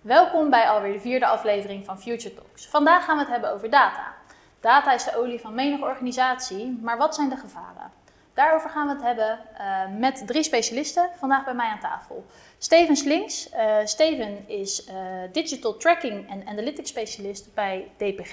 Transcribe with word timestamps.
Welkom 0.00 0.50
bij 0.50 0.68
alweer 0.68 0.92
de 0.92 1.00
vierde 1.00 1.26
aflevering 1.26 1.84
van 1.84 2.00
Future 2.00 2.34
Talks. 2.34 2.66
Vandaag 2.66 3.04
gaan 3.04 3.16
we 3.16 3.22
het 3.22 3.30
hebben 3.30 3.52
over 3.52 3.70
data. 3.70 4.14
Data 4.60 4.92
is 4.92 5.04
de 5.04 5.16
olie 5.16 5.40
van 5.40 5.54
menige 5.54 5.84
organisatie, 5.84 6.78
maar 6.82 6.98
wat 6.98 7.14
zijn 7.14 7.28
de 7.28 7.36
gevaren? 7.36 7.90
Daarover 8.34 8.70
gaan 8.70 8.86
we 8.86 8.92
het 8.92 9.02
hebben 9.02 9.38
uh, 9.60 9.98
met 9.98 10.26
drie 10.26 10.42
specialisten 10.42 11.10
vandaag 11.18 11.44
bij 11.44 11.54
mij 11.54 11.68
aan 11.68 11.78
tafel. 11.78 12.26
Steven 12.58 12.96
Slinks. 12.96 13.52
Uh, 13.52 13.76
Steven 13.84 14.48
is 14.48 14.88
uh, 14.88 14.94
Digital 15.32 15.76
Tracking 15.76 16.30
en 16.30 16.46
Analytics 16.46 16.88
Specialist 16.88 17.54
bij 17.54 17.90
DPG. 17.96 18.32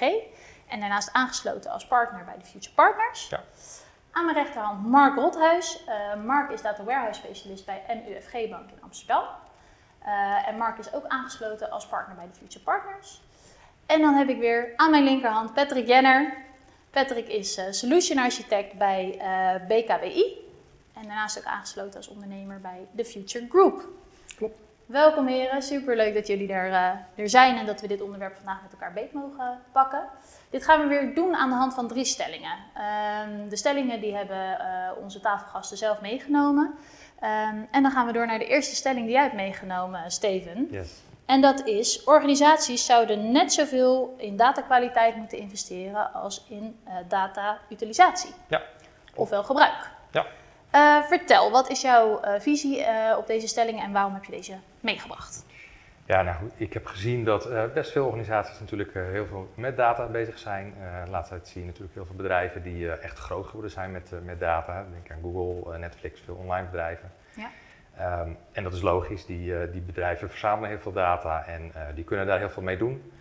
En 0.68 0.80
daarnaast 0.80 1.12
aangesloten 1.12 1.70
als 1.70 1.86
partner 1.86 2.24
bij 2.24 2.38
de 2.38 2.44
Future 2.44 2.74
Partners. 2.74 3.28
Ja. 3.28 3.40
Aan 4.12 4.24
mijn 4.24 4.36
rechterhand 4.36 4.86
Mark 4.86 5.16
Rothuis. 5.16 5.84
Mark 6.24 6.50
is 6.50 6.62
Data 6.62 6.84
Warehouse 6.84 7.20
Specialist 7.20 7.66
bij 7.66 7.82
MUFG 7.88 8.50
Bank 8.50 8.70
in 8.70 8.82
Amsterdam. 8.82 9.24
En 10.46 10.56
Mark 10.56 10.78
is 10.78 10.92
ook 10.92 11.06
aangesloten 11.06 11.70
als 11.70 11.86
partner 11.86 12.16
bij 12.16 12.26
de 12.26 12.38
Future 12.38 12.64
Partners. 12.64 13.20
En 13.86 14.00
dan 14.00 14.14
heb 14.14 14.28
ik 14.28 14.38
weer 14.38 14.72
aan 14.76 14.90
mijn 14.90 15.04
linkerhand 15.04 15.54
Patrick 15.54 15.86
Jenner. 15.86 16.36
Patrick 16.90 17.28
is 17.28 17.58
uh, 17.58 17.64
Solution 17.70 18.18
Architect 18.18 18.78
bij 18.78 19.14
uh, 19.16 19.66
BKWI. 19.66 20.46
En 20.94 21.02
daarnaast 21.02 21.38
ook 21.38 21.44
aangesloten 21.44 21.96
als 21.96 22.08
ondernemer 22.08 22.60
bij 22.60 22.86
The 22.96 23.04
Future 23.04 23.46
Group. 23.48 23.88
Klopt. 24.36 24.58
Welkom 24.86 25.26
heren, 25.26 25.62
superleuk 25.62 26.14
dat 26.14 26.26
jullie 26.26 26.52
er, 26.52 26.72
er 27.14 27.28
zijn 27.28 27.56
en 27.56 27.66
dat 27.66 27.80
we 27.80 27.86
dit 27.86 28.00
onderwerp 28.00 28.36
vandaag 28.36 28.62
met 28.62 28.72
elkaar 28.72 28.92
beet 28.92 29.12
mogen 29.12 29.60
pakken. 29.72 30.02
Dit 30.50 30.64
gaan 30.64 30.80
we 30.80 30.86
weer 30.86 31.14
doen 31.14 31.34
aan 31.34 31.48
de 31.48 31.54
hand 31.54 31.74
van 31.74 31.88
drie 31.88 32.04
stellingen. 32.04 32.56
Um, 33.30 33.48
de 33.48 33.56
stellingen 33.56 34.00
die 34.00 34.14
hebben 34.14 34.58
onze 35.02 35.20
tafelgasten 35.20 35.76
zelf 35.76 36.00
meegenomen. 36.00 36.74
Um, 37.22 37.68
en 37.70 37.82
dan 37.82 37.90
gaan 37.90 38.06
we 38.06 38.12
door 38.12 38.26
naar 38.26 38.38
de 38.38 38.46
eerste 38.46 38.74
stelling 38.74 39.04
die 39.04 39.14
jij 39.14 39.22
hebt 39.22 39.34
meegenomen, 39.34 40.10
Steven. 40.10 40.68
Yes. 40.70 40.90
En 41.26 41.40
dat 41.40 41.66
is, 41.66 42.04
organisaties 42.04 42.86
zouden 42.86 43.32
net 43.32 43.52
zoveel 43.52 44.14
in 44.18 44.36
datakwaliteit 44.36 45.16
moeten 45.16 45.38
investeren 45.38 46.12
als 46.12 46.44
in 46.48 46.80
uh, 46.86 46.94
data-utilisatie. 47.08 48.30
Ja. 48.48 48.62
Ofwel 49.14 49.44
gebruik. 49.44 49.90
Ja. 50.10 50.26
Uh, 50.74 51.06
vertel, 51.06 51.50
wat 51.50 51.70
is 51.70 51.80
jouw 51.80 52.24
uh, 52.24 52.30
visie 52.38 52.84
op 53.16 53.26
deze 53.26 53.46
stellingen 53.46 53.84
en 53.84 53.92
waarom 53.92 54.14
heb 54.14 54.24
je 54.24 54.32
deze 54.32 54.54
meegebracht? 54.80 55.44
Ja, 56.08 56.22
nou 56.22 56.36
goed, 56.36 56.52
ik 56.56 56.72
heb 56.72 56.86
gezien 56.86 57.24
dat 57.24 57.72
best 57.74 57.92
veel 57.92 58.04
organisaties 58.04 58.60
natuurlijk 58.60 58.94
heel 58.94 59.26
veel 59.26 59.52
met 59.54 59.76
data 59.76 60.06
bezig 60.06 60.38
zijn. 60.38 60.74
laatst 61.08 61.30
tijd 61.30 61.48
zie 61.48 61.60
je 61.60 61.66
natuurlijk 61.66 61.94
heel 61.94 62.06
veel 62.06 62.14
bedrijven 62.14 62.62
die 62.62 62.90
echt 62.90 63.18
groot 63.18 63.46
geworden 63.46 63.70
zijn 63.70 63.90
met, 63.90 64.12
met 64.24 64.40
data. 64.40 64.86
Denk 64.92 65.10
aan 65.10 65.18
Google, 65.22 65.78
Netflix, 65.78 66.20
veel 66.20 66.34
online 66.34 66.66
bedrijven. 66.66 67.12
Ja. 67.34 67.50
Um, 68.20 68.36
en 68.52 68.62
dat 68.62 68.72
is 68.72 68.80
logisch, 68.80 69.26
die, 69.26 69.50
uh, 69.50 69.72
die 69.72 69.80
bedrijven 69.80 70.28
verzamelen 70.28 70.70
heel 70.70 70.78
veel 70.78 70.92
data 70.92 71.44
en 71.46 71.72
uh, 71.76 71.82
die 71.94 72.04
kunnen 72.04 72.26
daar 72.26 72.38
heel 72.38 72.50
veel 72.50 72.62
mee 72.62 72.76
doen. 72.76 73.12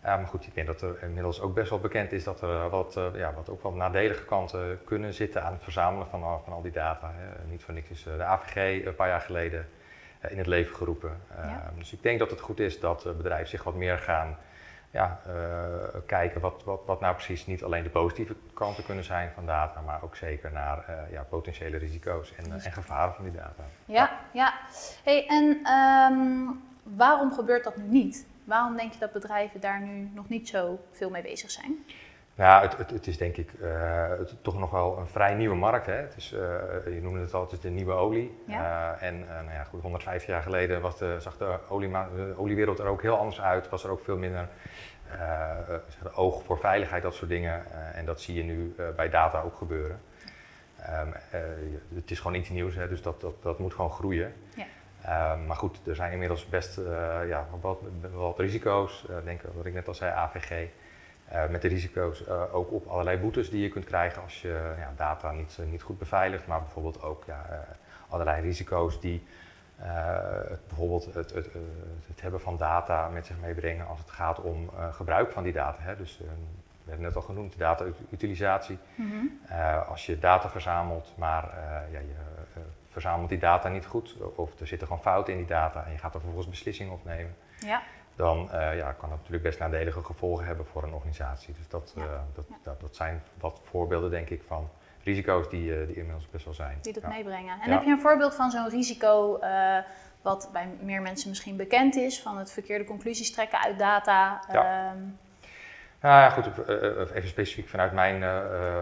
Uh, 0.00 0.06
maar 0.06 0.26
goed, 0.26 0.46
ik 0.46 0.54
denk 0.54 0.66
dat 0.66 0.82
er 0.82 1.02
inmiddels 1.02 1.40
ook 1.40 1.54
best 1.54 1.70
wel 1.70 1.80
bekend 1.80 2.12
is 2.12 2.24
dat 2.24 2.42
er 2.42 2.68
wat, 2.68 3.00
ja, 3.14 3.32
wat 3.32 3.50
ook 3.50 3.62
wel 3.62 3.72
nadelige 3.72 4.24
kanten 4.24 4.84
kunnen 4.84 5.14
zitten 5.14 5.42
aan 5.42 5.52
het 5.52 5.62
verzamelen 5.62 6.06
van, 6.06 6.40
van 6.44 6.52
al 6.52 6.62
die 6.62 6.72
data. 6.72 7.12
Hè. 7.14 7.46
Niet 7.50 7.62
voor 7.62 7.74
niks 7.74 7.90
is 7.90 8.02
de 8.02 8.24
AVG 8.24 8.86
een 8.86 8.94
paar 8.94 9.08
jaar 9.08 9.20
geleden 9.20 9.68
in 10.30 10.38
het 10.38 10.46
leven 10.46 10.76
geroepen. 10.76 11.20
Ja. 11.36 11.72
Dus 11.78 11.92
ik 11.92 12.02
denk 12.02 12.18
dat 12.18 12.30
het 12.30 12.40
goed 12.40 12.60
is 12.60 12.80
dat 12.80 13.16
bedrijven 13.16 13.48
zich 13.48 13.62
wat 13.62 13.74
meer 13.74 13.98
gaan 13.98 14.36
ja, 14.96 15.20
uh, 15.28 16.00
kijken 16.06 16.40
wat, 16.40 16.62
wat, 16.64 16.80
wat 16.86 17.00
nou 17.00 17.14
precies 17.14 17.46
niet 17.46 17.64
alleen 17.64 17.82
de 17.82 17.88
positieve 17.88 18.34
kanten 18.54 18.84
kunnen 18.84 19.04
zijn 19.04 19.30
van 19.34 19.46
data, 19.46 19.80
maar 19.80 20.02
ook 20.02 20.16
zeker 20.16 20.52
naar 20.52 20.84
uh, 20.90 21.12
ja, 21.12 21.22
potentiële 21.22 21.76
risico's 21.76 22.34
en, 22.34 22.46
uh, 22.48 22.66
en, 22.66 22.72
gevaren 22.72 23.14
van 23.14 23.24
die 23.24 23.32
data. 23.32 23.62
Ja, 23.84 24.20
ja. 24.32 24.54
Hey, 25.04 25.26
en 25.26 25.72
um, 25.72 26.62
waarom 26.82 27.32
gebeurt 27.32 27.64
dat 27.64 27.76
nu 27.76 27.84
niet? 27.88 28.26
Waarom 28.44 28.76
denk 28.76 28.92
je 28.92 28.98
dat 28.98 29.12
bedrijven 29.12 29.60
daar 29.60 29.80
nu 29.80 30.10
nog 30.14 30.28
niet 30.28 30.48
zo 30.48 30.78
veel 30.90 31.10
mee 31.10 31.22
bezig 31.22 31.50
zijn? 31.50 31.84
Nou, 32.36 32.62
het, 32.62 32.76
het, 32.76 32.90
het 32.90 33.06
is 33.06 33.16
denk 33.16 33.36
ik 33.36 33.50
het, 34.18 34.34
toch 34.42 34.58
nog 34.58 34.70
wel 34.70 34.98
een 34.98 35.06
vrij 35.06 35.34
nieuwe 35.34 35.54
markt. 35.54 35.86
Hè? 35.86 35.92
Het 35.92 36.16
is, 36.16 36.28
je 36.84 36.98
noemde 37.02 37.20
het 37.20 37.34
altijd 37.34 37.62
de 37.62 37.70
nieuwe 37.70 37.92
olie. 37.92 38.38
Ja. 38.46 38.96
en 39.00 39.18
nou 39.18 39.52
ja, 39.52 39.64
goed, 39.64 39.82
150 39.82 40.28
jaar 40.28 40.42
geleden 40.42 40.80
was 40.80 40.98
de, 40.98 41.16
zag 41.20 41.36
de, 41.36 41.58
olie, 41.68 41.90
de 41.90 42.34
oliewereld 42.36 42.78
er 42.78 42.86
ook 42.86 43.02
heel 43.02 43.18
anders 43.18 43.40
uit. 43.40 43.68
Was 43.68 43.84
er 43.84 43.90
ook 43.90 44.00
veel 44.00 44.16
minder 44.16 44.48
oog 46.14 46.42
voor 46.44 46.58
veiligheid, 46.58 47.02
dat 47.02 47.14
soort 47.14 47.30
dingen. 47.30 47.64
En 47.94 48.04
dat 48.04 48.20
zie 48.20 48.34
je 48.34 48.42
nu 48.42 48.74
bij 48.96 49.10
data 49.10 49.40
ook 49.40 49.56
gebeuren. 49.56 50.00
Um, 50.90 51.14
het 51.94 52.10
is 52.10 52.20
gewoon 52.20 52.36
iets 52.36 52.48
nieuws, 52.48 52.74
hè, 52.74 52.88
dus 52.88 53.02
dat, 53.02 53.20
dat, 53.20 53.42
dat 53.42 53.58
moet 53.58 53.74
gewoon 53.74 53.90
groeien. 53.90 54.32
Ja. 54.54 55.32
Um, 55.32 55.46
maar 55.46 55.56
goed, 55.56 55.80
er 55.86 55.94
zijn 55.94 56.12
inmiddels 56.12 56.46
best 56.46 56.80
ja, 57.26 57.46
wat, 57.60 57.78
wat 58.12 58.38
risico's. 58.38 59.06
denk 59.24 59.40
wat 59.54 59.66
ik 59.66 59.74
net 59.74 59.88
al 59.88 59.94
zei, 59.94 60.12
AVG. 60.12 60.68
Met 61.50 61.62
de 61.62 61.68
risico's 61.68 62.28
ook 62.28 62.72
op 62.72 62.86
allerlei 62.86 63.18
boetes 63.18 63.50
die 63.50 63.62
je 63.62 63.68
kunt 63.68 63.84
krijgen 63.84 64.22
als 64.22 64.42
je 64.42 64.74
ja, 64.78 64.92
data 64.96 65.30
niet, 65.30 65.58
niet 65.70 65.82
goed 65.82 65.98
beveiligt. 65.98 66.46
Maar 66.46 66.60
bijvoorbeeld 66.60 67.02
ook 67.02 67.24
ja, 67.26 67.66
allerlei 68.08 68.42
risico's 68.42 69.00
die 69.00 69.26
uh, 69.80 69.86
bijvoorbeeld 70.66 71.04
het, 71.04 71.34
het, 71.34 71.48
het, 72.06 72.20
hebben 72.20 72.40
van 72.40 72.56
data 72.56 73.08
met 73.08 73.26
zich 73.26 73.36
meebrengen 73.40 73.86
als 73.86 73.98
het 73.98 74.10
gaat 74.10 74.40
om 74.40 74.70
gebruik 74.90 75.32
van 75.32 75.42
die 75.42 75.52
data. 75.52 75.82
Hè. 75.82 75.96
Dus 75.96 76.18
we 76.84 76.90
hebben 76.90 77.06
net 77.06 77.16
al 77.16 77.22
genoemd, 77.22 77.58
data-utilisatie. 77.58 78.78
Mm 78.94 79.10
-hmm. 79.10 79.40
als 79.88 80.06
je 80.06 80.18
data 80.18 80.48
verzamelt, 80.48 81.12
maar 81.16 81.54
ja, 81.90 81.98
je 81.98 82.14
verzamelt 82.86 83.28
die 83.28 83.38
data 83.38 83.68
niet 83.68 83.86
goed, 83.86 84.16
of 84.34 84.60
er 84.60 84.66
zitten 84.66 84.86
gewoon 84.86 85.02
fouten 85.02 85.32
in 85.32 85.38
die 85.38 85.48
data 85.48 85.84
en 85.84 85.92
je 85.92 85.98
gaat 85.98 86.14
er 86.14 86.20
vervolgens 86.20 86.48
beslissingen 86.48 86.92
opnemen, 86.92 87.34
ja. 87.58 87.82
Dan 88.16 88.48
ja, 88.52 88.92
kan 88.92 89.08
dat 89.08 89.18
natuurlijk 89.18 89.42
best 89.42 89.58
nadelige 89.58 90.02
gevolgen 90.02 90.46
hebben 90.46 90.66
voor 90.66 90.82
een 90.82 90.92
organisatie. 90.92 91.54
Dus 91.54 91.68
dat, 91.68 91.92
ja. 91.96 92.24
dat, 92.34 92.44
dat, 92.62 92.80
dat, 92.80 92.96
zijn 92.96 93.22
wat 93.40 93.60
voorbeelden, 93.64 94.10
denk 94.10 94.30
ik, 94.30 94.42
van 94.46 94.70
risico's 95.02 95.48
die, 95.48 95.80
uh, 95.80 95.86
die 95.86 95.96
inmiddels 95.96 96.30
best 96.30 96.44
wel 96.44 96.54
zijn. 96.54 96.78
Die 96.82 96.92
dat 96.92 97.02
ja. 97.02 97.08
meebrengen. 97.08 97.60
En 97.60 97.70
heb 97.70 97.82
je 97.82 97.90
een 97.90 98.00
voorbeeld 98.00 98.34
van 98.34 98.50
zo'n 98.50 98.68
risico 98.68 99.38
wat 100.22 100.48
bij 100.52 100.68
meer 100.80 101.02
mensen 101.02 101.28
misschien 101.28 101.56
bekend 101.56 101.96
is, 101.96 102.22
van 102.22 102.38
het 102.38 102.52
verkeerde 102.52 102.84
conclusies 102.84 103.32
trekken 103.32 103.60
uit 103.60 103.78
data? 103.78 104.42
Ja. 104.52 104.92
Um, 104.92 105.18
Nou 106.00 106.20
ja, 106.20 106.30
goed, 106.30 106.68
even 107.14 107.28
specifiek 107.28 107.68
vanuit 107.68 107.92
mijn, 107.92 108.22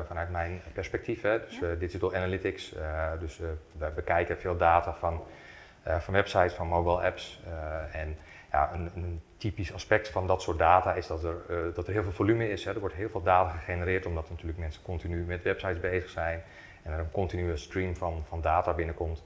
vanuit 0.06 0.30
mijn 0.30 0.60
perspectief. 0.72 1.22
Hè. 1.22 1.40
Dus 1.40 1.78
digital 1.78 2.14
analytics, 2.14 2.74
dus 3.20 3.38
we 3.78 3.90
bekijken 3.94 4.38
veel 4.38 4.56
data 4.56 4.94
van, 4.94 5.22
van 5.84 6.14
websites, 6.14 6.54
van 6.54 6.66
mobile 6.66 7.06
apps. 7.06 7.40
en 7.92 8.16
ja, 8.54 8.70
een, 8.72 8.90
een, 8.94 9.22
typisch 9.36 9.72
aspect 9.72 10.08
van 10.08 10.26
dat 10.26 10.42
soort 10.42 10.58
data 10.58 10.94
is 10.94 11.06
dat 11.06 11.24
er, 11.24 11.72
dat 11.74 11.86
er 11.86 11.92
heel 11.92 12.02
veel 12.02 12.12
volume 12.12 12.48
is. 12.48 12.64
Hè. 12.64 12.72
Er 12.72 12.80
wordt 12.80 12.94
heel 12.94 13.08
veel 13.08 13.22
data 13.22 13.50
gegenereerd 13.50 14.06
omdat 14.06 14.30
natuurlijk 14.30 14.58
mensen 14.58 14.82
continu 14.82 15.24
met 15.24 15.42
websites 15.42 15.80
bezig 15.80 16.10
zijn 16.10 16.42
en 16.82 16.92
er 16.92 16.98
een 16.98 17.10
continue 17.10 17.56
stream 17.56 17.96
van, 17.96 18.24
van 18.28 18.40
data 18.40 18.72
binnenkomt. 18.72 19.22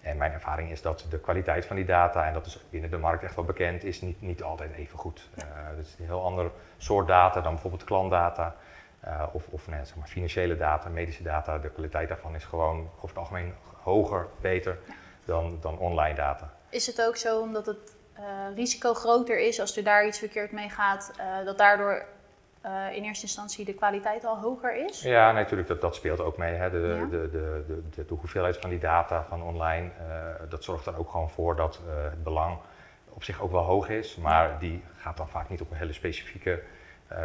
En 0.00 0.16
mijn 0.16 0.32
ervaring 0.32 0.70
is 0.70 0.82
dat 0.82 1.06
de 1.10 1.18
kwaliteit 1.18 1.66
van 1.66 1.76
die 1.76 1.84
data, 1.84 2.26
en 2.26 2.32
dat 2.32 2.46
is 2.46 2.58
binnen 2.70 2.90
de 2.90 2.98
markt 2.98 3.22
echt 3.22 3.34
wel 3.34 3.44
bekend, 3.44 3.84
is 3.84 4.00
niet, 4.00 4.20
niet 4.20 4.42
altijd 4.42 4.72
even 4.72 4.98
goed. 4.98 5.28
Uh, 5.38 5.44
het 5.76 5.86
is 5.86 5.96
een 5.98 6.04
heel 6.04 6.24
ander 6.24 6.50
soort 6.78 7.08
data 7.08 7.40
dan 7.40 7.52
bijvoorbeeld 7.52 7.84
klantdata 7.84 8.56
uh, 9.04 9.24
of, 9.32 9.48
of 9.48 9.68
nee, 9.68 9.84
zeg 9.84 9.96
maar 9.96 10.08
financiële 10.08 10.56
data, 10.56 10.88
medische 10.88 11.22
data. 11.22 11.58
De 11.58 11.70
kwaliteit 11.70 12.08
daarvan 12.08 12.34
is 12.34 12.44
gewoon 12.44 12.90
over 12.96 13.08
het 13.08 13.18
algemeen 13.18 13.54
hoger, 13.82 14.26
beter 14.40 14.78
dan, 15.24 15.58
dan 15.60 15.78
online 15.78 16.14
data. 16.14 16.52
is 16.68 16.86
het 16.86 17.02
ook 17.02 17.16
zo 17.16 17.40
omdat 17.40 17.66
het 17.66 18.00
risico 18.54 18.94
groter 18.94 19.38
is 19.38 19.60
als 19.60 19.76
er 19.76 19.84
daar 19.84 20.06
iets 20.06 20.18
verkeerd 20.18 20.52
mee 20.52 20.68
gaat, 20.68 21.12
uh, 21.18 21.44
dat 21.44 21.58
daardoor 21.58 22.04
uh, 22.66 22.96
in 22.96 23.04
eerste 23.04 23.24
instantie 23.24 23.64
de 23.64 23.74
kwaliteit 23.74 24.24
al 24.24 24.38
hoger 24.38 24.86
is? 24.86 25.02
Ja, 25.02 25.32
natuurlijk, 25.32 25.68
dat, 25.68 25.80
dat 25.80 25.94
speelt 25.94 26.20
ook 26.20 26.36
mee. 26.36 26.54
Hè. 26.54 26.70
De, 26.70 26.78
Ja. 26.78 27.04
de, 27.04 27.30
de, 27.30 27.64
de, 27.90 28.04
de, 28.04 28.14
hoeveelheid 28.14 28.56
van 28.56 28.70
die 28.70 28.78
data 28.78 29.24
van 29.28 29.42
online, 29.42 29.90
uh, 30.08 30.48
dat 30.48 30.64
zorgt 30.64 30.86
er 30.86 30.98
ook 30.98 31.10
gewoon 31.10 31.30
voor 31.30 31.56
dat 31.56 31.80
uh, 31.86 32.02
het 32.02 32.22
belang 32.22 32.58
op 33.08 33.24
zich 33.24 33.40
ook 33.40 33.50
wel 33.50 33.62
hoog 33.62 33.88
is. 33.88 34.16
Maar 34.16 34.58
die 34.58 34.84
gaat 34.96 35.16
dan 35.16 35.28
vaak 35.28 35.48
niet 35.48 35.60
op 35.60 35.70
een 35.70 35.76
hele 35.76 35.92
specifieke 35.92 36.62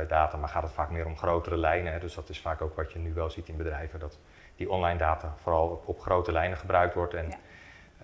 data, 0.08 0.38
maar 0.38 0.50
gaat 0.50 0.64
het 0.64 0.72
vaak 0.72 0.90
meer 0.90 1.06
om 1.06 1.18
grotere 1.18 1.58
lijnen. 1.58 1.94
Hè. 1.94 2.00
Dus 2.00 2.16
dat 2.16 2.30
is 2.30 2.42
vaak 2.42 2.62
ook 2.62 2.76
wat 2.76 2.92
je 2.92 3.00
nu 3.00 3.14
wel 3.14 3.30
ziet 3.30 3.48
in 3.48 3.58
bedrijven, 3.58 4.00
dat 4.00 4.18
die 4.56 4.70
online 4.70 4.98
data 4.98 5.34
vooral 5.42 5.68
op, 5.68 5.88
op 5.88 6.00
grote 6.00 6.32
lijnen 6.32 6.58
gebruikt 6.58 6.94
wordt. 6.94 7.14
En, 7.14 7.30
Ja. 7.30 7.36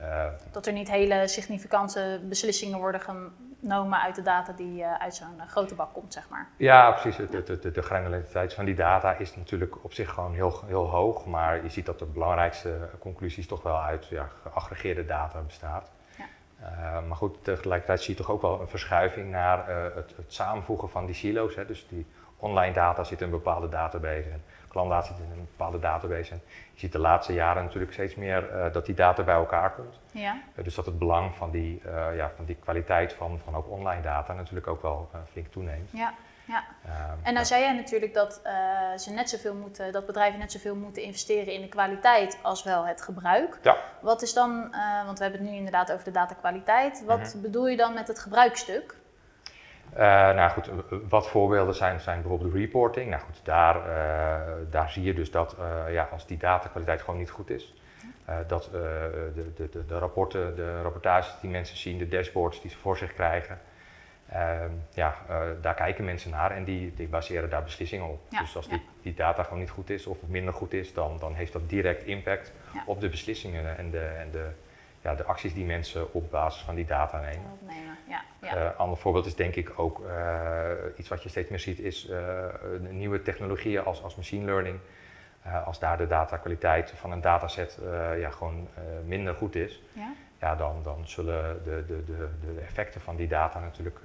Uh, 0.02 0.26
Dat 0.52 0.66
er 0.66 0.74
niet 0.74 0.92
hele 0.92 1.28
significante 1.28 2.22
beslissingen 2.24 2.80
worden 2.80 3.02
genomen 3.02 4.02
uit 4.02 4.16
de 4.16 4.22
data 4.22 4.54
die 4.54 4.82
uh, 4.82 4.94
uit 4.94 5.16
zo'n 5.16 5.36
uh, 5.38 5.48
grote 5.48 5.76
bak 5.76 5.94
komt, 5.94 6.14
zeg 6.14 6.30
maar. 6.30 6.48
Ja, 6.58 6.92
precies. 6.92 7.16
De, 7.16 7.44
de, 7.44 7.60
de, 7.60 7.72
de 7.72 7.82
granulariteit 7.82 8.54
van 8.54 8.66
die 8.66 8.76
data 8.76 9.18
is 9.18 9.36
natuurlijk 9.36 9.84
op 9.84 9.94
zich 9.94 10.10
gewoon 10.10 10.34
heel, 10.34 10.62
heel 10.66 10.90
hoog. 10.90 11.26
Maar 11.26 11.64
je 11.64 11.70
ziet 11.70 11.86
dat 11.86 12.00
de 12.00 12.06
belangrijkste 12.06 12.90
conclusies 13.00 13.48
toch 13.48 13.64
wel 13.64 13.82
uit 13.82 14.08
ja, 14.08 14.30
geaggregeerde 14.42 15.06
data 15.06 15.40
bestaat. 15.40 15.92
Ja. 16.18 16.26
Uh, 16.62 17.08
maar 17.08 17.18
goed, 17.18 17.44
tegelijkertijd 17.44 18.02
zie 18.02 18.16
je 18.16 18.22
toch 18.22 18.32
ook 18.32 18.42
wel 18.42 18.62
een 18.62 18.68
verschuiving 18.68 19.32
naar 19.32 19.70
uh, 19.70 19.96
het, 19.96 20.14
het, 20.16 20.34
samenvoegen 20.34 20.90
van 20.90 21.06
die 21.06 21.16
silo's. 21.16 21.56
Hè, 21.56 21.66
dus 21.66 21.88
die 21.88 22.06
online 22.38 22.74
data 22.74 23.04
zit 23.04 23.20
in 23.20 23.26
een 23.26 23.32
bepaalde 23.32 23.70
database 23.70 24.30
en 24.30 24.44
klantdata 24.74 25.08
zit 25.08 25.18
in 25.18 25.32
een 25.32 25.48
bepaalde 25.58 25.80
database. 25.80 26.32
En 26.32 26.42
je 26.74 26.80
ziet 26.80 26.92
de 26.92 27.00
laatste 27.00 27.34
jaren 27.34 27.64
natuurlijk 27.64 27.94
steeds 27.94 28.16
meer 28.16 28.70
dat 28.72 28.86
die 28.86 28.96
data 28.96 29.24
bij 29.24 29.36
elkaar 29.36 29.72
komt. 29.72 30.00
Ja. 30.12 30.42
dus 30.64 30.76
dat 30.76 30.86
het 30.86 31.00
belang 31.00 31.36
van 31.36 31.52
die, 31.52 31.82
ja, 32.16 32.32
van 32.36 32.46
die 32.46 32.56
kwaliteit 32.56 33.14
van, 33.14 33.40
van 33.44 33.56
ook 33.56 33.70
online 33.70 34.02
data 34.02 34.34
natuurlijk 34.34 34.68
ook 34.68 34.82
wel 34.82 35.10
flink 35.32 35.48
toeneemt. 35.48 35.90
Ja. 35.92 36.14
Ja. 36.46 36.64
Ehm, 36.86 37.18
en 37.24 37.34
nou 37.34 37.46
zei 37.46 37.62
jij 37.62 37.74
natuurlijk 37.74 38.14
dat, 38.14 38.42
ze 38.98 39.12
net 39.12 39.30
zoveel 39.30 39.56
moeten, 39.56 39.92
dat 39.92 40.06
bedrijven 40.06 40.40
net 40.40 40.52
zoveel 40.52 40.76
moeten 40.76 41.04
investeren 41.04 41.54
in 41.54 41.62
de 41.62 41.68
kwaliteit 41.68 42.40
als 42.42 42.64
wel 42.64 42.86
het 42.86 43.02
gebruik. 43.02 43.60
Ja. 43.62 43.78
Wat 44.02 44.22
is 44.22 44.34
dan, 44.34 44.76
want 45.06 45.18
we 45.18 45.24
hebben 45.24 45.42
het 45.42 45.50
nu 45.50 45.56
inderdaad 45.58 45.92
over 45.92 46.06
de 46.06 46.12
datakwaliteit, 46.12 47.04
wat 47.06 47.20
mhm. 47.20 47.42
bedoel 47.42 47.68
je 47.68 47.78
dan 47.78 47.94
met 47.94 48.08
het 48.08 48.20
gebruikstuk? 48.20 48.96
Uh, 49.94 50.00
nou 50.34 50.52
goed, 50.52 50.70
wat 51.10 51.30
voorbeelden 51.30 51.76
zijn, 51.76 52.00
zijn 52.00 52.22
bijvoorbeeld 52.22 52.54
reporting. 52.54 53.10
Nou 53.10 53.22
goed, 53.22 53.40
daar, 53.44 53.82
daar 54.70 54.92
zie 54.92 55.04
je 55.04 55.14
dus 55.14 55.32
dat 55.32 55.56
ja, 55.90 56.08
als 56.12 56.26
die 56.26 56.38
datakwaliteit 56.38 57.02
gewoon 57.02 57.20
niet 57.20 57.30
goed 57.30 57.50
is, 57.50 57.74
dat 58.48 58.70
de, 58.72 59.52
de, 59.56 59.70
de, 59.70 59.86
de 59.86 59.98
rapporten, 59.98 60.56
de 60.56 60.82
rapportages 60.82 61.36
die 61.42 61.50
mensen 61.50 61.78
zien, 61.78 61.98
de 61.98 62.08
dashboards 62.08 62.62
die 62.62 62.72
ze 62.72 62.78
voor 62.78 62.98
zich 62.98 63.14
krijgen, 63.14 63.60
Ehm, 64.34 64.72
ja, 64.94 65.16
daar 65.62 65.74
kijken 65.74 66.06
mensen 66.06 66.32
naar 66.32 66.52
en 66.52 66.64
die, 66.64 66.94
die 66.96 67.08
baseren 67.08 67.50
daar 67.50 67.64
beslissingen 67.64 68.08
op. 68.08 68.22
dus 68.30 68.56
als 68.56 68.68
die, 68.68 68.82
die, 69.02 69.14
data 69.14 69.44
gewoon 69.44 69.60
niet 69.60 69.70
goed 69.70 69.90
is 69.90 70.06
of 70.06 70.18
minder 70.28 70.54
goed 70.54 70.74
is, 70.74 70.94
dan, 70.94 71.18
dan 71.20 71.34
heeft 71.34 71.54
dat 71.54 71.70
direct 71.70 72.04
impact 72.04 72.52
op 72.86 73.02
de 73.02 73.10
beslissingen 73.10 73.78
en 73.78 73.92
de, 73.92 74.00
en 74.00 74.32
de, 74.32 74.48
ja, 75.04 75.16
de 75.16 75.24
acties 75.24 75.54
die 75.54 75.66
mensen 75.66 76.14
op 76.14 76.32
basis 76.32 76.62
van 76.62 76.76
die 76.76 76.86
data 76.86 77.20
nemen. 77.20 77.52
Opnemen. 77.52 77.98
Ja, 78.08 78.22
ja. 78.42 78.56
Uh, 78.56 78.80
ander 78.80 78.98
voorbeeld 78.98 79.26
is 79.26 79.36
denk 79.36 79.56
ik 79.56 79.80
ook 79.80 80.00
uh, 80.00 80.72
iets 80.98 81.10
wat 81.10 81.24
je 81.24 81.30
steeds 81.30 81.50
meer 81.50 81.60
ziet, 81.60 81.80
is 81.80 82.12
nieuwe 82.80 83.22
technologieën 83.22 83.84
als, 83.84 84.04
als 84.04 84.16
machine 84.16 84.46
learning. 84.46 84.80
als 85.66 85.80
daar 85.80 85.98
de 85.98 86.08
datakwaliteit 86.08 86.92
van 86.96 87.12
een 87.12 87.22
dataset 87.22 87.80
ja, 88.18 88.30
gewoon 88.30 88.68
minder 89.06 89.34
goed 89.34 89.56
is, 89.56 89.82
ja 89.94 90.14
ja, 90.40 90.56
dan, 90.56 90.84
dan 90.84 91.08
zullen 91.08 91.64
de, 91.64 91.84
de, 91.88 92.04
de, 92.04 92.30
de 92.42 92.62
effecten 92.62 93.02
van 93.02 93.16
die 93.16 93.28
data 93.28 93.60
natuurlijk 93.60 94.00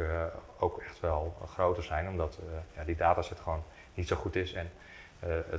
ook 0.59 0.79
echt 0.79 1.01
wel 1.01 1.37
groter 1.47 1.83
zijn, 1.83 2.09
omdat 2.09 2.39
ja, 2.77 2.85
die 2.85 2.97
dataset 2.97 3.41
gewoon 3.41 3.65
niet 3.95 4.09
zo 4.09 4.17
goed 4.17 4.37
is. 4.37 4.53
En 4.53 4.71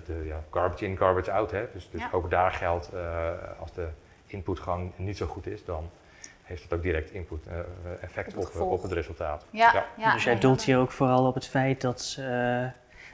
de 0.06 0.24
ja, 0.26 0.44
garbage 0.50 0.86
in, 0.86 0.98
garbage 0.98 1.32
out, 1.32 1.52
hè? 1.52 1.68
dus, 1.74 1.90
dus 1.90 2.12
ook 2.12 2.30
daar 2.30 2.52
geldt 2.52 2.92
als 3.60 3.74
de 3.74 3.88
input 4.32 4.60
gewoon 4.60 4.94
niet 4.96 5.18
zo 5.18 5.26
goed 5.26 5.48
is, 5.48 5.66
dan 5.66 5.90
heeft 6.44 6.64
het 6.64 6.74
ook 6.74 6.82
direct 6.82 7.12
input, 7.12 7.44
effect 8.02 8.36
op, 8.36 8.56
op, 8.56 8.72
op, 8.72 8.82
het 8.82 8.92
resultaat. 8.92 9.46
Ja, 9.50 9.86
ja. 9.98 10.14
dus 10.14 10.24
jij 10.24 10.40
doelt 10.40 10.64
hier 10.64 10.78
ook 10.78 10.92
vooral 10.92 11.28
op 11.28 11.34
het 11.34 11.48
feit 11.48 11.82
dat 11.82 12.20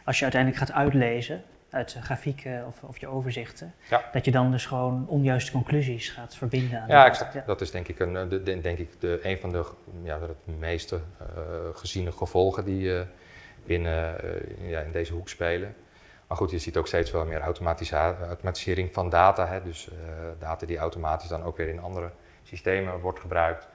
als 0.06 0.18
je 0.18 0.24
uiteindelijk 0.24 0.56
gaat 0.58 0.72
uitlezen, 0.72 1.44
uit 1.70 1.98
grafieken 2.02 2.66
of, 2.68 2.84
of 2.84 2.98
je 2.98 3.08
overzichten, 3.08 3.74
dat 4.12 4.26
je 4.26 4.32
dan 4.32 4.52
dus 4.52 4.66
gewoon 4.66 5.06
onjuiste 5.08 5.52
conclusies 5.52 6.10
gaat 6.10 6.36
verbinden 6.36 6.82
aan 6.82 6.88
Ja, 6.88 7.06
exact. 7.06 7.34
Ja. 7.34 7.44
Dat 7.46 7.62
is 7.62 7.72
denk 7.72 7.88
ik, 7.88 8.00
een, 8.00 8.30
de, 8.30 8.62
denk 8.62 8.78
ik 8.78 8.90
de, 9.00 9.20
een 9.24 9.38
van 9.38 9.52
de 9.52 9.66
ja, 10.04 10.20
het 10.20 10.58
meeste 10.58 10.96
uh, 10.96 11.28
geziene 11.74 12.12
gevolgen 12.12 12.66
die 12.66 12.82
uh, 12.82 13.02
binnen 13.66 14.16
uh, 14.26 14.70
ja, 14.70 14.80
in 14.80 14.92
deze 14.92 15.14
hoek 15.14 15.30
spelen. 15.30 15.76
Maar 16.28 16.38
goed, 16.38 16.52
je 16.52 16.60
ziet 16.60 16.78
ook 16.78 16.88
steeds 16.88 17.12
wel 17.12 17.26
meer 17.26 17.42
automatisering 17.42 18.94
van 18.94 19.10
data. 19.10 19.48
Hè? 19.48 19.64
Dus 19.64 19.90
data 20.40 20.66
die 20.66 20.78
automatisch 20.78 21.30
dan 21.30 21.44
ook 21.44 21.58
weer 21.58 21.68
in 21.68 21.80
andere 21.80 22.12
systemen 22.44 23.00
wordt 23.00 23.20
gebruikt. 23.20 23.68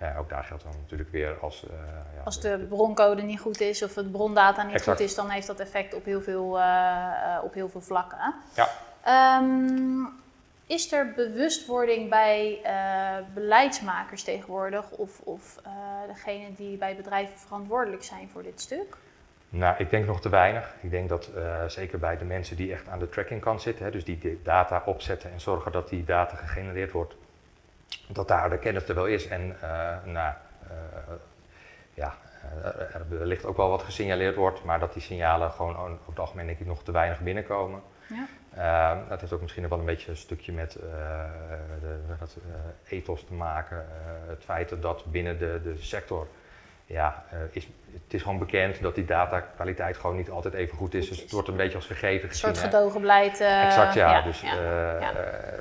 Ja. 0.00 0.16
ook 0.18 0.28
daar 0.28 0.44
geldt 0.44 0.62
dan 0.62 0.72
natuurlijk 0.80 1.10
weer 1.10 1.38
als... 1.40 1.64
Uh, 1.64 1.70
ja, 2.16 2.22
als 2.24 2.40
de, 2.40 2.66
broncode 2.68 3.22
niet 3.22 3.40
goed 3.40 3.60
is 3.60 3.82
of 3.82 3.94
het 3.94 4.12
brondata 4.12 4.62
niet 4.62 4.82
goed 4.82 5.00
is, 5.00 5.14
dan 5.14 5.28
heeft 5.28 5.46
dat 5.46 5.60
effect 5.60 5.94
op 5.94 6.04
heel 6.04 6.22
veel, 6.22 6.60
op 7.42 7.54
heel 7.54 7.68
veel 7.68 7.80
vlakken. 7.80 8.34
Ja. 8.54 9.38
Um, 9.38 10.20
is 10.66 10.92
er 10.92 11.12
bewustwording 11.16 12.10
bij 12.10 12.60
beleidsmakers 13.34 14.22
tegenwoordig 14.22 14.90
of, 14.90 15.20
of 15.20 15.60
degene 16.06 16.54
die 16.56 16.76
bij 16.76 16.96
bedrijven 16.96 17.38
verantwoordelijk 17.38 18.04
zijn 18.04 18.28
voor 18.32 18.42
dit 18.42 18.60
stuk? 18.60 18.96
Nou, 19.54 19.74
ik 19.78 19.90
denk 19.90 20.06
nog 20.06 20.20
te 20.20 20.28
weinig. 20.28 20.74
Ik 20.80 20.90
denk 20.90 21.08
dat 21.08 21.30
zeker 21.66 21.98
bij 21.98 22.18
de 22.18 22.24
mensen 22.24 22.56
die 22.56 22.72
echt 22.72 22.88
aan 22.88 22.98
de 22.98 23.08
trackingkant 23.08 23.62
zitten, 23.62 23.84
hè, 23.84 23.90
dus 23.90 24.04
die 24.04 24.40
data 24.42 24.82
opzetten 24.86 25.30
en 25.30 25.40
zorgen 25.40 25.72
dat 25.72 25.88
die 25.88 26.04
data 26.04 26.36
gegenereerd 26.36 26.92
wordt, 26.92 27.16
dat 28.08 28.28
daar 28.28 28.50
de 28.50 28.58
kennis 28.58 28.88
er 28.88 28.94
wel 28.94 29.06
is. 29.06 29.28
En 29.28 29.56
uh, 29.62 29.96
nou, 30.04 30.34
uh, 30.64 31.14
ja, 31.94 32.14
eh, 32.62 32.94
er 32.94 33.06
wellicht 33.08 33.44
ook 33.44 33.56
wel 33.56 33.68
wat 33.68 33.82
gesignaleerd 33.82 34.36
wordt, 34.36 34.64
maar 34.64 34.78
dat 34.78 34.92
die 34.92 35.02
signalen 35.02 35.50
gewoon 35.50 35.76
op 35.76 36.06
het 36.06 36.18
algemeen 36.18 36.46
denk 36.46 36.58
ik 36.58 36.66
nog 36.66 36.82
te 36.82 36.92
weinig 36.92 37.20
binnenkomen. 37.20 37.82
Ja. 38.06 38.26
Uh, 38.56 39.08
dat 39.08 39.20
heeft 39.20 39.32
ook 39.32 39.40
misschien 39.40 39.68
wel 39.68 39.78
een 39.78 39.84
beetje 39.84 40.10
een 40.10 40.16
stukje 40.16 40.52
met 40.52 40.72
de, 40.72 42.16
dat, 42.18 42.36
ethos 42.88 43.24
te 43.24 43.34
maken. 43.34 43.86
het 44.26 44.44
feit 44.44 44.82
dat 44.82 45.04
binnen 45.04 45.38
de, 45.38 45.60
de 45.62 45.76
sector 45.76 46.26
ja, 46.86 47.24
uh, 47.32 47.38
is, 47.50 47.68
het 47.92 48.14
is 48.14 48.22
gewoon 48.22 48.38
bekend 48.38 48.82
dat 48.82 48.94
die 48.94 49.04
datakwaliteit 49.04 49.96
gewoon 49.96 50.16
niet 50.16 50.30
altijd 50.30 50.54
even 50.54 50.76
goed 50.76 50.94
is. 50.94 51.08
Dus 51.08 51.20
het 51.20 51.30
wordt 51.30 51.48
een 51.48 51.56
beetje 51.56 51.76
als 51.76 51.86
gegeven 51.86 52.28
gezien. 52.28 52.48
Een 52.48 52.54
soort 52.56 52.72
gedogen 52.72 53.00
beleid. 53.00 53.40
Uh, 53.40 53.64
exact, 53.64 53.94
ja. 53.94 54.10
ja 54.10 54.22
dus 54.22 54.40
ja, 54.40 54.54
uh, 54.54 55.00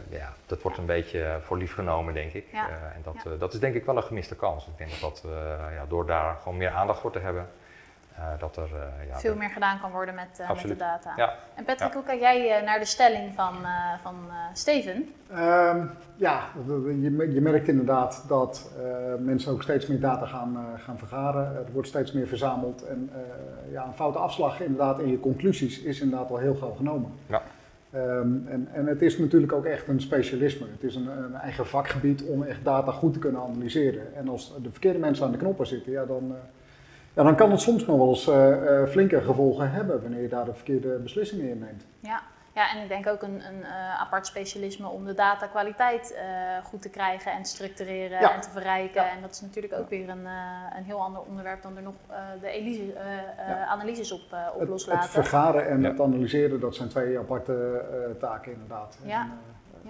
ja. 0.10 0.34
dat 0.46 0.62
wordt 0.62 0.78
een 0.78 0.86
beetje 0.86 1.40
voor 1.42 1.58
lief 1.58 1.74
genomen, 1.74 2.14
denk 2.14 2.34
ik. 2.34 2.46
en 2.52 3.02
dat, 3.04 3.40
dat 3.40 3.54
is 3.54 3.60
denk 3.60 3.76
ik 3.76 3.86
wel 3.86 3.98
een 3.98 4.04
gemiste 4.04 4.36
kans. 4.36 4.68
Ik 4.68 4.78
denk 4.78 5.00
dat, 5.00 5.26
door 5.88 6.06
daar 6.06 6.36
gewoon 6.42 6.58
meer 6.58 6.70
aandacht 6.70 7.00
voor 7.00 7.12
te 7.12 7.20
hebben, 7.20 7.48
dat 8.40 8.58
er 8.58 8.70
uh, 8.74 9.08
ja, 9.08 9.20
veel 9.20 9.36
meer 9.36 9.50
gedaan 9.50 9.80
kan 9.80 9.92
worden 9.92 10.16
met, 10.16 10.40
uh, 10.42 10.52
met 10.52 10.62
de 10.62 10.76
data. 10.76 11.14
Ja. 11.16 11.34
En 11.56 11.64
Patrick, 11.64 11.90
ja. 11.90 11.96
hoe 11.96 12.04
kijk 12.04 12.20
jij 12.20 12.62
naar 12.62 12.80
de 12.80 12.86
stelling 12.86 13.34
van, 13.34 13.56
van 14.02 14.16
Steven? 14.54 15.14
Um, 15.32 15.90
ja, 16.16 16.44
je, 16.68 17.32
je, 17.34 17.42
merkt 17.42 17.68
inderdaad 17.68 18.26
dat 18.28 18.72
mensen 19.20 19.52
ook 19.52 19.64
steeds 19.64 19.88
meer 19.88 20.00
data 20.00 20.26
gaan, 20.26 20.58
gaan 20.78 20.98
vergaren. 20.98 21.56
Er 21.56 21.72
wordt 21.72 21.88
steeds 21.88 22.12
meer 22.12 22.28
verzameld. 22.28 22.86
En 22.86 23.12
ja, 23.72 23.86
een 23.86 23.94
foute 23.94 24.18
afslag 24.18 24.60
inderdaad 24.60 25.00
in 25.00 25.10
je 25.10 25.20
conclusies 25.20 25.82
is 25.82 26.02
inderdaad 26.02 26.30
al 26.30 26.38
heel 26.38 26.56
gauw 26.56 26.74
genomen. 26.74 27.12
Ja. 27.26 27.42
Um, 27.96 28.48
en, 28.48 28.68
en 28.74 28.86
het 28.86 29.02
is 29.02 29.18
natuurlijk 29.18 29.54
ook 29.54 29.66
echt 29.66 29.88
een 29.88 30.02
specialisme. 30.02 30.68
Het 30.72 30.84
is 30.84 30.96
een, 30.96 31.08
een, 31.08 31.36
eigen 31.36 31.68
vakgebied 31.68 32.24
om 32.24 32.44
echt 32.44 32.64
data 32.64 32.92
goed 32.92 33.14
te 33.14 33.20
kunnen 33.20 33.42
analyseren. 33.42 34.16
En 34.16 34.30
als 34.30 34.56
de 34.62 34.72
verkeerde 34.72 35.00
mensen 35.00 35.26
aan 35.26 35.32
de 35.32 35.38
knoppen 35.38 35.68
zitten, 35.68 35.92
ja, 35.92 36.06
dan 36.06 36.36
ja, 37.14 37.24
dan 37.24 37.36
kan 37.36 37.52
het 37.52 37.62
soms 37.62 37.86
nog 37.86 37.98
wel 37.98 38.10
eens 38.10 38.28
uh, 38.28 38.86
flinke 38.88 39.22
gevolgen 39.22 39.72
hebben 39.72 40.02
wanneer 40.02 40.22
je 40.22 40.28
daar 40.28 40.46
de 40.46 40.54
verkeerde 40.54 40.98
beslissingen 40.98 41.50
in 41.50 41.60
neemt. 41.60 41.86
Ja, 42.00 42.22
ja 42.54 42.76
en 42.76 42.82
ik 42.82 42.88
denk 42.88 43.08
ook 43.08 43.22
een, 43.22 43.42
een 43.48 43.60
uh, 43.60 44.02
apart 44.02 44.28
specialisme 44.28 44.88
om 44.88 45.06
de 45.06 45.14
datakwaliteit 45.14 46.20
goed 46.64 46.82
te 46.82 46.90
krijgen 46.90 47.32
en 47.32 47.44
te 47.44 47.50
structureren 47.50 48.20
en 48.20 48.42
te 48.42 48.50
verrijken. 48.50 49.10
En 49.10 49.22
dat 49.22 49.32
is 49.32 49.42
natuurlijk 49.42 49.74
ook 49.74 49.90
weer 49.90 50.10
een, 50.10 50.26
een 50.78 50.84
heel 50.84 51.02
ander 51.02 51.22
onderwerp 51.22 51.62
dan 51.62 51.78
er 51.78 51.84
nog 51.84 51.96
de 52.42 52.48
Elise, 52.48 52.94
ja. 53.38 53.66
analyses 53.66 54.12
op, 54.12 54.22
op 54.54 54.60
het, 54.60 54.70
loslaten. 54.70 55.02
Het 55.02 55.12
vergaren 55.12 55.68
en 55.68 55.84
het 55.84 56.02
analyseren, 56.02 56.60
dat 56.60 56.76
zijn 56.76 56.90
twee 56.90 57.20
aparte 57.20 57.86
taken 58.20 58.52
inderdaad. 58.52 58.98
Ja. 59.04 59.22
En, 59.22 59.32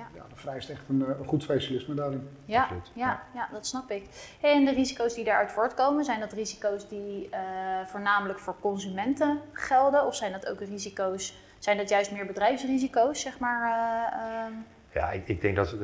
ja. 0.01 0.21
ja, 0.21 0.25
dat 0.29 0.39
vereist 0.39 0.69
echt 0.69 0.89
een, 0.89 1.09
een, 1.19 1.25
goed 1.25 1.43
specialisme 1.43 1.93
daarin. 1.93 2.29
Ja, 2.45 2.69
ja, 2.93 3.21
ja. 3.33 3.47
dat 3.51 3.67
snap 3.67 3.91
ik. 3.91 4.05
En 4.41 4.65
de 4.65 4.71
risico's 4.71 5.13
die 5.13 5.23
daaruit 5.23 5.51
voortkomen, 5.51 6.05
zijn 6.05 6.19
dat 6.19 6.33
risico's 6.33 6.87
die 6.87 7.29
uh, 7.31 7.39
voornamelijk 7.85 8.39
voor 8.39 8.55
consumenten 8.59 9.39
gelden? 9.53 10.05
Of 10.05 10.15
zijn 10.15 10.31
dat 10.31 10.47
ook 10.47 10.59
risico's, 10.59 11.37
zijn 11.59 11.77
dat 11.77 11.89
juist 11.89 12.11
meer 12.11 12.25
bedrijfsrisico's, 12.25 13.21
zeg 13.21 13.39
maar? 13.39 13.61
Uh, 13.61 14.49
uh... 14.49 14.57
Ja, 14.93 15.11
ik, 15.11 15.27
ik, 15.27 15.41
denk 15.41 15.55
dat 15.55 15.75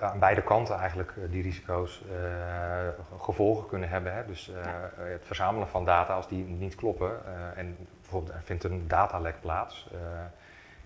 aan 0.00 0.18
beide 0.18 0.42
kanten 0.42 0.78
eigenlijk 0.78 1.14
die 1.30 1.42
risico's 1.42 2.02
gevolgen 3.18 3.66
kunnen 3.66 3.88
hebben. 3.88 4.14
Hè? 4.14 4.26
Dus 4.26 4.50
het 4.96 5.26
verzamelen 5.26 5.68
van 5.68 5.84
data, 5.84 6.14
als 6.14 6.28
die 6.28 6.44
niet 6.44 6.74
kloppen, 6.74 7.10
en 7.56 7.76
bijvoorbeeld 8.00 8.34
er 8.34 8.42
vindt 8.42 8.64
een 8.64 8.88
datalek 8.88 9.40
plaats 9.40 9.88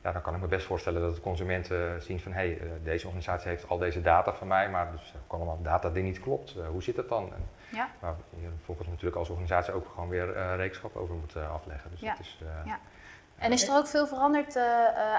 ja, 0.08 0.14
dan 0.14 0.22
kan 0.22 0.34
ik 0.34 0.40
me 0.40 0.46
best 0.46 0.66
voorstellen 0.66 1.00
dat 1.00 1.14
de 1.14 1.20
consumenten 1.20 2.02
zien 2.02 2.20
van 2.20 2.32
hé, 2.32 2.38
hey, 2.38 2.58
eh, 2.60 2.68
deze 2.82 3.04
organisatie 3.06 3.48
heeft 3.48 3.68
al 3.68 3.78
deze 3.78 4.00
data 4.00 4.34
van 4.34 4.46
mij, 4.46 4.70
maar 4.70 4.90
dus 4.90 5.12
er 5.12 5.20
kan 5.26 5.38
allemaal 5.38 5.62
data 5.62 5.90
die 5.90 6.02
niet 6.02 6.20
klopt. 6.20 6.54
Hoe 6.70 6.82
zit 6.82 6.96
het 6.96 7.08
dan? 7.08 7.32
En, 7.34 7.48
ja. 7.70 7.88
Waar 7.98 8.14
je 8.40 8.48
volgens 8.64 8.88
natuurlijk 8.88 9.16
als 9.16 9.28
organisatie 9.28 9.72
ook 9.72 9.86
gewoon 9.94 10.08
weer 10.08 10.36
uh, 10.36 10.56
rekenschap 10.56 10.96
over 10.96 11.14
moet 11.14 11.36
afleggen. 11.36 11.90
Dus 11.90 12.00
ja. 12.00 12.10
Dat 12.10 12.20
is, 12.20 12.38
ja. 12.64 12.78
En 13.38 13.52
is 13.52 13.68
er 13.68 13.76
ook 13.76 13.86
veel 13.86 14.06
veranderd 14.06 14.56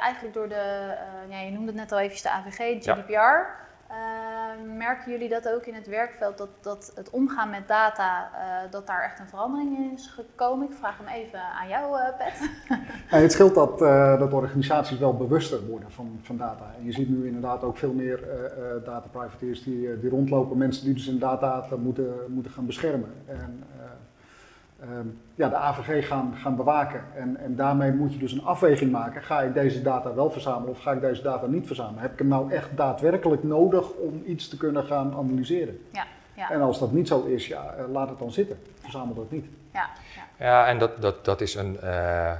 eigenlijk 0.02 0.34
door 0.34 0.50
de, 0.50 0.96
ja, 1.30 1.40
je 1.40 1.52
noemde 1.52 1.68
het 1.68 1.76
net 1.76 1.92
al 1.92 2.00
even 2.00 2.22
de 2.22 2.30
AVG, 2.30 2.84
GDPR. 2.84 3.68
Uh, 3.92 4.78
merken 4.78 5.12
jullie 5.12 5.30
dat 5.30 5.50
ook 5.50 5.66
in 5.66 5.74
het 5.74 5.88
werkveld, 5.88 6.38
dat, 6.38 6.50
dat 6.62 6.92
het 6.96 7.10
omgaan 7.10 7.50
met 7.50 7.68
data, 7.68 8.30
uh, 8.34 8.72
dat 8.72 8.88
daar 8.88 9.04
echt 9.04 9.20
een 9.20 9.28
verandering 9.28 9.78
in 9.78 9.92
is 9.94 10.08
gekomen? 10.08 10.70
Ik 10.70 10.76
vraag 10.78 10.98
hem 10.98 11.08
even 11.08 11.40
aan 11.40 11.68
jou, 11.68 12.00
uh, 12.00 12.18
Pet. 12.18 12.50
Het 13.22 13.32
scheelt 13.32 13.56
dat, 13.56 13.82
uh, 13.82 14.20
dat 14.20 14.34
organisaties 14.34 14.98
wel 14.98 15.18
bewuster 15.18 15.66
worden 15.66 15.92
van, 15.92 16.20
van 16.22 16.38
data. 16.38 16.74
En 16.78 16.86
je 16.86 16.92
ziet 16.92 17.10
nu 17.10 17.26
inderdaad 17.26 17.64
ook 17.64 17.78
veel 17.78 17.94
meer 17.94 18.20
data 18.86 19.08
privateers 19.12 19.64
die, 19.64 20.00
die 20.00 20.10
rondlopen, 20.10 20.58
mensen 20.58 20.86
die 20.86 20.94
dus 20.94 21.08
in 21.08 21.20
data 21.20 21.66
moeten, 21.78 22.14
moeten 22.28 22.52
gaan 22.52 22.66
beschermen. 22.66 23.10
En, 23.26 23.64
ehm, 23.80 24.09
ja, 25.36 25.50
de 25.50 25.56
AVG 25.56 26.08
gaan, 26.08 26.34
gaan 26.36 26.56
bewaken. 26.56 27.04
En, 27.16 27.38
en 27.38 27.56
daarmee 27.56 27.92
moet 27.92 28.14
je 28.14 28.20
dus 28.20 28.32
een 28.32 28.44
afweging 28.44 28.92
maken. 28.92 29.24
Ga 29.24 29.42
ik 29.42 29.54
deze 29.54 29.82
data 29.82 30.14
wel 30.14 30.32
verzamelen 30.32 30.70
of 30.70 30.80
ga 30.80 30.92
ik 30.92 31.02
deze 31.02 31.22
data 31.22 31.46
niet 31.46 31.68
verzamelen? 31.68 32.02
Heb 32.02 32.12
ik 32.12 32.20
hem 32.20 32.28
nou 32.28 32.52
echt 32.52 32.70
daadwerkelijk 32.76 33.44
nodig 33.44 33.90
om 33.92 34.24
iets 34.26 34.48
te 34.48 34.58
kunnen 34.58 34.84
gaan 34.86 35.14
analyseren? 35.16 35.80
Ja, 35.92 36.06
ja. 36.34 36.52
En 36.52 36.62
als 36.62 36.80
dat 36.80 36.92
niet 36.92 37.08
zo 37.08 37.26
is, 37.26 37.48
ja, 37.48 37.74
eh, 37.78 37.92
laat 37.92 38.10
het 38.10 38.20
dan 38.20 38.32
zitten. 38.32 38.60
Verzamel 38.82 39.16
dat 39.16 39.32
niet. 39.32 39.46
Ja, 39.74 39.90
ja. 40.16 40.46
Ja, 40.46 40.68
en 40.68 40.78
dat, 40.78 41.02
dat, 41.02 41.26
dat 41.26 41.42
is 41.42 41.56
een, 41.56 41.80
eh, 41.80 42.32
eh, 42.32 42.38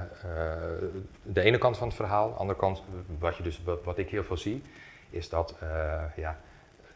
de 1.22 1.40
ene 1.40 1.58
kant 1.58 1.76
van 1.76 1.86
het 1.86 1.96
verhaal. 1.96 2.28
De 2.28 2.34
andere 2.34 2.58
kant, 2.58 2.82
wat, 3.18 3.36
je 3.36 3.42
dus, 3.42 3.62
wat, 3.64 3.84
wat 3.84 3.98
ik 3.98 4.10
heel 4.10 4.24
veel 4.24 4.36
zie, 4.36 4.62
is 5.10 5.28
dat 5.28 5.56
eh, 5.60 6.02
ja, 6.16 6.36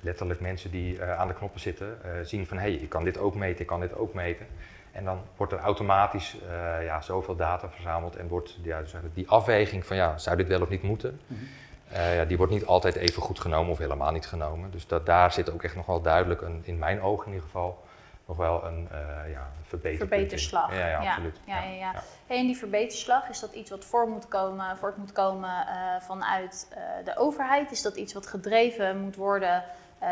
letterlijk 0.00 0.40
mensen 0.40 0.70
die 0.70 0.98
eh, 0.98 1.18
aan 1.18 1.28
de 1.28 1.34
knoppen 1.34 1.60
zitten 1.60 1.98
eh, 2.02 2.10
zien 2.22 2.46
van 2.46 2.56
hé, 2.56 2.62
hey, 2.62 2.72
ik 2.72 2.88
kan 2.88 3.04
dit 3.04 3.18
ook 3.18 3.34
meten, 3.34 3.60
ik 3.60 3.66
kan 3.66 3.80
dit 3.80 3.96
ook 3.96 4.14
meten. 4.14 4.46
En 4.94 5.04
dan 5.04 5.20
wordt 5.36 5.52
er 5.52 5.58
automatisch 5.58 6.36
eh, 6.48 6.84
ja, 6.84 7.00
zoveel 7.00 7.36
data 7.36 7.68
verzameld 7.68 8.16
en 8.16 8.28
wordt 8.28 8.58
ja, 8.62 8.80
dus 8.80 8.94
die 9.14 9.28
afweging 9.28 9.86
van 9.86 9.96
ja, 9.96 10.18
zou 10.18 10.36
dit 10.36 10.48
wel 10.48 10.60
of 10.62 10.68
niet 10.68 10.82
moeten, 10.82 11.20
Mhm. 11.26 11.40
eh, 11.88 12.16
ja, 12.16 12.24
die 12.24 12.36
wordt 12.36 12.52
niet 12.52 12.66
altijd 12.66 12.94
even 12.94 13.22
goed 13.22 13.40
genomen 13.40 13.70
of 13.70 13.78
helemaal 13.78 14.12
niet 14.12 14.26
genomen. 14.26 14.70
Dus 14.70 14.86
dat, 14.86 15.06
daar 15.06 15.32
zit 15.32 15.50
ook 15.50 15.62
echt 15.62 15.76
nog 15.76 15.86
wel 15.86 16.00
duidelijk, 16.02 16.40
een, 16.40 16.60
in 16.64 16.78
mijn 16.78 17.02
ogen 17.02 17.26
in 17.26 17.32
ieder 17.32 17.46
geval, 17.46 17.82
nog 18.26 18.36
wel 18.36 18.64
een 18.64 18.88
uh, 18.92 19.32
ja. 19.32 19.50
Verbeterslag. 19.62 20.74
Ja, 20.74 20.88
ja, 20.88 20.98
absoluut. 21.08 21.40
Ja, 21.44 21.62
ja, 21.62 21.70
ja. 21.70 21.92
Hey, 22.26 22.38
en 22.38 22.46
die 22.46 22.56
verbeterslag, 22.56 23.28
is 23.28 23.40
dat 23.40 23.52
iets 23.52 23.70
wat 23.70 23.84
voor 23.84 24.08
moet 24.08 24.28
komen, 24.28 24.76
voort 24.76 24.96
moet 24.96 25.12
komen 25.12 25.66
vanuit 26.00 26.68
de 27.04 27.16
overheid? 27.16 27.70
Is 27.70 27.82
dat 27.82 27.96
iets 27.96 28.12
wat 28.12 28.26
gedreven 28.26 28.98
moet 28.98 29.16
worden 29.16 29.62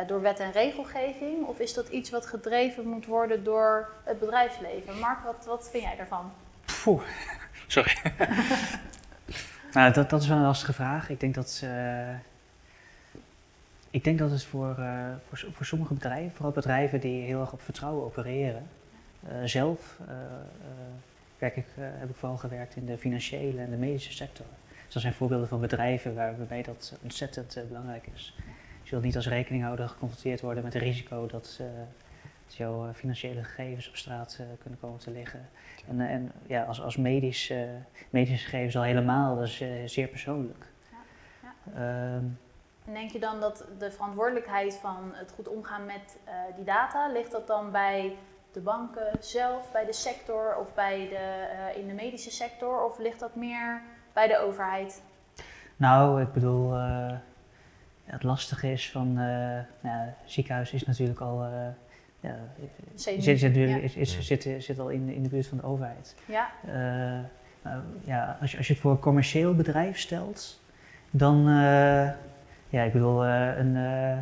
door 0.06 0.20
wet 0.20 0.40
en 0.40 0.52
regelgeving? 0.52 1.46
Of 1.46 1.58
is 1.58 1.74
dat 1.74 1.88
iets 1.88 2.10
wat 2.10 2.26
gedreven 2.26 2.86
moet 2.86 3.06
worden 3.06 3.44
door 3.44 3.88
het 4.04 4.18
bedrijfsleven? 4.18 4.98
Mark, 4.98 5.24
wat, 5.24 5.44
wat 5.46 5.68
vind 5.70 5.82
jij 5.82 5.96
daarvan? 5.96 6.32
Poeh, 6.82 7.02
sorry. 7.66 7.96
nou, 9.72 9.92
dat, 9.92 10.10
dat 10.10 10.22
is 10.22 10.28
wel 10.28 10.36
een 10.36 10.42
lastige 10.42 10.72
vraag. 10.72 11.08
Ik 11.08 11.20
denk 11.20 11.34
dat, 11.34 11.60
uh, 11.64 12.14
ik 13.90 14.04
denk 14.04 14.18
dat 14.18 14.30
het 14.30 14.44
voor, 14.44 14.76
uh, 14.78 15.06
voor, 15.28 15.44
voor 15.52 15.66
sommige 15.66 15.94
bedrijven, 15.94 16.32
vooral 16.32 16.52
bedrijven 16.52 17.00
die 17.00 17.22
heel 17.22 17.40
erg 17.40 17.52
op 17.52 17.62
vertrouwen 17.62 18.04
opereren, 18.04 18.68
zelf 19.44 19.98
werk 21.38 21.56
ik, 21.56 21.66
heb 21.74 22.08
ik 22.08 22.16
vooral 22.16 22.36
gewerkt 22.36 22.76
in 22.76 22.86
de 22.86 22.98
financiële 22.98 23.60
en 23.60 23.70
de 23.70 23.76
medische 23.76 24.12
sector. 24.12 24.46
Dus 24.84 24.92
dat 24.92 25.02
zijn 25.02 25.14
voorbeelden 25.14 25.48
van 25.48 25.60
bedrijven 25.60 26.14
waarbij 26.14 26.62
dat 26.62 26.92
ontzettend 27.02 27.58
belangrijk 27.68 28.06
is. 28.14 28.36
Je 28.92 28.98
wilt 28.98 29.12
niet 29.12 29.24
als 29.24 29.34
rekeninghouder 29.34 29.88
geconfronteerd 29.88 30.40
worden 30.40 30.64
met 30.64 30.72
het 30.72 30.82
risico 30.82 31.26
dat, 31.26 31.60
dat 32.46 32.54
jouw 32.56 32.92
financiële 32.92 33.44
gegevens 33.44 33.88
op 33.88 33.96
straat 33.96 34.40
kunnen 34.58 34.80
komen 34.80 34.98
te 34.98 35.10
liggen. 35.10 35.48
En, 35.88 36.00
en 36.00 36.32
ja, 36.46 36.62
als, 36.64 36.82
als 36.82 36.96
medisch, 36.96 37.52
medische 38.10 38.44
gegevens 38.44 38.76
al 38.76 38.82
helemaal, 38.82 39.36
dat 39.36 39.44
is 39.44 39.64
zeer 39.84 40.08
persoonlijk. 40.08 40.66
Ja, 40.90 40.98
ja. 41.74 42.14
Um, 42.16 42.38
en 42.86 42.92
denk 42.92 43.10
je 43.10 43.18
dan 43.18 43.40
dat 43.40 43.64
de 43.78 43.90
verantwoordelijkheid 43.90 44.74
van 44.74 45.10
het 45.12 45.32
goed 45.32 45.48
omgaan 45.48 45.86
met 45.86 46.18
uh, 46.26 46.32
die 46.56 46.64
data, 46.64 47.12
ligt 47.12 47.30
dat 47.30 47.46
dan 47.46 47.70
bij 47.70 48.16
de 48.52 48.60
banken 48.60 49.16
zelf, 49.20 49.72
bij 49.72 49.84
de 49.84 49.92
sector 49.92 50.56
of 50.56 50.74
bij 50.74 51.08
de, 51.08 51.48
uh, 51.74 51.82
in 51.82 51.86
de 51.86 51.94
medische 51.94 52.30
sector? 52.30 52.84
Of 52.84 52.98
ligt 52.98 53.20
dat 53.20 53.34
meer 53.34 53.82
bij 54.12 54.28
de 54.28 54.38
overheid? 54.38 55.02
Nou, 55.76 56.22
ik 56.22 56.32
bedoel, 56.32 56.74
uh, 56.74 57.12
het 58.12 58.22
lastige 58.22 58.72
is 58.72 58.90
van, 58.90 59.12
nou, 59.80 60.08
ziekenhuis 60.24 60.72
is 60.72 60.84
natuurlijk 60.84 61.20
al, 61.20 61.46
ja, 62.20 62.36
zit, 62.94 63.22
zit, 63.22 63.54
ja. 63.54 63.76
is, 63.76 63.94
is, 63.94 64.18
zit, 64.20 64.48
zit, 64.58 64.78
al 64.78 64.88
in, 64.88 65.08
in 65.08 65.22
de 65.22 65.28
buurt 65.28 65.46
van 65.46 65.58
de 65.58 65.64
overheid. 65.64 66.14
Ja. 66.24 66.50
Nou, 67.62 67.80
ja, 68.04 68.38
als, 68.40 68.50
je, 68.50 68.56
als 68.56 68.66
je 68.66 68.72
het 68.72 68.82
voor 68.82 68.90
een 68.90 68.98
commercieel 68.98 69.54
bedrijf 69.54 69.98
stelt, 69.98 70.60
dan, 71.10 71.44
ja, 72.72 72.82
ik 72.82 72.92
bedoel, 72.92 73.26
uh, 73.26 73.56
een, 73.56 73.74
uh, 73.74 74.18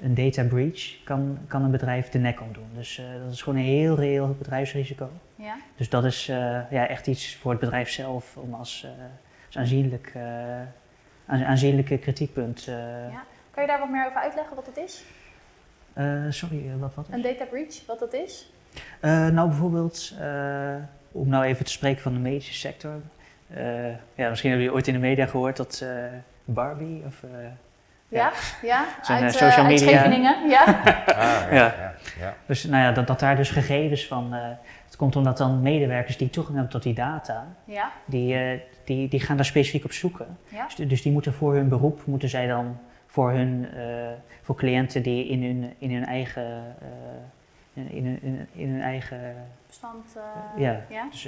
een 0.00 0.14
data 0.14 0.44
breach 0.44 1.02
kan, 1.04 1.38
kan 1.46 1.62
een 1.62 1.70
bedrijf 1.70 2.08
de 2.08 2.18
nek 2.18 2.40
omdoen. 2.40 2.68
Dus 2.74 2.98
uh, 2.98 3.22
dat 3.24 3.32
is 3.32 3.42
gewoon 3.42 3.58
een 3.58 3.64
heel 3.64 3.96
reëel 3.96 4.34
bedrijfsrisico. 4.38 5.10
Ja. 5.34 5.56
Dus 5.76 5.88
dat 5.88 6.04
is 6.04 6.26
ja, 6.70 6.88
echt 6.88 7.06
iets 7.06 7.36
voor 7.36 7.50
het 7.50 7.60
bedrijf 7.60 7.90
zelf 7.90 8.36
om 8.36 8.54
als, 8.54 8.86
als 9.46 9.56
aanzienlijk, 9.56 10.12
aanzienlijke 11.26 11.98
kritiekpunt. 11.98 12.64
Ja. 12.64 13.24
Kan 13.50 13.62
je 13.62 13.68
daar 13.68 13.78
wat 13.78 13.90
meer 13.90 14.06
over 14.06 14.20
uitleggen 14.20 14.56
wat 14.56 14.66
het 14.66 14.76
is? 14.76 15.04
sorry, 16.28 16.70
wat, 16.78 16.94
wat? 16.94 17.06
Een 17.10 17.22
data 17.22 17.44
breach, 17.44 17.86
wat 17.86 17.98
dat 17.98 18.12
is? 18.12 18.52
nou, 19.00 19.48
bijvoorbeeld, 19.48 20.14
om 21.12 21.28
nou 21.28 21.44
even 21.44 21.64
te 21.64 21.70
spreken 21.70 22.02
van 22.02 22.12
de 22.12 22.18
medische 22.18 22.54
sector. 22.54 23.00
ja, 24.14 24.28
misschien 24.28 24.50
hebben 24.50 24.66
jullie 24.66 24.72
ooit 24.72 24.86
in 24.86 24.94
de 24.94 25.00
media 25.00 25.26
gehoord 25.26 25.56
dat 25.56 25.84
Barbie 26.44 27.02
of 27.06 27.22
ja, 28.14 28.32
ja, 28.62 28.84
Zo'n 29.02 29.16
uit, 29.16 29.34
social 29.34 29.66
media. 29.66 29.88
Scheveningen, 29.88 30.48
ja. 30.48 30.64
Ah, 30.64 30.76
ja, 31.16 31.54
Ja. 31.54 31.74
ja, 31.78 31.94
ja. 32.20 32.34
Dus 32.46 32.64
nou 32.64 32.82
ja, 32.82 32.92
dat, 32.92 33.06
dat 33.06 33.20
daar 33.20 33.36
dus 33.36 33.50
gegevens 33.50 34.06
van. 34.06 34.34
eh, 34.34 34.40
het 34.84 34.96
komt 34.96 35.16
omdat 35.16 35.38
dan 35.38 35.62
medewerkers 35.62 36.16
die 36.16 36.30
toegang 36.30 36.54
hebben 36.54 36.72
tot 36.72 36.82
die 36.82 36.94
data, 36.94 37.46
ja, 37.64 37.90
die, 38.04 38.34
eh, 38.34 38.60
die, 38.84 39.08
die 39.08 39.20
gaan 39.20 39.36
daar 39.36 39.44
specifiek 39.44 39.84
op 39.84 39.92
zoeken. 39.92 40.38
ja. 40.48 40.66
Dus, 40.76 40.88
dus 40.88 41.02
die 41.02 41.12
moeten 41.12 41.32
voor 41.32 41.54
hun 41.54 41.68
beroep, 41.68 42.02
moeten 42.06 42.28
zij 42.28 42.46
dan 42.46 42.78
voor 43.06 43.30
hun, 43.30 43.68
eh, 43.74 44.10
voor 44.42 44.54
cliënten 44.54 45.02
die 45.02 45.26
in 45.28 45.42
hun, 45.42 45.72
in 45.78 45.92
hun 45.92 46.04
eigen, 46.04 46.76
eh, 47.74 47.82
in, 47.96 48.04
hun, 48.06 48.22
in, 48.22 48.46
in 48.52 48.70
hun 48.70 48.80
eigen, 48.80 49.34
Bestand, 49.66 50.16
eh, 50.16 50.62
ja, 50.62 50.84
ja, 50.90 51.08
dus, 51.10 51.22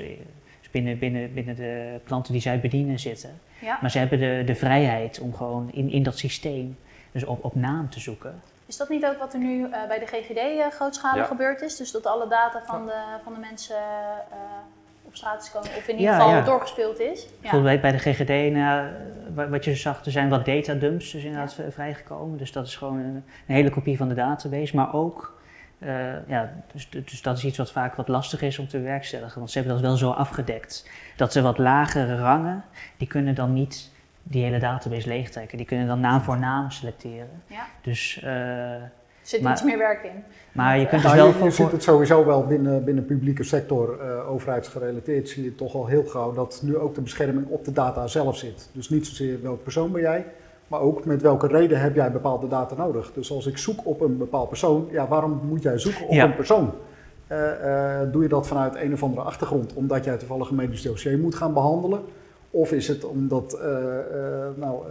dus 0.60 0.70
binnen, 0.70 0.98
binnen, 0.98 1.34
binnen 1.34 1.56
de 1.56 2.00
klanten 2.04 2.32
die 2.32 2.42
zij 2.42 2.60
bedienen 2.60 2.98
zitten. 2.98 3.30
ja. 3.60 3.78
Maar 3.80 3.90
ze 3.90 3.98
hebben 3.98 4.18
de, 4.18 4.42
de 4.46 4.54
vrijheid 4.54 5.20
om 5.20 5.34
gewoon 5.34 5.70
in, 5.72 5.90
in 5.90 6.02
dat 6.02 6.18
systeem, 6.18 6.76
dus 7.12 7.24
op, 7.24 7.44
op 7.44 7.54
naam 7.54 7.90
te 7.90 8.00
zoeken. 8.00 8.42
Is 8.66 8.76
dat 8.76 8.88
niet 8.88 9.06
ook 9.06 9.18
wat 9.18 9.32
er 9.32 9.38
nu 9.38 9.70
eh, 9.70 9.86
bij 9.88 9.98
de 9.98 10.06
GGD 10.06 10.36
eh, 10.36 10.66
grootschalig 10.70 11.16
Ja. 11.16 11.24
gebeurd 11.24 11.60
is? 11.60 11.76
Dus 11.76 11.90
dat 11.90 12.06
alle 12.06 12.28
data 12.28 12.62
van, 12.64 12.86
de, 12.86 13.02
van 13.24 13.34
de 13.34 13.40
mensen 13.40 13.76
eh, 14.30 14.38
komen, 15.22 15.68
of 15.76 15.88
in 15.88 15.96
ieder 15.98 16.12
Ja, 16.12 16.18
geval 16.18 16.30
ja. 16.34 16.40
doorgespeeld 16.44 17.00
is? 17.00 17.26
Bijvoorbeeld 17.40 17.80
bij, 17.80 17.90
bij 17.90 18.00
de 18.00 18.12
GGD, 18.12 18.52
nou, 18.52 18.88
wa- 19.34 19.48
wat 19.48 19.64
je 19.64 19.74
zag, 19.74 20.04
er 20.04 20.10
zijn 20.10 20.28
wat 20.28 20.44
datadumps 20.44 21.10
dus 21.10 21.24
inderdaad 21.24 21.56
vrijgekomen. 21.70 22.38
Dus 22.38 22.52
dat 22.52 22.66
is 22.66 22.76
gewoon 22.76 22.98
een, 22.98 23.14
een 23.46 23.54
hele 23.54 23.70
kopie 23.70 23.96
van 23.96 24.08
de 24.08 24.14
database. 24.14 24.76
Maar 24.76 24.94
ook, 24.94 25.34
eh, 25.78 26.28
ja, 26.28 26.52
dus, 26.72 26.90
dus 26.90 27.22
dat 27.22 27.36
is 27.36 27.44
iets 27.44 27.58
wat 27.58 27.72
vaak 27.72 27.94
wat 27.94 28.08
lastig 28.08 28.42
is 28.42 28.58
om 28.58 28.68
te 28.68 28.76
bewerkstelligen. 28.78 29.38
Want 29.38 29.50
ze 29.50 29.58
hebben 29.58 29.76
dat 29.76 29.86
wel 29.86 29.96
zo 29.96 30.10
afgedekt. 30.10 30.90
Dat 31.16 31.32
ze 31.32 31.42
wat 31.42 31.58
lagere 31.58 32.16
rangen, 32.16 32.64
die 32.96 33.08
kunnen 33.08 33.34
dan 33.34 33.52
niet 33.52 33.90
die 34.22 34.44
hele 34.44 34.58
database 34.58 35.08
leegtrekken. 35.08 35.56
Die 35.56 35.66
kunnen 35.66 35.86
dan 35.86 36.00
naam 36.00 36.20
voor 36.20 36.38
naam 36.38 36.70
selecteren. 36.70 37.42
Ja. 37.46 37.66
Dus, 37.82 38.20
eh, 38.22 38.72
zit 39.28 39.42
Maar- 39.42 39.52
iets 39.52 39.62
meer 39.62 39.78
werk 39.78 40.02
in. 40.04 40.22
maar 40.52 40.78
je 40.78 40.86
kunt 40.86 41.02
dus 41.02 41.10
Nou, 41.12 41.16
wel 41.22 41.26
je, 41.26 41.32
voor... 41.32 41.46
je 41.46 41.52
ziet 41.52 41.70
het 41.72 41.82
sowieso 41.82 42.24
wel 42.24 42.46
binnen, 42.46 42.84
binnen 42.84 43.04
publieke 43.06 43.44
sector, 43.44 44.00
eh, 44.00 44.30
overheidsgerelateerd, 44.30 45.28
zie 45.28 45.44
je 45.44 45.54
toch 45.54 45.74
al 45.74 45.86
heel 45.86 46.04
gauw 46.04 46.32
dat 46.32 46.60
nu 46.64 46.76
ook 46.76 46.94
de 46.94 47.00
bescherming 47.00 47.46
op 47.48 47.64
de 47.64 47.72
data 47.72 48.06
zelf 48.06 48.36
zit. 48.36 48.68
Dus 48.72 48.88
niet 48.88 49.06
zozeer 49.06 49.42
welke 49.42 49.62
persoon 49.62 49.92
ben 49.92 50.00
jij, 50.00 50.24
maar 50.68 50.80
ook 50.80 51.04
met 51.04 51.22
welke 51.22 51.46
reden 51.46 51.80
heb 51.80 51.94
jij 51.94 52.12
bepaalde 52.12 52.48
data 52.48 52.74
nodig. 52.74 53.12
Dus 53.12 53.30
als 53.32 53.46
ik 53.46 53.58
zoek 53.58 53.86
op 53.86 54.00
een 54.00 54.16
bepaald 54.18 54.48
persoon, 54.48 54.88
ja, 54.90 55.08
waarom 55.08 55.40
moet 55.48 55.62
jij 55.62 55.78
zoeken 55.78 56.04
op 56.06 56.12
Ja. 56.12 56.24
een 56.24 56.34
persoon? 56.36 56.72
Eh, 57.26 58.00
eh, 58.00 58.12
doe 58.12 58.22
je 58.22 58.28
dat 58.28 58.46
vanuit 58.46 58.74
een 58.76 58.92
of 58.92 59.02
andere 59.02 59.22
achtergrond, 59.22 59.74
omdat 59.74 60.04
jij 60.04 60.16
toevallig 60.16 60.48
een 60.50 60.56
medisch 60.56 60.82
dossier 60.82 61.18
moet 61.18 61.34
gaan 61.34 61.52
behandelen? 61.54 62.00
Of 62.50 62.72
is 62.72 62.88
het 62.88 63.04
omdat, 63.04 63.52
eh, 63.52 63.98
eh, 63.98 64.46
nou, 64.56 64.82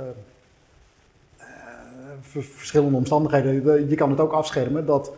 verschillende 2.29 2.97
omstandigheden, 2.97 3.89
je 3.89 3.95
kan 3.95 4.09
het 4.09 4.19
ook 4.19 4.31
afschermen 4.31 4.85
dat 4.85 5.11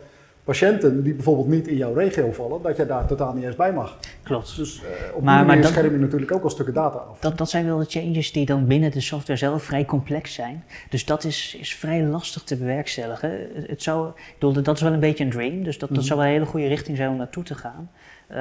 patiënten 0.43 1.03
die 1.03 1.13
bijvoorbeeld 1.13 1.47
niet 1.47 1.67
in 1.67 1.75
jouw 1.77 1.93
regio 1.93 2.31
vallen, 2.31 2.61
dat 2.61 2.75
jij 2.77 2.85
daar 2.85 3.05
totaal 3.05 3.33
niet 3.33 3.43
eens 3.43 3.55
bij 3.55 3.73
mag. 3.73 3.97
Klopt. 4.23 4.55
Dus 4.55 4.81
eh, 4.83 5.15
op 5.15 5.23
Maar- 5.23 5.37
die 5.37 5.45
manier 5.47 5.65
scherm 5.65 5.91
je 5.91 5.97
natuurlijk 5.99 6.31
ook 6.31 6.43
al 6.43 6.49
stukken 6.49 6.73
data 6.73 6.97
af. 6.97 7.19
Dat, 7.19 7.37
dat 7.37 7.49
zijn 7.49 7.65
wel 7.65 7.77
de 7.77 7.85
changes 7.87 8.31
die 8.31 8.45
dan 8.45 8.67
binnen 8.67 8.91
de 8.91 9.01
software 9.01 9.39
zelf 9.39 9.63
vrij 9.63 9.85
complex 9.85 10.33
zijn. 10.33 10.63
Dus 10.89 11.05
dat 11.05 11.23
is, 11.23 11.57
is 11.59 11.75
vrij 11.75 12.03
lastig 12.03 12.43
te 12.43 12.55
bewerkstelligen. 12.57 13.31
Het, 13.53 13.67
het 13.67 13.83
zou, 13.83 14.11
dat 14.39 14.75
is 14.75 14.81
wel 14.81 14.93
een 14.93 14.99
beetje 14.99 15.23
een 15.23 15.29
dream, 15.29 15.63
dus 15.63 15.77
dat, 15.77 15.89
dat 15.89 15.97
Mhm. 15.97 16.07
zou 16.07 16.19
wel 16.19 16.27
een 16.27 16.33
hele 16.33 16.45
goede 16.45 16.67
richting 16.67 16.97
zijn 16.97 17.09
om 17.09 17.17
naartoe 17.17 17.43
te 17.43 17.55
gaan. 17.55 17.89
Eh, 18.27 18.37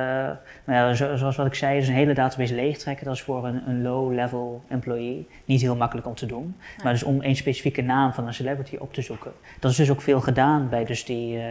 maar 0.65 0.75
ja, 0.75 0.95
zo- 0.95 1.17
zoals 1.17 1.37
wat 1.37 1.47
ik 1.47 1.55
zei, 1.55 1.79
dus 1.79 1.89
een 1.89 1.95
hele 1.95 2.15
database 2.15 2.55
leegtrekken, 2.55 3.05
dat 3.07 3.15
is 3.15 3.23
voor 3.23 3.47
een, 3.47 3.69
een 3.69 3.83
low-level 3.83 4.63
employee 4.69 5.29
niet 5.45 5.61
heel 5.61 5.77
makkelijk 5.77 6.07
om 6.07 6.15
te 6.15 6.27
doen. 6.27 6.57
Maar 6.83 6.93
dus 6.93 7.03
om 7.03 7.23
één 7.23 7.37
specifieke 7.37 7.83
naam 7.83 8.13
van 8.13 8.27
een 8.27 8.35
celebrity 8.35 8.77
op 8.77 8.93
te 8.95 9.03
zoeken. 9.03 9.33
Dat 9.61 9.71
is 9.71 9.77
dus 9.77 9.91
ook 9.91 10.01
veel 10.03 10.21
gedaan 10.21 10.69
bij 10.69 10.85
dus 10.85 11.05
die, 11.05 11.39
eh, 11.39 11.45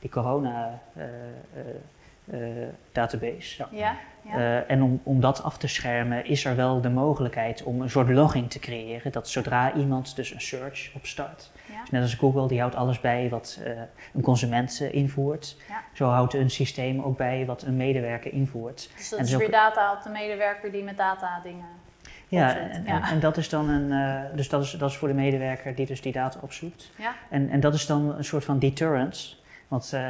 die 0.00 0.10
corona 0.10 0.80
eh, 2.30 2.38
database. 2.92 3.56
Ja, 3.58 3.68
Ja. 4.22 4.64
En 4.66 4.82
om, 4.82 5.00
om 5.02 5.20
dat 5.20 5.42
af 5.42 5.58
te 5.58 5.68
schermen 5.68 6.24
is 6.26 6.44
er 6.44 6.56
wel 6.56 6.80
de 6.80 6.88
mogelijkheid 6.90 7.62
om 7.62 7.80
een 7.80 7.90
soort 7.90 8.10
logging 8.10 8.50
te 8.50 8.58
creëren. 8.58 9.12
Dat 9.12 9.28
zodra 9.28 9.74
iemand 9.74 10.16
dus 10.16 10.32
een 10.34 10.40
search 10.40 10.90
opstart. 10.94 11.50
Dus 11.90 11.90
net 11.90 12.02
als 12.02 12.14
Google, 12.14 12.48
die 12.48 12.60
houdt 12.60 12.74
alles 12.74 13.00
bij 13.00 13.28
wat 13.28 13.58
eh, 13.64 13.70
een 14.14 14.22
consument 14.22 14.80
eh, 14.82 14.94
invoert. 14.94 15.56
Ja. 15.68 15.82
Zo 15.92 16.08
houdt 16.08 16.34
een 16.34 16.50
systeem 16.50 17.00
ook 17.02 17.16
bij 17.16 17.46
wat 17.46 17.62
een 17.62 17.76
medewerker 17.76 18.32
invoert. 18.32 18.90
Dus 18.96 19.08
dat 19.08 19.18
En 19.18 19.24
is 19.24 19.34
weer 19.34 19.50
data 19.50 19.92
op 19.92 20.02
de 20.02 20.08
medewerker 20.10 20.72
die 20.72 20.84
met 20.84 20.96
data 20.96 21.40
dingen. 21.42 21.66
Ja, 22.28 22.56
en, 22.56 22.84
Ja. 22.86 23.10
en 23.10 23.20
dat 23.20 23.36
is 23.36 23.48
dan 23.48 23.68
een, 23.68 23.92
eh, 23.92 24.36
dus 24.36 24.48
dat 24.48 24.62
is, 24.62 24.70
dat 24.70 24.90
is 24.90 24.96
voor 24.96 25.08
de 25.08 25.14
medewerker 25.14 25.74
die 25.74 25.86
dus 25.86 26.00
die 26.00 26.12
data 26.12 26.38
opzoekt. 26.42 26.90
Ja. 26.96 27.12
En, 27.30 27.50
en 27.50 27.60
dat 27.60 27.74
is 27.74 27.86
dan 27.86 28.14
een 28.16 28.24
soort 28.24 28.44
van 28.44 28.58
deterrence. 28.58 29.36
Want 29.68 29.90
eh, 29.94 30.00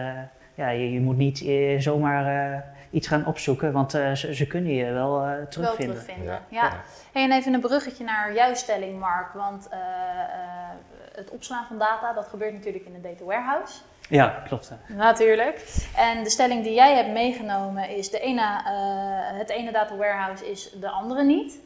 ja, 0.54 0.68
je, 0.68 0.92
je 0.92 1.00
moet 1.00 1.16
niet 1.16 1.44
zomaar 1.82 2.52
eh, 2.54 2.60
iets 2.90 3.08
gaan 3.08 3.26
opzoeken, 3.26 3.72
want 3.72 3.94
eh, 3.94 4.12
ze, 4.12 4.34
ze 4.34 4.46
kunnen 4.46 4.72
je 4.72 4.92
wel 4.92 5.20
eh, 5.20 5.26
Wel 5.26 5.48
terugvinden. 5.48 5.96
terugvinden. 5.96 6.32
Ja. 6.48 6.62
Ja. 6.62 6.72
Hey, 7.12 7.22
en 7.24 7.32
even 7.32 7.54
een 7.54 7.60
bruggetje 7.60 8.04
naar 8.04 8.34
jouw 8.34 8.54
stelling, 8.54 8.98
Mark. 8.98 9.32
Want 9.32 9.68
eh, 9.68 9.78
eh, 9.78 10.70
het 11.16 11.30
opslaan 11.30 11.64
van 11.66 11.78
data, 11.78 12.12
dat 12.12 12.26
gebeurt 12.26 12.52
natuurlijk 12.52 12.84
in 12.86 12.94
een 12.94 13.02
data 13.02 13.24
warehouse. 13.24 13.80
Ja, 14.08 14.42
klopt. 14.46 14.72
Natuurlijk. 14.88 15.64
En 15.96 16.22
de 16.24 16.30
stelling 16.30 16.62
die 16.64 16.74
jij 16.74 16.94
hebt 16.96 17.10
meegenomen 17.12 17.88
is: 17.88 18.10
de 18.10 18.20
ene, 18.20 18.40
eh, 18.40 19.38
het 19.38 19.48
ene 19.50 19.72
data 19.72 19.96
warehouse 19.96 20.50
is 20.50 20.70
de 20.80 20.88
andere 20.90 21.24
niet. 21.24 21.58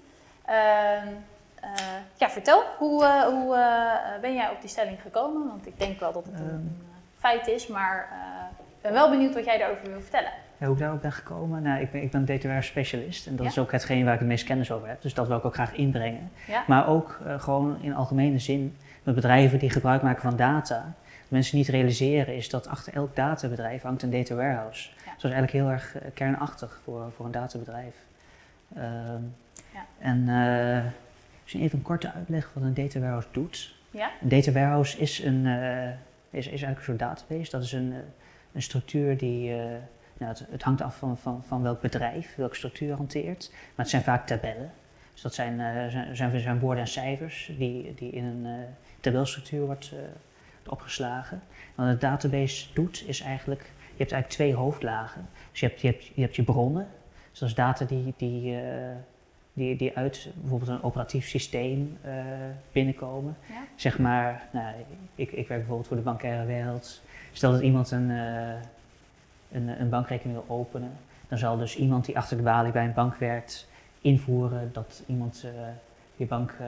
Ehm, 0.45 1.07
eh, 1.61 1.71
ja, 2.17 2.31
vertel, 2.31 2.63
hoe, 2.79 3.05
eh, 3.05 3.23
hoe 3.23 3.55
eh, 3.57 4.21
ben 4.21 4.35
jij 4.35 4.51
op 4.51 4.61
die 4.61 4.71
stelling 4.71 5.01
gekomen? 5.03 5.49
Want 5.49 5.67
ik 5.67 5.79
denk 5.79 6.01
wel 6.01 6.13
dat 6.13 6.25
het 6.25 6.41
een, 6.41 6.47
Ehm. 6.47 6.55
eh, 6.55 6.61
feit 7.19 7.47
is, 7.47 7.67
maar 7.67 8.09
eh, 8.11 8.19
ik 8.77 8.83
ben 8.83 8.93
wel 8.93 9.11
benieuwd 9.11 9.35
wat 9.35 9.45
jij 9.45 9.59
daarover 9.59 9.91
wil 9.91 10.01
vertellen. 10.01 10.33
Ja, 10.59 10.67
hoe 10.67 10.75
ik 10.75 10.81
daarop 10.81 11.03
ben 11.03 11.13
gekomen? 11.13 11.63
Nou, 11.63 11.81
ik 11.81 11.91
ben, 11.91 12.03
ik 12.03 12.11
ben 12.11 12.25
data 12.25 12.41
warehouse 12.41 12.69
specialist 12.71 13.27
en 13.27 13.37
dat 13.37 13.45
Ja. 13.45 13.51
is 13.51 13.59
ook 13.59 13.73
hetgeen 13.73 14.05
waar 14.05 14.13
ik 14.13 14.19
het 14.19 14.29
meest 14.29 14.45
kennis 14.45 14.71
over 14.73 14.89
heb. 14.89 15.03
Dus 15.03 15.15
dat 15.15 15.29
wil 15.29 15.37
ik 15.37 15.45
ook 15.45 15.55
graag 15.55 15.73
inbrengen. 15.75 16.33
Ja? 16.47 16.63
Maar 16.67 16.89
ook 16.89 17.19
eh, 17.27 17.41
gewoon 17.41 17.79
in 17.81 17.95
algemene 17.95 18.39
zin 18.39 18.77
met 19.03 19.15
bedrijven 19.15 19.59
die 19.59 19.71
gebruik 19.71 20.03
maken 20.03 20.23
van 20.23 20.37
data. 20.37 20.95
Wat 21.21 21.39
mensen 21.39 21.57
niet 21.57 21.69
realiseren 21.69 22.37
is 22.37 22.49
dat 22.49 22.69
achter 22.69 22.95
elk 22.95 23.17
databedrijf 23.17 23.83
hangt 23.83 24.03
een 24.03 24.11
data 24.11 24.35
warehouse. 24.35 24.89
Ja. 24.89 24.95
Dus 24.95 25.23
dat 25.23 25.31
is 25.31 25.37
eigenlijk 25.37 25.53
heel 25.53 25.71
erg 25.71 25.97
eh, 25.99 26.11
kernachtig 26.15 26.81
voor, 26.85 27.13
voor 27.17 27.27
een 27.27 27.33
databedrijf. 27.33 27.95
Ehm, 28.75 29.23
Ja. 29.75 29.87
En 29.99 30.29
eh 30.29 30.85
misschien 31.43 31.63
even 31.63 31.79
een 31.79 31.85
korte 31.85 32.13
uitleg 32.13 32.51
wat 32.55 32.63
een 32.63 32.75
data 32.75 32.99
warehouse 32.99 33.29
doet. 33.31 33.75
Ja? 33.91 34.11
Een 34.23 34.29
data 34.29 34.53
warehouse 34.53 34.99
is, 34.99 35.19
een, 35.19 35.47
eh, 35.47 35.89
is, 35.89 35.95
is 36.31 36.47
eigenlijk 36.47 36.79
een 36.79 36.85
soort 36.85 36.99
database. 36.99 37.51
Dat 37.51 37.63
is 37.63 37.73
een, 37.73 37.95
een 38.53 38.63
structuur 38.63 39.19
die, 39.19 39.51
nou, 40.19 40.33
het, 40.33 40.47
het 40.51 40.63
hangt 40.63 40.81
af 40.81 40.97
van, 40.97 41.19
van, 41.19 41.43
van 41.47 41.63
welk 41.63 41.81
bedrijf, 41.81 42.35
welke 42.37 42.55
structuur 42.55 42.95
hanteert. 42.95 43.49
Maar 43.51 43.71
het 43.77 43.89
zijn 43.89 44.03
vaak 44.03 44.27
tabellen. 44.27 44.71
Dus 45.13 45.23
dat 45.23 45.35
zijn, 45.35 45.91
zijn, 45.91 46.17
zijn, 46.17 46.41
zijn 46.41 46.59
woorden 46.59 46.83
en 46.83 46.89
cijfers 46.89 47.53
die, 47.59 47.95
die 47.95 48.11
in 48.11 48.25
een 48.25 48.47
tabelstructuur 49.01 49.67
wordt, 49.67 49.93
eh, 49.93 49.99
opgeslagen. 50.71 51.43
Wat 51.75 51.87
een 51.87 51.99
database 51.99 52.67
doet 52.73 53.05
is 53.07 53.21
eigenlijk, 53.21 53.61
je 53.63 53.97
hebt 53.97 54.13
eigenlijk 54.13 54.29
twee 54.29 54.55
hoofdlagen. 54.55 55.29
Dus 55.51 55.61
je 55.61 55.67
hebt 55.67 55.81
je, 55.81 55.87
hebt, 55.87 56.05
je, 56.05 56.21
hebt 56.21 56.37
je 56.37 56.43
bronnen, 56.43 56.87
dus 57.31 57.39
dat 57.39 57.49
is 57.49 57.55
data 57.55 57.85
die, 57.85 58.15
die, 58.17 58.57
eh, 58.57 58.97
die, 59.53 59.77
die 59.77 59.97
uit 59.97 60.31
bijvoorbeeld 60.35 60.71
een 60.71 60.83
operatief 60.83 61.29
systeem 61.29 61.99
eh, 62.01 62.15
binnenkomen. 62.73 63.37
Ja. 63.49 63.65
Zeg 63.77 63.99
maar, 63.99 64.49
nou, 64.53 64.75
ik, 65.15 65.33
ik 65.33 65.49
werk 65.49 65.61
bijvoorbeeld 65.61 65.89
voor 65.89 65.97
de 65.97 66.03
bankaire 66.03 66.47
wereld. 66.47 67.03
Stel 67.33 67.53
dat 67.53 67.61
iemand 67.61 67.91
een, 67.91 68.09
een, 68.09 69.81
een 69.81 69.89
bankrekening 69.89 70.39
wil 70.39 70.57
openen, 70.57 70.93
dan 71.29 71.39
zal 71.39 71.57
dus 71.57 71.77
iemand 71.77 72.05
die 72.05 72.17
achter 72.17 72.37
de 72.37 72.43
balie 72.43 72.73
bij 72.73 72.85
een 72.85 72.95
bank 72.95 73.15
werkt 73.15 73.69
invoeren 74.01 74.71
dat 74.73 75.03
iemand 75.07 75.45
je 76.21 76.27
bank, 76.27 76.55
eh, 76.61 76.67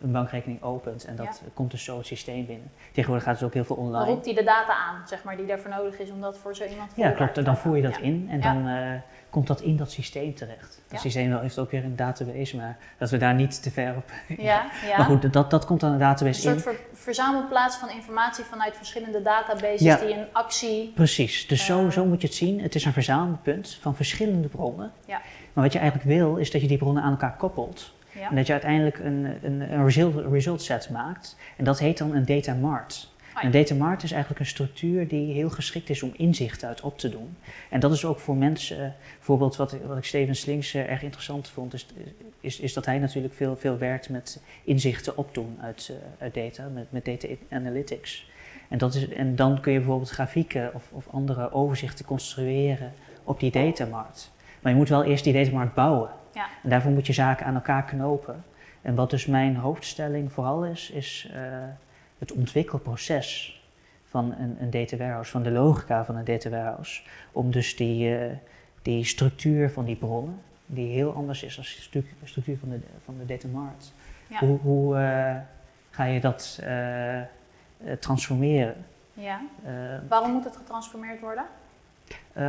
een 0.00 0.12
bankrekening 0.12 0.62
opent 0.62 1.04
en 1.04 1.16
dat 1.16 1.42
komt 1.54 1.70
dus 1.70 1.84
zo 1.84 1.96
het 1.96 2.06
systeem 2.06 2.46
binnen. 2.46 2.70
Tegenwoordig 2.92 3.24
gaat 3.26 3.34
het 3.34 3.44
ook 3.44 3.54
heel 3.54 3.64
veel 3.64 3.76
Dan 3.76 3.84
online. 3.84 4.04
roept 4.10 4.24
hij 4.24 4.34
de 4.34 4.44
data 4.44 4.72
aan, 4.76 5.02
zeg 5.08 5.24
maar, 5.24 5.36
die 5.36 5.46
daarvoor 5.46 5.70
nodig 5.70 5.98
is 5.98 6.10
om 6.10 6.20
dat 6.20 6.38
voor 6.38 6.54
zo 6.56 6.64
iemand 6.64 6.92
voor 6.94 7.04
Ja, 7.04 7.10
klopt. 7.10 7.34
te 7.34 7.42
Dan 7.42 7.56
voer 7.56 7.76
je 7.76 7.82
dat 7.82 7.98
in 7.98 8.26
en 8.30 8.38
Ja. 8.40 8.52
dan 8.52 8.66
eh, 8.68 9.00
komt 9.30 9.46
dat 9.46 9.60
in 9.60 9.76
dat 9.76 9.90
systeem 9.90 10.34
terecht. 10.34 10.82
Dat 10.88 11.00
systeem 11.00 11.36
heeft 11.38 11.58
ook 11.58 11.70
weer 11.70 11.84
een 11.84 11.96
database, 11.96 12.56
maar 12.56 12.76
dat 12.98 13.10
we 13.10 13.16
daar 13.16 13.34
niet 13.34 13.62
te 13.62 13.70
ver 13.70 13.96
op. 13.96 14.10
Ja, 14.28 14.64
ja. 14.86 14.96
Maar 14.96 15.06
goed, 15.06 15.32
dat, 15.32 15.50
dat 15.50 15.64
komt 15.64 15.80
dan 15.80 15.88
de 15.88 15.94
Een 15.94 16.00
database 16.00 16.40
soort 16.40 16.54
in. 16.54 16.60
ver- 16.60 16.80
verzamelplaats 16.92 17.76
van 17.76 17.90
informatie 17.90 18.44
vanuit 18.44 18.76
verschillende 18.76 19.22
databases 19.22 19.78
die 20.00 20.14
een 20.16 20.26
actie. 20.32 20.92
Precies, 20.94 21.46
dus 21.46 21.64
zo, 21.64 21.84
Eh. 21.86 21.90
zo 21.90 22.04
moet 22.04 22.20
je 22.20 22.26
het 22.26 22.36
zien. 22.36 22.60
Het 22.60 22.74
is 22.74 22.84
een 22.84 22.92
verzamelpunt 22.92 23.78
van 23.80 23.94
verschillende 23.96 24.48
bronnen. 24.48 24.92
Ja. 25.06 25.20
Maar 25.52 25.64
wat 25.64 25.72
je 25.72 25.78
eigenlijk 25.78 26.08
wil, 26.08 26.36
is 26.36 26.50
dat 26.50 26.60
je 26.60 26.66
die 26.66 26.78
bronnen 26.78 27.02
aan 27.02 27.10
elkaar 27.10 27.36
koppelt. 27.36 27.92
Ja. 28.14 28.30
En 28.30 28.36
dat 28.36 28.46
je 28.46 28.52
uiteindelijk 28.52 28.98
een, 28.98 29.26
een, 29.42 29.60
een 29.72 29.84
result, 29.84 30.26
result 30.30 30.62
set 30.62 30.90
maakt. 30.90 31.36
En 31.56 31.64
dat 31.64 31.78
heet 31.78 31.98
dan 31.98 32.14
een 32.14 32.24
data 32.24 32.54
mart. 32.54 33.10
Ah, 33.32 33.42
ja. 33.42 33.44
Een 33.44 33.50
data 33.50 33.74
mart 33.74 34.02
is 34.02 34.10
eigenlijk 34.10 34.40
een 34.40 34.46
structuur 34.46 35.08
die 35.08 35.32
heel 35.32 35.50
geschikt 35.50 35.90
is 35.90 36.02
om 36.02 36.12
inzichten 36.16 36.68
uit 36.68 36.80
op 36.80 36.98
te 36.98 37.08
doen. 37.08 37.36
En 37.68 37.80
dat 37.80 37.92
is 37.92 38.04
ook 38.04 38.18
voor 38.18 38.36
mensen, 38.36 38.94
bijvoorbeeld 39.16 39.56
wat, 39.56 39.76
wat 39.86 39.96
ik 39.96 40.04
Steven 40.04 40.36
Slinks 40.36 40.74
eh, 40.74 40.90
erg 40.90 41.02
interessant 41.02 41.48
vond, 41.48 41.74
is, 41.74 41.86
is, 42.40 42.60
is 42.60 42.72
dat 42.72 42.86
hij 42.86 42.98
natuurlijk 42.98 43.34
veel, 43.34 43.56
veel 43.56 43.78
werkt 43.78 44.08
met 44.08 44.42
inzichten 44.64 45.16
opdoen 45.16 45.58
uit, 45.60 45.90
eh, 45.90 46.22
uit 46.22 46.34
data, 46.34 46.68
met, 46.68 46.92
met 46.92 47.04
data 47.04 47.28
analytics. 47.50 48.30
En, 48.68 48.78
dat 48.78 48.94
is, 48.94 49.08
en 49.08 49.36
dan 49.36 49.60
kun 49.60 49.72
je 49.72 49.78
bijvoorbeeld 49.78 50.10
grafieken 50.10 50.74
of, 50.74 50.88
of 50.92 51.08
andere 51.10 51.52
overzichten 51.52 52.04
construeren 52.04 52.92
op 53.24 53.40
die 53.40 53.50
datamart. 53.50 54.30
Maar 54.60 54.72
je 54.72 54.78
moet 54.78 54.88
wel 54.88 55.04
eerst 55.04 55.24
die 55.24 55.32
datamart 55.32 55.74
bouwen. 55.74 56.10
Ja. 56.32 56.46
En 56.62 56.70
daarvoor 56.70 56.90
moet 56.90 57.06
je 57.06 57.12
zaken 57.12 57.46
aan 57.46 57.54
elkaar 57.54 57.84
knopen. 57.84 58.44
En 58.82 58.94
wat 58.94 59.10
dus 59.10 59.26
mijn 59.26 59.56
hoofdstelling 59.56 60.32
vooral 60.32 60.64
is, 60.64 60.90
is 60.90 61.30
eh, 61.32 61.42
het 62.18 62.32
ontwikkelproces 62.32 63.60
van 64.04 64.34
een, 64.38 64.56
een 64.60 64.70
data 64.70 64.96
warehouse, 64.96 65.30
van 65.30 65.42
de 65.42 65.50
logica 65.50 66.04
van 66.04 66.16
een 66.16 66.24
data 66.24 66.50
warehouse. 66.50 67.02
Om 67.32 67.50
dus 67.50 67.76
die, 67.76 68.16
eh, 68.16 68.36
die 68.82 69.04
structuur 69.04 69.70
van 69.70 69.84
die 69.84 69.96
bronnen, 69.96 70.40
die 70.66 70.92
heel 70.92 71.12
anders 71.12 71.42
is 71.42 71.54
dan 71.54 71.64
de 71.64 72.26
structuur 72.26 72.58
van 72.58 72.68
de, 72.68 72.80
van 73.04 73.14
de 73.18 73.26
data 73.26 73.48
mart. 73.48 73.92
Ja. 74.28 74.38
Hoe, 74.38 74.58
hoe 74.58 74.96
eh, 74.96 75.36
ga 75.90 76.04
je 76.04 76.20
dat 76.20 76.62
transformeren? 77.98 78.84
Ja. 79.12 79.40
Waarom 80.08 80.32
moet 80.32 80.44
het 80.44 80.56
getransformeerd 80.56 81.20
worden? 81.20 81.44
Eh, 82.32 82.42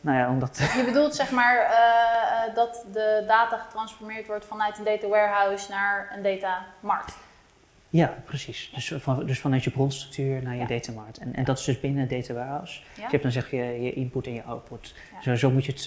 nou 0.00 0.18
ja, 0.18 0.28
omdat. 0.30 0.56
Je 0.76 0.84
bedoelt 0.84 1.14
zeg 1.14 1.30
maar 1.30 1.56
eh, 1.56 2.46
eh, 2.48 2.54
dat 2.54 2.84
de 2.92 3.24
data 3.26 3.56
getransformeerd 3.56 4.26
wordt 4.26 4.44
vanuit 4.44 4.78
een 4.78 4.84
data 4.84 5.08
warehouse 5.08 5.70
naar 5.70 6.12
een 6.16 6.22
data 6.22 6.64
markt. 6.80 7.16
Ja, 7.90 8.14
precies. 8.24 8.70
Dus, 8.74 8.92
van, 8.96 9.26
dus 9.26 9.40
vanuit 9.40 9.64
je 9.64 9.70
bronstructuur 9.70 10.42
naar 10.42 10.54
je 10.54 10.60
Ja. 10.60 10.66
datamart. 10.66 11.18
En, 11.18 11.34
en 11.34 11.44
dat 11.44 11.58
is 11.58 11.64
dus 11.64 11.80
binnen 11.80 12.02
een 12.02 12.08
data 12.08 12.34
warehouse. 12.34 12.80
Ja? 12.80 13.04
Je 13.04 13.10
hebt 13.10 13.22
dan 13.22 13.32
zeg 13.32 13.50
je 13.50 13.56
je 13.56 13.92
input 13.92 14.26
en 14.26 14.34
je 14.34 14.42
output. 14.42 14.94
Ja. 15.12 15.22
Zo, 15.22 15.34
zo 15.34 15.50
moet 15.50 15.64
je 15.64 15.72
het. 15.72 15.84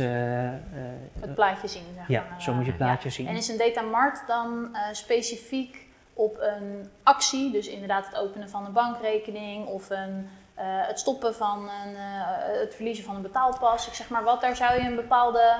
Het 1.19 1.35
plaatje 1.35 1.67
zien. 1.67 1.83
Zeg 1.95 2.07
ja, 2.07 2.25
maar. 2.29 2.41
zo 2.41 2.53
moet 2.53 2.63
je 2.65 2.69
het 2.71 2.79
plaatje 2.79 3.09
zien. 3.09 3.27
En 3.27 3.35
is 3.35 3.47
een 3.47 3.57
data 3.57 3.81
markt 3.81 4.27
dan 4.27 4.77
specifiek 4.91 5.85
op 6.13 6.37
een 6.39 6.89
actie, 7.03 7.51
dus 7.51 7.67
inderdaad 7.67 8.05
het 8.05 8.15
openen 8.15 8.49
van 8.49 8.65
een 8.65 8.73
bankrekening 8.73 9.65
of 9.65 9.89
een, 9.89 10.29
het 10.65 10.99
stoppen 10.99 11.35
van 11.35 11.59
een, 11.59 11.95
eh, 11.95 12.59
het 12.61 12.75
verliezen 12.75 13.03
van 13.03 13.15
een 13.15 13.21
betaalpas. 13.21 13.87
Ik 13.87 13.93
zeg 13.93 14.09
maar 14.09 14.23
wat, 14.23 14.41
daar 14.41 14.55
zou 14.55 14.81
je 14.81 14.87
een 14.87 14.95
bepaalde. 14.95 15.55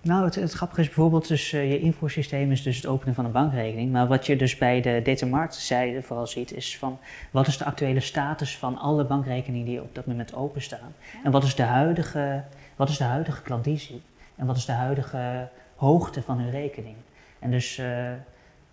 Nou, 0.00 0.24
het, 0.24 0.34
het 0.34 0.52
grappige 0.52 0.80
is 0.80 0.86
bijvoorbeeld, 0.86 1.28
dus, 1.28 1.52
eh, 1.52 1.70
je 1.70 1.80
invoersysteem 1.80 2.50
is 2.50 2.62
dus 2.62 2.76
het 2.76 2.86
openen 2.86 3.14
van 3.14 3.24
een 3.24 3.32
bankrekening. 3.32 3.92
Maar 3.92 4.06
wat 4.06 4.26
je 4.26 4.36
dus 4.36 4.58
bij 4.58 4.80
de 4.80 5.00
datamart-zijde 5.04 6.02
vooral 6.02 6.26
ziet, 6.26 6.52
is 6.52 6.78
van 6.78 6.98
wat 7.30 7.46
is 7.46 7.58
de 7.58 7.64
actuele 7.64 8.00
status 8.00 8.58
van 8.58 8.78
alle 8.78 9.04
bankrekeningen 9.04 9.66
die 9.66 9.82
op 9.82 9.94
dat 9.94 10.06
moment 10.06 10.34
openstaan. 10.34 10.94
Ja. 11.12 11.18
En 11.24 11.30
wat 11.30 11.44
is 11.44 11.54
de 11.54 11.62
huidige, 11.62 12.44
wat 12.76 12.88
is 12.88 12.96
de 12.96 13.04
huidige 13.04 13.42
klandizie? 13.42 14.02
En 14.36 14.46
wat 14.46 14.56
is 14.56 14.64
de 14.64 14.72
huidige 14.72 15.48
hoogte 15.76 16.22
van 16.22 16.38
hun 16.38 16.50
rekening? 16.50 16.96
En 17.38 17.50
dus, 17.50 17.78
eh, 17.78 18.10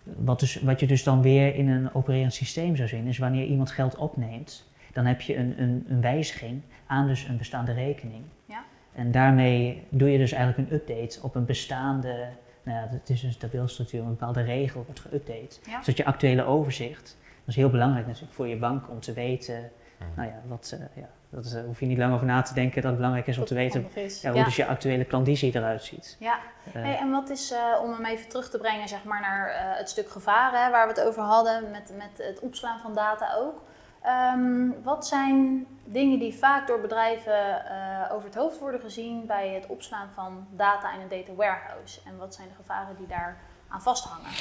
wat, 0.03 0.39
dus 0.39 0.61
wat 0.61 0.79
je 0.79 0.87
dus 0.87 1.03
dan 1.03 1.21
weer 1.21 1.55
in 1.55 1.69
een 1.69 1.93
opererend 1.93 2.33
systeem 2.33 2.75
zou 2.75 2.87
zien, 2.87 3.07
is 3.07 3.17
wanneer 3.17 3.45
iemand 3.45 3.71
geld 3.71 3.95
opneemt, 3.95 4.67
dan 4.99 5.07
heb 5.07 5.21
je 5.21 5.35
een, 5.37 5.55
een, 5.61 5.85
een 5.89 6.01
wijziging 6.01 6.61
aan 6.87 7.07
dus 7.07 7.23
een 7.23 7.37
bestaande 7.37 7.73
rekening. 7.73 8.23
Ja. 8.45 8.63
En 8.93 9.11
daarmee 9.11 9.85
doe 9.89 10.11
je 10.11 10.17
dus 10.17 10.31
eigenlijk 10.31 10.69
een 10.71 10.75
update 10.75 11.19
op 11.21 11.35
een 11.35 11.45
bestaande, 11.45 12.27
nou 12.63 12.77
ja, 12.77 12.87
het 12.91 13.09
is 13.09 13.23
een 13.23 13.37
tabelstructuur, 13.37 14.01
een 14.01 14.07
bepaalde 14.09 14.41
regel 14.41 14.83
wordt 14.85 15.01
geüpdate. 15.01 15.69
Ja. 15.69 15.79
Zodat 15.81 15.97
je 15.97 16.05
actuele 16.05 16.43
overzicht, 16.43 17.17
dat 17.21 17.47
is 17.47 17.55
heel 17.55 17.69
belangrijk 17.69 18.05
natuurlijk 18.07 18.33
voor 18.33 18.47
je 18.47 18.57
bank 18.57 18.89
om 18.89 18.99
te 18.99 19.13
weten, 19.13 19.71
Mhm. 19.99 20.09
nou 20.15 20.27
ja, 20.27 20.41
wat, 20.47 20.77
eh, 20.79 21.01
ja 21.01 21.09
dat 21.29 21.45
is, 21.45 21.53
eh, 21.53 21.63
hoef 21.63 21.79
je 21.79 21.85
niet 21.85 21.97
lang 21.97 22.13
over 22.13 22.25
na 22.25 22.41
te 22.41 22.53
denken 22.53 22.75
dat 22.75 22.85
het 22.85 22.95
belangrijk 22.95 23.27
is 23.27 23.37
om 23.37 23.45
te 23.45 23.53
weten 23.53 23.87
ja, 24.21 24.29
hoe 24.29 24.37
Ja. 24.39 24.43
dus 24.43 24.55
je 24.55 24.65
actuele 24.65 25.05
klandizie 25.05 25.55
eruit 25.55 25.83
ziet. 25.83 26.17
Ja. 26.19 26.39
Eh, 26.73 26.81
Hey, 26.81 26.97
en 26.97 27.11
wat 27.11 27.29
is, 27.29 27.51
eh, 27.51 27.81
om 27.83 27.91
hem 27.93 28.05
even 28.05 28.29
terug 28.29 28.49
te 28.49 28.57
brengen 28.57 28.87
zeg 28.87 29.03
maar, 29.03 29.21
naar 29.21 29.49
eh, 29.49 29.77
het 29.77 29.89
stuk 29.89 30.09
gevaren 30.09 30.63
hè, 30.63 30.71
waar 30.71 30.87
we 30.87 30.93
het 30.93 31.03
over 31.07 31.23
hadden, 31.23 31.71
met, 31.71 31.93
met 31.97 32.27
het 32.27 32.39
opslaan 32.39 32.79
van 32.79 32.93
data 32.93 33.33
ook. 33.37 33.61
Ehm, 34.01 34.69
wat 34.83 35.07
zijn 35.07 35.65
dingen 35.83 36.19
die 36.19 36.33
vaak 36.33 36.67
door 36.67 36.81
bedrijven 36.81 37.65
eh, 37.65 38.13
over 38.13 38.25
het 38.25 38.35
hoofd 38.35 38.59
worden 38.59 38.81
gezien 38.81 39.25
bij 39.25 39.49
het 39.49 39.67
opslaan 39.67 40.09
van 40.13 40.47
data 40.51 40.93
in 40.93 41.01
een 41.01 41.09
data 41.09 41.33
warehouse? 41.33 41.99
En 42.05 42.17
wat 42.17 42.35
zijn 42.35 42.47
de 42.47 42.53
gevaren 42.55 42.95
die 42.97 43.07
daar 43.07 43.37
aan 43.67 43.81
vasthangen? 43.81 44.31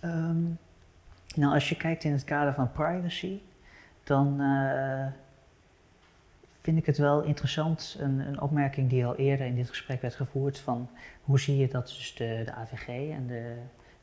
Ehm, 0.00 0.42
nou, 1.34 1.54
als 1.54 1.68
je 1.68 1.76
kijkt 1.76 2.04
in 2.04 2.12
het 2.12 2.24
kader 2.24 2.54
van 2.54 2.72
privacy, 2.72 3.40
dan 4.04 4.40
eh, 4.40 5.06
vind 6.60 6.78
ik 6.78 6.86
het 6.86 6.98
wel 6.98 7.22
interessant, 7.22 7.96
een, 7.98 8.18
een 8.18 8.40
opmerking 8.40 8.90
die 8.90 9.06
al 9.06 9.16
eerder 9.16 9.46
in 9.46 9.54
dit 9.54 9.68
gesprek 9.68 10.00
werd 10.00 10.14
gevoerd, 10.14 10.58
van 10.58 10.90
hoe 11.22 11.40
zie 11.40 11.56
je 11.56 11.68
dat 11.68 11.86
dus 11.86 12.14
de 12.14 12.52
AVG 12.54 12.88
en 12.88 13.26
de 13.26 13.56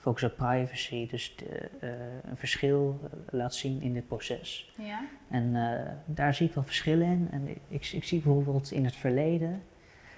focus 0.07 0.23
op 0.23 0.37
privacy 0.37 1.07
dus 1.07 1.35
de, 1.35 1.69
uh, 1.81 1.89
een 2.29 2.37
verschil 2.37 2.99
uh, 3.03 3.09
laat 3.29 3.55
zien 3.55 3.81
in 3.81 3.93
dit 3.93 4.07
proces. 4.07 4.73
Ja. 4.77 5.03
En 5.29 5.43
uh, 5.55 5.79
daar 6.05 6.33
zie 6.33 6.47
ik 6.47 6.53
wel 6.53 6.63
verschillen 6.63 7.07
in. 7.07 7.27
En 7.31 7.47
ik, 7.47 7.91
ik, 7.91 8.03
zie 8.03 8.21
bijvoorbeeld 8.21 8.71
in 8.71 8.85
het 8.85 8.95
verleden, 8.95 9.63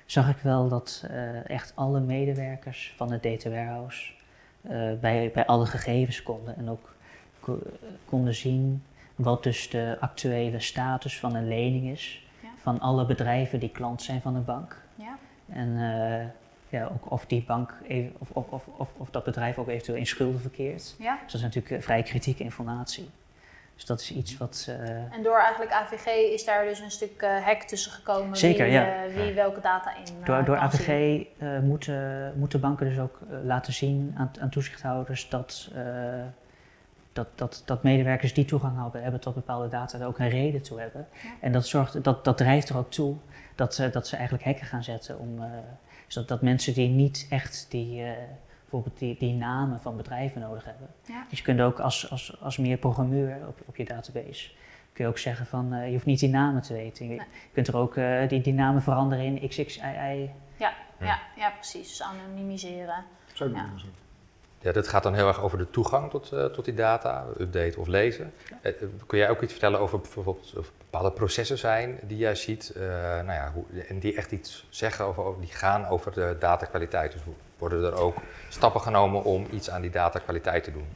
zag 0.06 0.30
ik 0.30 0.38
wel 0.38 0.68
dat 0.68 1.08
echt 1.46 1.72
alle 1.76 2.00
medewerkers 2.00 2.94
van 2.98 3.12
het 3.12 3.24
data 3.24 3.50
warehouse 3.50 4.12
bij, 5.02 5.32
bij 5.34 5.46
alle 5.46 5.66
gegevens 5.66 6.24
konden 6.24 6.58
en 6.58 6.70
ook 6.70 6.96
konden 8.06 8.36
zien 8.36 8.84
wat 9.16 9.44
dus 9.44 9.70
de 9.70 9.98
actuele 10.00 10.60
status 10.60 11.20
van 11.20 11.36
een 11.36 11.48
lening 11.48 11.88
is 11.88 12.28
Ja. 12.42 12.50
van 12.58 12.80
alle 12.80 13.06
bedrijven 13.06 13.60
die 13.60 13.70
klant 13.70 14.02
zijn 14.02 14.22
van 14.22 14.36
een 14.36 14.46
bank. 14.46 14.82
Ja. 14.96 15.18
En 15.50 15.78
eh, 15.78 16.26
ja, 16.70 16.86
ook 16.86 17.12
of 17.12 17.26
die 17.26 17.44
bank 17.44 17.74
even, 17.88 18.16
of, 18.18 18.30
of, 18.32 18.46
of, 18.50 18.64
of, 18.78 18.90
of 18.98 19.10
dat 19.10 19.24
bedrijf 19.24 19.58
ook 19.58 19.68
eventueel 19.68 19.98
in 19.98 20.06
schulden 20.06 20.42
verkeert. 20.42 20.96
Ja. 21.00 21.14
Dus 21.14 21.32
dat 21.32 21.34
is 21.34 21.42
natuurlijk 21.42 21.74
eh, 21.76 21.82
vrij 21.82 22.04
kritieke 22.04 22.44
informatie. 22.44 23.10
Dus 23.76 23.88
dat 23.88 24.00
is 24.00 24.12
iets 24.12 24.38
wat. 24.38 24.66
eh, 24.70 24.90
En 25.14 25.24
door 25.24 25.40
eigenlijk 25.40 25.72
AVG 25.72 26.06
is 26.06 26.46
daar 26.46 26.66
dus 26.66 26.80
een 26.80 26.92
stuk 26.92 27.22
eh 27.22 27.44
hack 27.46 27.62
tussen 27.62 27.92
gekomen. 27.92 28.38
Zeker, 28.38 28.64
wie, 28.64 28.74
ja. 28.74 29.06
wie 29.14 29.34
welke 29.34 29.62
data 29.62 29.96
in 29.96 30.04
door 30.24 30.44
door 30.44 30.56
kan 30.56 30.66
AVG 30.66 30.88
eh, 31.38 31.60
moeten, 31.60 32.34
moeten 32.36 32.60
banken 32.60 32.90
dus 32.90 33.00
ook 33.00 33.20
laten 33.44 33.74
zien 33.74 34.14
aan, 34.18 34.32
aan 34.40 34.50
toezichthouders 34.50 35.30
dat, 35.30 35.70
eh, 35.76 35.84
dat, 37.24 37.28
dat, 37.38 37.62
dat 37.66 37.84
medewerkers 37.84 38.34
die 38.34 38.46
toegang 38.46 38.82
hebben, 38.82 39.02
hebben 39.02 39.20
tot 39.20 39.34
bepaalde 39.34 39.68
data 39.68 40.00
er 40.00 40.08
ook 40.08 40.20
een 40.20 40.30
reden 40.30 40.62
toe 40.62 40.80
hebben. 40.80 41.08
Ja. 41.24 41.30
En 41.42 41.52
dat, 41.52 41.68
zorgt, 41.68 42.04
dat, 42.04 42.24
dat 42.26 42.38
drijft 42.38 42.70
er 42.70 42.78
ook 42.78 42.92
toe 42.92 43.16
dat, 43.56 43.76
ze 43.76 43.90
dat 43.90 44.08
ze 44.08 44.16
eigenlijk 44.16 44.46
hekken 44.46 44.66
gaan 44.66 44.84
zetten 44.84 45.20
om. 45.20 45.44
eh, 45.44 45.50
zodat 46.08 46.28
dat 46.30 46.42
mensen 46.42 46.74
die 46.74 46.90
niet 46.90 47.28
echt 47.30 47.66
die, 47.70 48.04
eh, 48.04 48.12
bijvoorbeeld 48.62 49.00
die, 49.00 49.16
die 49.20 49.34
namen 49.34 49.82
van 49.82 49.98
bedrijven 49.98 50.42
nodig 50.42 50.66
hebben. 50.66 50.88
Ja. 51.08 51.26
Dus 51.30 51.38
je 51.38 51.44
kunt 51.44 51.62
ook 51.62 51.80
als, 51.80 52.10
als, 52.10 52.42
als 52.42 52.58
meer 52.58 52.78
programmeur 52.78 53.48
op, 53.48 53.60
op 53.66 53.76
je 53.76 53.86
database, 53.86 54.50
kun 54.94 55.04
je 55.04 55.10
ook 55.10 55.18
zeggen 55.18 55.46
van 55.46 55.74
eh, 55.74 55.86
je 55.88 55.94
hoeft 55.94 56.06
niet 56.06 56.20
die 56.20 56.30
namen 56.30 56.62
te 56.62 56.74
weten. 56.74 57.06
Je 57.10 57.16
Nee. 57.16 57.28
kunt 57.54 57.68
er 57.68 57.78
ook 57.78 57.96
eh, 57.96 58.28
die, 58.28 58.42
die 58.42 58.54
namen 58.54 58.82
veranderen 58.82 59.26
in 59.26 59.48
XXII. 59.48 59.82
Ja, 60.58 60.74
ja, 61.00 61.20
ja, 61.36 61.50
precies. 61.50 61.88
Dus 61.88 62.02
anonimiseren. 62.02 63.04
Zo 63.34 63.46
doen 63.48 63.56
Ja. 63.56 63.70
Ja, 64.62 64.72
dit 64.72 64.88
gaat 64.88 65.04
dan 65.04 65.14
heel 65.14 65.28
erg 65.28 65.42
over 65.42 65.58
de 65.58 65.70
toegang 65.70 66.10
tot, 66.10 66.32
eh, 66.32 66.46
tot 66.46 66.66
die 66.66 66.74
data, 66.74 67.26
update 67.40 67.80
of 67.80 67.88
lezen. 67.88 68.34
Eh, 68.62 68.72
eh, 68.72 68.88
kun 69.06 69.18
jij 69.18 69.30
ook 69.30 69.42
iets 69.42 69.52
vertellen 69.52 69.80
over 69.80 70.00
bijvoorbeeld 70.00 70.54
of 70.58 70.72
bepaalde 70.78 71.12
processen 71.12 71.58
zijn 71.58 72.00
die 72.02 72.18
jij 72.18 72.36
ziet, 72.36 72.74
nou 73.26 73.32
ja, 73.32 73.52
hoe, 73.54 73.64
en 73.88 74.00
die 74.00 74.16
echt 74.16 74.32
iets 74.32 74.68
zeggen 74.70 75.06
over, 75.06 75.24
die 75.40 75.52
gaan 75.52 75.88
over 75.88 76.14
de 76.14 76.36
datakwaliteit? 76.40 77.12
Dus 77.12 77.22
worden 77.58 77.84
er 77.84 78.00
ook 78.00 78.18
stappen 78.50 78.82
genomen 78.82 79.24
om 79.24 79.46
iets 79.52 79.70
aan 79.70 79.82
die 79.82 79.92
datakwaliteit 79.92 80.64
te 80.64 80.72
doen? 80.72 80.88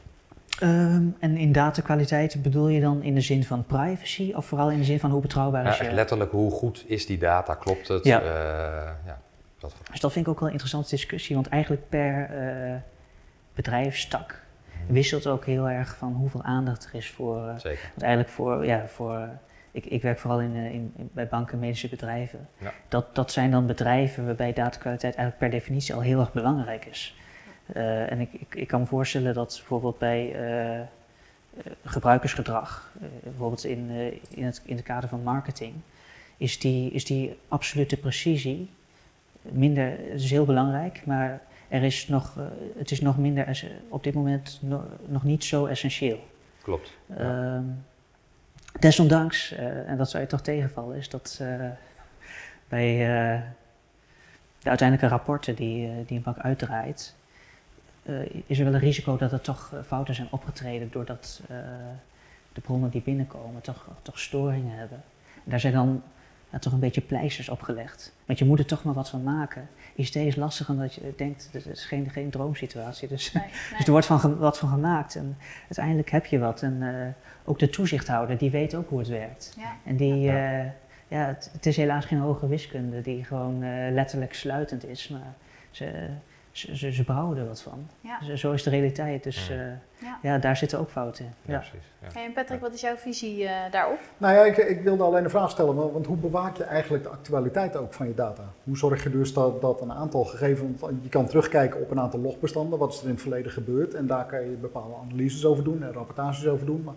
Ehm, 0.58 1.06
en 1.18 1.36
in 1.36 1.52
datakwaliteit 1.52 2.42
bedoel 2.42 2.68
je 2.68 2.80
dan 2.80 3.02
in 3.02 3.14
de 3.14 3.20
zin 3.20 3.44
van 3.44 3.64
privacy 3.64 4.32
of 4.36 4.46
vooral 4.46 4.70
in 4.70 4.78
de 4.78 4.84
zin 4.84 5.00
van 5.00 5.10
hoe 5.10 5.20
betrouwbaar 5.20 5.66
is 5.66 5.78
je... 5.78 5.92
letterlijk, 5.92 6.30
hoe 6.30 6.50
goed 6.50 6.84
is 6.86 7.06
die 7.06 7.18
data? 7.18 7.54
Klopt 7.54 7.88
het? 7.88 8.04
Ja. 8.04 8.20
Ja, 9.06 9.20
dat 9.58 9.74
Dus 9.90 10.00
dat 10.00 10.12
vind 10.12 10.26
ik 10.26 10.32
ook 10.32 10.38
wel 10.38 10.48
een 10.48 10.54
interessante 10.54 10.90
discussie, 10.90 11.34
want 11.34 11.48
eigenlijk 11.48 11.88
per 11.88 12.30
bedrijfstak 13.54 14.42
wisselt 14.86 15.26
ook 15.26 15.44
heel 15.44 15.68
erg 15.68 15.96
van 15.96 16.12
hoeveel 16.12 16.42
aandacht 16.42 16.84
er 16.84 16.94
is 16.94 17.10
voor... 17.10 17.48
eh, 17.48 17.58
zeker. 17.58 17.88
want 17.90 18.02
eigenlijk 18.02 18.32
voor, 18.34 18.66
ja, 18.66 18.86
voor 18.86 19.28
ik, 19.70 19.86
ik 19.86 20.02
werk 20.02 20.18
vooral 20.18 20.40
in, 20.40 20.54
eh, 20.54 20.64
in, 20.64 20.92
in- 20.96 21.10
bij 21.12 21.28
banken 21.28 21.54
en 21.54 21.58
medische 21.60 21.88
bedrijven. 21.88 22.48
Ja. 22.58 22.72
Dat, 22.88 23.14
dat 23.14 23.32
zijn 23.32 23.50
dan 23.50 23.66
bedrijven 23.66 24.26
waarbij 24.26 24.52
datakwaliteit 24.52 25.14
eigenlijk 25.14 25.38
per 25.38 25.50
definitie 25.50 25.94
al 25.94 26.00
heel 26.00 26.20
erg 26.20 26.32
belangrijk 26.32 26.84
is. 26.84 27.16
Eh, 27.72 28.10
en 28.12 28.20
ik, 28.20 28.32
ik, 28.32 28.54
ik 28.54 28.68
kan 28.68 28.80
me 28.80 28.86
voorstellen 28.86 29.34
dat 29.34 29.54
bijvoorbeeld 29.58 29.98
bij 29.98 30.36
gebruikersgedrag, 31.84 32.90
bijvoorbeeld 33.22 33.64
in, 33.64 33.90
in, 34.28 34.44
het, 34.44 34.62
in 34.64 34.76
het 34.76 34.84
kader 34.84 35.08
van 35.08 35.22
marketing, 35.22 35.74
is 36.36 36.58
die, 36.58 36.90
is 36.90 37.04
die 37.04 37.38
absolute 37.48 37.96
precisie 37.96 38.70
minder, 39.42 39.90
het 39.90 40.20
is 40.22 40.30
heel 40.30 40.44
belangrijk, 40.44 41.06
maar 41.06 41.40
er 41.74 41.82
is 41.82 42.08
nog, 42.08 42.36
eh, 42.38 42.44
het 42.78 42.90
is 42.90 43.00
nog 43.00 43.18
minder, 43.18 43.64
op 43.88 44.04
dit 44.04 44.14
moment 44.14 44.58
no- 44.62 44.88
nog 45.06 45.24
niet 45.24 45.44
zo 45.44 45.66
essentieel. 45.66 46.18
Klopt. 46.62 46.92
Ja. 47.06 47.16
Ehm, 47.16 47.64
desondanks, 48.80 49.52
eh, 49.52 49.88
en 49.88 49.96
dat 49.96 50.10
zou 50.10 50.22
je 50.22 50.28
toch 50.28 50.40
tegenvallen, 50.40 50.96
is 50.96 51.08
dat 51.08 51.38
eh, 51.40 51.70
bij 52.68 52.96
de 54.58 54.68
uiteindelijke 54.68 55.14
rapporten 55.16 55.54
die, 55.54 56.04
die 56.04 56.16
een 56.16 56.22
bank 56.22 56.38
uitdraait, 56.38 57.14
is 58.46 58.58
er 58.58 58.64
wel 58.64 58.74
een 58.74 58.80
risico 58.80 59.16
dat 59.16 59.32
er 59.32 59.40
toch 59.40 59.72
fouten 59.86 60.14
zijn 60.14 60.28
opgetreden 60.30 60.90
doordat 60.90 61.40
eh, 61.48 61.56
de 62.52 62.60
bronnen 62.60 62.90
die 62.90 63.02
binnenkomen 63.02 63.60
toch, 63.60 63.88
toch 64.02 64.18
storingen 64.18 64.78
hebben. 64.78 65.02
En 65.34 65.50
daar 65.50 65.60
zijn 65.60 65.72
dan 65.72 66.02
ja, 66.54 66.60
toch 66.60 66.72
een 66.72 66.78
beetje 66.80 67.00
pleisters 67.00 67.48
op 67.48 67.62
gelegd. 67.62 68.14
Want 68.26 68.38
je 68.38 68.44
moet 68.44 68.58
er 68.58 68.64
toch 68.66 68.84
maar 68.84 68.94
wat 68.94 69.08
van 69.08 69.22
maken. 69.22 69.68
ICT 69.94 70.14
is 70.14 70.36
lastig 70.36 70.68
omdat 70.68 70.94
je 70.94 71.12
denkt, 71.16 71.48
het 71.52 71.66
is 71.66 71.84
geen, 71.84 72.10
geen 72.10 72.30
droomsituatie. 72.30 73.08
Dus 73.08 73.32
Nee, 73.32 73.42
nee. 73.70 73.76
dus 73.76 73.84
er 73.86 73.90
wordt 73.90 74.06
van, 74.06 74.36
wat 74.38 74.58
van 74.58 74.68
gemaakt 74.68 75.14
en 75.16 75.36
uiteindelijk 75.62 76.10
heb 76.10 76.26
je 76.26 76.38
wat. 76.38 76.62
En 76.62 76.82
eh, 76.82 77.06
ook 77.44 77.58
de 77.58 77.68
toezichthouder, 77.70 78.38
die 78.38 78.50
weet 78.50 78.74
ook 78.74 78.88
hoe 78.88 78.98
het 78.98 79.08
werkt. 79.08 79.54
Ja. 79.58 79.76
En 79.84 79.96
die, 79.96 80.18
Ja. 80.20 80.60
eh, 80.60 80.66
ja, 81.08 81.26
het, 81.26 81.50
het 81.52 81.66
is 81.66 81.76
helaas 81.76 82.04
geen 82.04 82.18
hoge 82.18 82.46
wiskunde 82.48 83.00
die 83.00 83.24
gewoon 83.24 83.62
eh, 83.62 83.92
letterlijk 83.92 84.34
sluitend 84.34 84.86
is, 84.86 85.08
maar 85.08 85.34
ze, 85.70 86.08
ze, 86.54 86.76
ze, 86.76 86.92
ze 86.92 87.02
bouwen 87.04 87.38
er 87.38 87.46
wat 87.46 87.62
van. 87.62 87.86
Ja. 88.00 88.24
Zo- 88.24 88.36
Zo 88.36 88.52
is 88.52 88.62
de 88.62 88.70
realiteit, 88.70 89.22
dus 89.22 89.48
Ja. 89.48 89.54
eh, 89.54 89.72
Ja. 90.02 90.18
ja, 90.22 90.38
daar 90.38 90.56
zitten 90.56 90.78
ook 90.78 90.90
fouten 90.90 91.24
in. 91.24 91.30
Ja, 91.42 91.52
Ja. 91.52 91.58
precies. 91.58 91.86
Ja. 92.02 92.08
Hey, 92.20 92.30
Patrick, 92.30 92.60
wat 92.60 92.72
is 92.74 92.80
jouw 92.80 92.96
visie 92.96 93.44
eh, 93.46 93.72
daarop? 93.72 93.98
Nou 94.18 94.34
ja, 94.34 94.44
ik, 94.44 94.56
ik 94.56 94.80
wilde 94.82 95.02
alleen 95.02 95.24
een 95.24 95.30
vraag 95.30 95.50
stellen, 95.50 95.74
want 95.74 95.92
want 95.92 96.06
hoe 96.06 96.16
bewaak 96.16 96.56
je 96.56 96.64
eigenlijk 96.64 97.02
de 97.02 97.08
actualiteit 97.10 97.76
ook 97.76 97.92
van 97.92 98.06
je 98.08 98.14
data? 98.14 98.42
Hoe 98.64 98.76
zorg 98.76 99.02
je 99.02 99.10
dus 99.10 99.32
dat, 99.32 99.60
dat 99.60 99.80
een 99.80 99.92
aantal 99.92 100.24
gegevens, 100.24 100.80
want 100.80 100.94
je 101.02 101.08
kan 101.08 101.26
terugkijken 101.26 101.80
op 101.80 101.90
een 101.90 102.00
aantal 102.00 102.20
logbestanden, 102.20 102.78
wat 102.78 102.92
is 102.92 102.98
er 102.98 103.04
in 103.04 103.10
het 103.10 103.20
verleden 103.20 103.52
gebeurd 103.52 103.94
en 103.94 104.06
daar 104.06 104.26
kan 104.26 104.40
je 104.40 104.56
bepaalde 104.56 104.94
analyses 104.96 105.44
over 105.44 105.64
doen 105.64 105.82
en 105.82 105.92
rapportages 105.92 106.46
over 106.46 106.66
doen. 106.66 106.82
Maar 106.84 106.94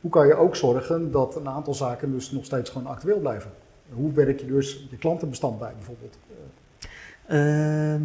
hoe 0.00 0.10
kan 0.10 0.26
je 0.26 0.34
ook 0.34 0.56
zorgen 0.56 1.10
dat 1.10 1.36
een 1.36 1.48
aantal 1.48 1.74
zaken 1.74 2.12
dus 2.12 2.30
nog 2.30 2.44
steeds 2.44 2.70
gewoon 2.70 2.86
actueel 2.86 3.18
blijven? 3.18 3.50
Hoe 3.92 4.12
werk 4.12 4.40
je 4.40 4.46
dus 4.46 4.86
je 4.90 4.96
klantenbestand 4.98 5.58
bij 5.58 5.72
bijvoorbeeld? 5.76 6.16
Ehm, 7.26 8.02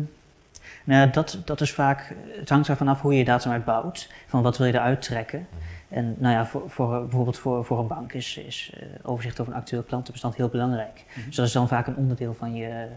nou, 0.84 1.10
dat, 1.10 1.42
dat 1.46 1.62
is 1.62 1.74
vaak, 1.74 2.16
het 2.40 2.50
hangt 2.50 2.68
ervan 2.68 2.88
af 2.88 3.02
hoe 3.02 3.12
je 3.12 3.18
je 3.18 3.26
datamarkt 3.26 3.66
bouwt. 3.66 4.10
Van 4.28 4.42
wat 4.42 4.58
wil 4.58 4.68
je 4.68 4.74
eruit 4.74 5.02
trekken. 5.02 5.48
En 5.90 6.16
nou 6.18 6.34
ja, 6.34 6.46
voor, 6.46 6.70
voor, 6.70 7.02
bijvoorbeeld 7.02 7.38
voor, 7.38 7.66
voor 7.66 7.80
een 7.80 7.88
bank 7.88 8.14
is, 8.14 8.38
is 8.38 8.74
eh, 8.80 8.88
overzicht 9.02 9.40
over 9.40 9.54
een 9.54 9.60
actueel 9.60 9.84
klantenbestand 9.84 10.36
heel 10.36 10.50
belangrijk. 10.50 11.04
Mhm. 11.08 11.26
Dus 11.26 11.36
dat 11.36 11.46
is 11.46 11.52
dan 11.52 11.68
vaak 11.68 11.88
een 11.88 11.96
onderdeel 11.96 12.34
van 12.34 12.56
je, 12.56 12.88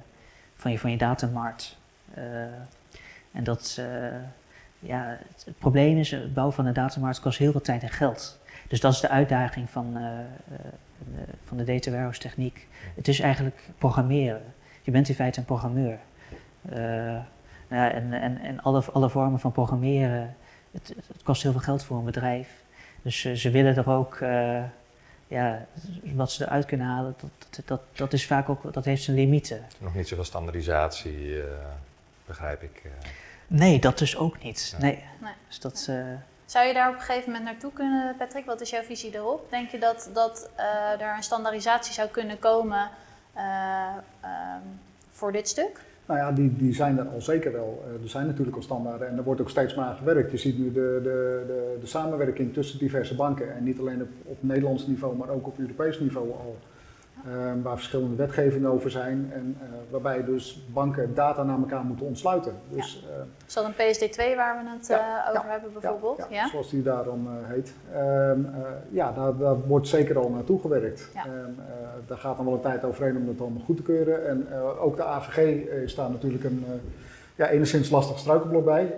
van 0.54 0.70
je, 0.70 0.78
van 0.78 0.90
je 0.90 0.96
datamarkt. 0.96 1.76
Eh, 2.14 2.24
en 3.32 3.44
dat, 3.44 3.76
eh, 3.78 3.86
ja, 4.78 5.18
het, 5.28 5.44
het 5.44 5.58
probleem 5.58 5.98
is, 5.98 6.10
het 6.10 6.34
bouwen 6.34 6.54
van 6.54 6.66
een 6.66 6.72
datamarkt 6.72 7.20
kost 7.20 7.38
heel 7.38 7.52
veel 7.52 7.60
tijd 7.60 7.82
en 7.82 7.90
geld. 7.90 8.38
Dus 8.68 8.80
dat 8.80 8.92
is 8.92 9.00
de 9.00 9.08
uitdaging 9.08 9.70
van, 9.70 9.94
de, 9.94 10.24
van 11.44 11.56
de 11.56 11.64
data 11.64 11.90
warehouse 11.90 12.20
techniek. 12.20 12.66
Het 12.94 13.08
is 13.08 13.20
eigenlijk 13.20 13.60
programmeren. 13.78 14.42
Je 14.82 14.90
bent 14.90 15.08
in 15.08 15.14
feite 15.14 15.38
een 15.38 15.44
programmeur. 15.44 15.98
Nou 17.68 17.82
ja, 17.84 17.90
en 17.92 18.12
en, 18.12 18.40
en 18.40 18.62
alle, 18.62 18.82
alle 18.92 19.10
vormen 19.10 19.40
van 19.40 19.52
programmeren, 19.52 20.36
het, 20.70 20.88
het 21.06 21.22
kost 21.22 21.42
heel 21.42 21.52
veel 21.52 21.60
geld 21.60 21.84
voor 21.84 21.96
een 21.98 22.04
bedrijf. 22.04 22.48
Dus 23.02 23.24
eh, 23.24 23.32
ze 23.34 23.50
willen 23.50 23.76
er 23.76 23.90
ook, 23.90 24.14
eh, 24.16 24.62
ja, 25.26 25.64
wat 26.02 26.32
ze 26.32 26.44
eruit 26.44 26.64
kunnen 26.66 26.86
halen, 26.86 27.14
dat, 27.20 27.30
dat, 27.50 27.66
dat, 27.66 27.80
dat 27.92 28.12
is 28.12 28.26
vaak 28.26 28.48
ook, 28.48 28.72
dat 28.72 28.84
heeft 28.84 29.02
zijn 29.02 29.16
limieten. 29.16 29.66
Nog 29.78 29.94
niet 29.94 30.08
zoveel 30.08 30.24
standaardisatie, 30.24 31.40
eh, 31.42 31.48
begrijp 32.26 32.62
ik. 32.62 32.82
eh. 32.84 32.90
Nee, 33.46 33.78
dat 33.78 33.98
dus 33.98 34.16
ook 34.16 34.42
niet. 34.42 34.68
Ja. 34.72 34.78
Nee. 34.84 35.04
Nee. 35.20 35.32
Dus 35.48 35.60
dat, 35.60 35.86
eh, 35.90 36.04
Zou 36.46 36.66
je 36.66 36.74
daar 36.74 36.88
op 36.88 36.94
een 36.94 37.00
gegeven 37.00 37.30
moment 37.32 37.44
naartoe 37.50 37.72
kunnen, 37.72 38.16
Patrick? 38.16 38.44
Wat 38.46 38.60
is 38.60 38.70
jouw 38.70 38.82
visie 38.82 39.10
daarop? 39.10 39.50
Denk 39.50 39.70
je 39.70 39.78
dat, 39.78 40.10
dat 40.12 40.50
eh, 40.54 41.00
er 41.00 41.16
een 41.16 41.22
standaardisatie 41.22 41.92
zou 41.92 42.08
kunnen 42.08 42.38
komen 42.38 42.90
eh, 43.32 43.42
ehm, 44.20 44.60
voor 45.10 45.32
dit 45.32 45.48
stuk? 45.48 45.80
Nou 46.06 46.18
ja, 46.18 46.32
die, 46.32 46.56
die 46.56 46.74
zijn 46.74 46.98
er 46.98 47.08
al 47.08 47.20
zeker 47.20 47.52
wel. 47.52 47.84
Uh, 47.86 48.02
er 48.02 48.08
zijn 48.08 48.26
natuurlijk 48.26 48.56
al 48.56 48.62
standaarden 48.62 49.08
en 49.08 49.16
er 49.16 49.24
wordt 49.24 49.40
ook 49.40 49.50
steeds 49.50 49.74
maar 49.74 49.84
aan 49.84 49.96
gewerkt. 49.96 50.30
Je 50.30 50.36
ziet 50.36 50.58
nu 50.58 50.72
de, 50.72 51.00
de, 51.02 51.42
de, 51.46 51.76
de 51.80 51.86
samenwerking 51.86 52.52
tussen 52.52 52.78
diverse 52.78 53.14
banken. 53.14 53.56
En 53.56 53.64
niet 53.64 53.78
alleen 53.78 54.02
op, 54.02 54.08
op 54.24 54.36
Nederlands 54.40 54.86
niveau, 54.86 55.16
maar 55.16 55.28
ook 55.28 55.46
op 55.46 55.58
Europees 55.58 56.00
niveau 56.00 56.30
al. 56.30 56.56
Uh, 57.28 57.62
waar 57.62 57.76
verschillende 57.76 58.16
wetgevingen 58.16 58.70
over 58.70 58.90
zijn. 58.90 59.30
En 59.34 59.56
uh, 59.62 59.68
waarbij 59.90 60.24
dus 60.24 60.64
banken 60.72 61.14
data 61.14 61.42
naar 61.42 61.58
elkaar 61.58 61.84
moeten 61.84 62.06
ontsluiten. 62.06 62.52
Dus, 62.68 63.06
ja. 63.08 63.24
Is 63.46 63.54
dat 63.54 63.64
een 63.64 63.72
PSD2 63.72 64.36
waar 64.36 64.64
we 64.64 64.70
het 64.70 64.86
ja, 64.86 65.28
over 65.28 65.50
hebben 65.50 65.72
bijvoorbeeld? 65.72 66.26
Ja, 66.30 66.48
zoals 66.48 66.70
die 66.70 66.82
daar 66.82 67.04
dan 67.04 67.28
heet. 67.42 67.74
Ehm, 67.92 68.40
ja, 68.90 69.12
daar, 69.12 69.36
daar, 69.36 69.60
wordt 69.66 69.88
zeker 69.88 70.18
al 70.18 70.30
naartoe 70.30 70.60
gewerkt. 70.60 71.10
Ehm, 71.14 71.26
daar 72.06 72.18
gaat 72.18 72.36
dan 72.36 72.44
wel 72.44 72.54
een 72.54 72.60
tijd 72.60 72.84
overheen 72.84 73.16
om 73.16 73.26
dat 73.26 73.40
allemaal 73.40 73.64
goed 73.64 73.76
te 73.76 73.82
keuren. 73.82 74.28
En 74.28 74.52
ook 74.78 74.96
de 74.96 75.04
AVG 75.04 75.36
is 75.66 75.94
daar 75.94 76.10
natuurlijk 76.10 76.44
een 76.44 76.64
ja, 77.34 77.48
enigszins 77.48 77.90
lastig 77.90 78.18
struikelblok 78.18 78.64
bij. 78.64 78.94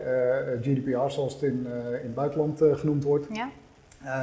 GDPR 0.61 1.11
zoals 1.11 1.33
het 1.33 1.43
in, 1.43 1.67
in 1.87 1.93
het 2.03 2.15
buitenland 2.15 2.63
genoemd 2.73 3.05
wordt. 3.05 3.27
Ja. 3.33 3.49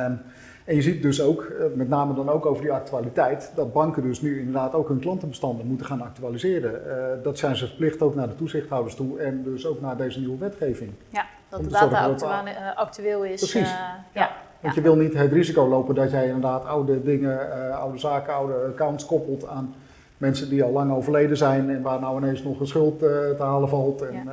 Um, 0.05 0.19
en 0.65 0.75
je 0.75 0.81
ziet 0.81 1.01
dus 1.01 1.21
ook, 1.21 1.41
eh, 1.41 1.65
met 1.73 1.89
name 1.89 2.13
dan 2.13 2.29
ook 2.29 2.45
over 2.45 2.61
die 2.61 2.71
actualiteit, 2.71 3.51
dat 3.55 3.73
banken 3.73 4.03
dus 4.03 4.21
nu 4.21 4.39
inderdaad 4.39 4.73
ook 4.73 4.87
hun 4.87 4.99
klantenbestanden 4.99 5.67
moeten 5.67 5.85
gaan 5.85 6.01
actualiseren. 6.01 6.81
Uh, 6.87 7.23
dat 7.23 7.37
zijn 7.37 7.55
ze 7.55 7.67
verplicht 7.67 8.01
ook 8.01 8.15
naar 8.15 8.27
de 8.27 8.35
toezichthouders 8.35 8.95
toe 8.95 9.19
en 9.19 9.43
dus 9.43 9.65
ook 9.65 9.81
naar 9.81 9.97
deze 9.97 10.19
nieuwe 10.19 10.37
wetgeving. 10.37 10.91
Ja, 11.09 11.25
dat 11.49 11.63
de 11.63 11.69
data 11.69 12.05
actueel, 12.05 12.47
uh, 12.47 12.75
actueel 12.75 13.23
is. 13.23 13.39
Precies. 13.39 13.75
ja. 14.11 14.31
Want 14.59 14.75
je 14.75 14.81
wil 14.81 14.95
niet 14.95 15.13
het 15.13 15.31
risico 15.31 15.67
lopen 15.67 15.95
dat 15.95 16.11
jij 16.11 16.25
inderdaad 16.25 16.65
oude 16.65 17.03
dingen, 17.03 17.71
oude 17.77 17.97
zaken, 17.97 18.33
oude 18.33 18.53
accounts 18.53 19.05
koppelt 19.05 19.47
aan 19.47 19.75
mensen 20.17 20.49
die 20.49 20.63
al 20.63 20.71
lang 20.71 20.91
overleden 20.91 21.37
zijn 21.37 21.69
en 21.69 21.81
waar 21.81 21.99
nou 21.99 22.17
ineens 22.17 22.43
nog 22.43 22.59
een 22.59 22.67
schuld 22.67 22.99
te 22.99 23.35
halen 23.39 23.69
valt. 23.69 24.01
En, 24.01 24.23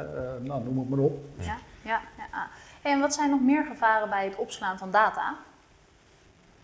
nou, 0.40 0.64
noem 0.64 0.79
het 0.79 0.88
maar 0.88 0.99
op. 0.99 1.18
Ja, 1.38 1.57
ja, 1.83 2.01
ja. 2.16 2.49
En 2.83 3.01
wat 3.01 3.14
zijn 3.14 3.31
nog 3.31 3.40
meer 3.40 3.64
gevaren 3.64 4.09
bij 4.09 4.25
het 4.25 4.37
opslaan 4.37 4.79
van 4.79 4.90
data? 4.90 5.35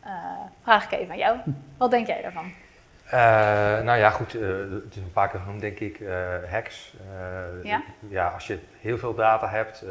Uh, 0.06 0.12
vraag 0.62 0.84
ik 0.84 0.98
even 0.98 1.10
aan 1.10 1.18
jou. 1.18 1.38
Wat 1.76 1.90
denk 1.90 2.06
jij 2.06 2.22
daarvan? 2.22 2.52
Uh, 3.06 3.12
nou 3.84 3.98
ja, 3.98 4.10
goed, 4.10 4.34
uh, 4.34 4.48
het 4.84 4.96
is 4.96 5.02
een 5.02 5.12
paar 5.12 5.28
keer 5.28 5.40
genoemd, 5.40 5.60
denk 5.60 5.78
ik, 5.78 6.00
hacks. 6.50 6.94
Ja? 7.62 7.82
ja? 8.08 8.28
als 8.28 8.46
je 8.46 8.58
heel 8.80 8.98
veel 8.98 9.14
data 9.14 9.48
hebt, 9.48 9.84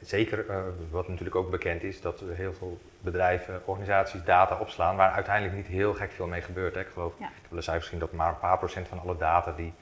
zeker 0.00 0.44
wat 0.90 1.08
natuurlijk 1.08 1.36
ook 1.36 1.50
bekend 1.50 1.82
is, 1.82 2.00
dat 2.00 2.22
heel 2.32 2.52
veel 2.52 2.80
bedrijven, 3.00 3.62
organisaties 3.64 4.24
data 4.24 4.56
opslaan 4.56 4.96
waar 4.96 5.10
uiteindelijk 5.10 5.56
niet 5.56 5.66
heel 5.66 5.94
gek 5.94 6.12
veel 6.12 6.26
mee 6.26 6.42
gebeurt. 6.42 6.74
Hè. 6.74 6.80
Ik 6.80 6.90
geloof, 6.92 7.12
ja. 7.18 7.26
ik 7.26 7.32
heb 7.42 7.50
de 7.50 7.62
cijfers 7.62 7.84
gezien 7.84 8.00
dat 8.00 8.12
maar 8.12 8.28
een 8.28 8.38
paar 8.38 8.58
procent 8.58 8.88
van 8.88 9.00
alle 9.00 9.16
data 9.16 9.52
die 9.52 9.72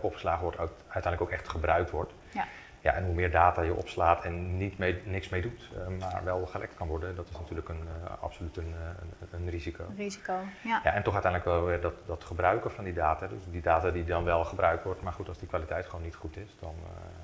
opgeslagen 0.00 0.42
wordt, 0.42 0.58
uiteindelijk 0.88 1.22
ook 1.22 1.30
echt 1.30 1.48
gebruikt 1.48 1.90
wordt. 1.90 2.12
Ja. 2.30 2.44
Ja, 2.86 2.92
en 2.92 3.04
hoe 3.04 3.14
meer 3.14 3.30
data 3.30 3.62
je 3.62 3.74
opslaat 3.74 4.24
en 4.24 4.56
niet 4.56 4.78
mee, 4.78 5.02
niks 5.04 5.28
mee 5.28 5.42
doet, 5.42 5.70
uh, 5.72 5.98
maar 6.00 6.24
wel 6.24 6.46
gelekt 6.46 6.74
kan 6.74 6.88
worden, 6.88 7.16
dat 7.16 7.28
is 7.28 7.38
natuurlijk 7.38 7.68
een, 7.68 7.88
uh, 8.04 8.22
absoluut 8.22 8.56
een, 8.56 8.74
een, 9.00 9.28
een, 9.30 9.50
risico. 9.50 9.84
Risico, 9.96 10.32
ja. 10.62 10.80
ja. 10.84 10.94
En 10.94 11.02
toch 11.02 11.12
uiteindelijk 11.12 11.52
wel 11.52 11.64
weer 11.64 11.80
dat, 11.80 11.92
dat 12.06 12.24
gebruiken 12.24 12.70
van 12.70 12.84
die 12.84 12.92
data, 12.92 13.26
dus 13.26 13.38
die 13.50 13.60
data 13.60 13.90
die 13.90 14.04
dan 14.04 14.24
wel 14.24 14.44
gebruikt 14.44 14.84
wordt, 14.84 15.02
maar 15.02 15.12
goed, 15.12 15.28
als 15.28 15.38
die 15.38 15.48
kwaliteit 15.48 15.86
gewoon 15.86 16.02
niet 16.04 16.14
goed 16.14 16.36
is, 16.36 16.56
dan... 16.60 16.74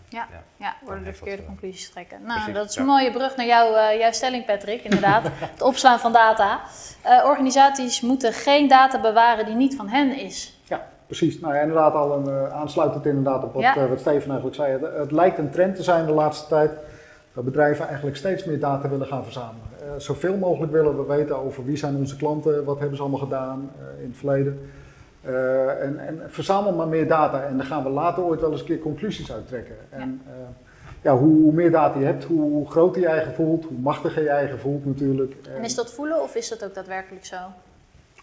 ja, 0.09 0.29
ja, 0.31 0.43
ja, 0.57 0.77
worden 0.85 1.05
de 1.05 1.15
verkeerde 1.15 1.45
conclusies 1.45 1.91
trekken. 1.91 2.23
Nou, 2.23 2.35
precies, 2.35 2.55
dat 2.55 2.71
is 2.71 2.77
een 2.77 2.85
mooie 2.85 3.11
brug 3.11 3.37
naar 3.37 3.47
jou, 3.47 3.97
jouw 3.99 4.13
stelling, 4.13 4.45
Patrick, 4.45 4.83
inderdaad. 4.83 5.23
het 5.55 5.63
opslaan 5.63 6.01
van 6.01 6.13
data. 6.13 6.61
organisaties 7.25 8.01
moeten 8.01 8.33
geen 8.33 8.69
data 8.69 9.01
bewaren 9.01 9.47
die 9.47 9.55
niet 9.55 9.77
van 9.77 9.89
hen 9.89 10.17
is. 10.17 10.62
Precies, 11.19 11.41
nou 11.41 11.55
ja, 11.55 11.61
inderdaad 11.61 11.95
al 11.95 12.17
een, 12.17 12.29
uh, 12.29 12.53
aansluitend 12.53 13.07
inderdaad 13.07 13.45
op 13.45 13.53
wat, 13.53 13.63
ja. 13.63 13.77
uh, 13.77 13.89
wat 13.89 14.01
Steven 14.01 14.27
eigenlijk 14.27 14.55
zei. 14.55 14.73
Het, 14.73 14.97
het, 14.97 15.11
lijkt 15.11 15.39
een 15.39 15.51
trend 15.51 15.77
te 15.77 15.83
zijn 15.83 16.07
de 16.07 16.13
laatste 16.13 16.49
tijd 16.49 16.71
dat 17.33 17.45
bedrijven 17.45 17.87
eigenlijk 17.87 18.17
steeds 18.17 18.45
meer 18.45 18.61
data 18.61 18.89
willen 18.89 19.07
gaan 19.07 19.23
verzamelen. 19.23 19.67
Uh, 19.83 19.89
zoveel 19.97 20.37
mogelijk 20.37 20.73
willen 20.73 20.97
we 20.97 21.15
weten 21.15 21.37
over 21.37 21.65
wie 21.65 21.77
zijn 21.77 21.97
onze 21.97 22.17
klanten, 22.17 22.65
wat 22.65 22.79
hebben 22.79 22.97
ze 22.97 23.03
allemaal 23.03 23.21
gedaan 23.21 23.71
in 24.01 24.09
het 24.09 24.17
verleden. 24.17 24.71
en, 25.81 25.99
en, 26.07 26.23
verzamel 26.27 26.73
maar 26.73 26.89
meer 26.89 27.09
data 27.09 27.43
en 27.43 27.57
dan 27.57 27.67
gaan 27.67 27.83
we 27.83 27.89
later 27.89 28.23
ooit 28.23 28.41
wel 28.41 28.51
eens 28.51 28.61
een 28.61 28.67
keer 28.67 28.79
conclusies 28.79 29.33
uittrekken. 29.33 29.77
En, 29.91 30.23
ja. 30.27 30.33
ja 31.03 31.17
hoe, 31.17 31.43
hoe, 31.43 31.53
meer 31.53 31.71
data 31.71 31.99
je 31.99 32.05
hebt, 32.05 32.25
hoe, 32.25 32.41
hoe 32.41 32.71
groter 32.71 33.01
je 33.01 33.09
eigen 33.09 33.35
voelt, 33.35 33.65
hoe 33.65 33.79
machtiger 33.79 34.23
je 34.23 34.31
eigen 34.31 34.59
voelt 34.59 34.87
natuurlijk. 34.87 35.35
En 35.57 35.65
is 35.65 35.75
dat 35.75 35.93
voelen 35.93 36.23
of 36.23 36.35
is 36.35 36.49
dat 36.49 36.65
ook 36.65 36.75
daadwerkelijk 36.75 37.25
zo? 37.25 37.37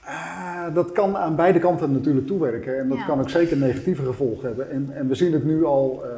Uh, 0.06 0.74
dat 0.74 0.92
kan 0.92 1.18
aan 1.18 1.36
beide 1.36 1.60
kanten 1.60 1.92
natuurlijk 1.92 2.28
toewerken 2.28 2.80
en 2.80 2.88
dat 2.90 2.98
ja. 2.98 3.06
kan 3.06 3.20
ook 3.20 3.30
zeker 3.30 3.58
negatieve 3.58 4.04
gevolgen 4.04 4.48
hebben. 4.48 4.70
En, 4.70 4.90
en 4.94 5.08
we 5.08 5.16
zien 5.16 5.34
het 5.34 5.46
nu 5.46 5.66
al, 5.66 6.04
uh, 6.06 6.10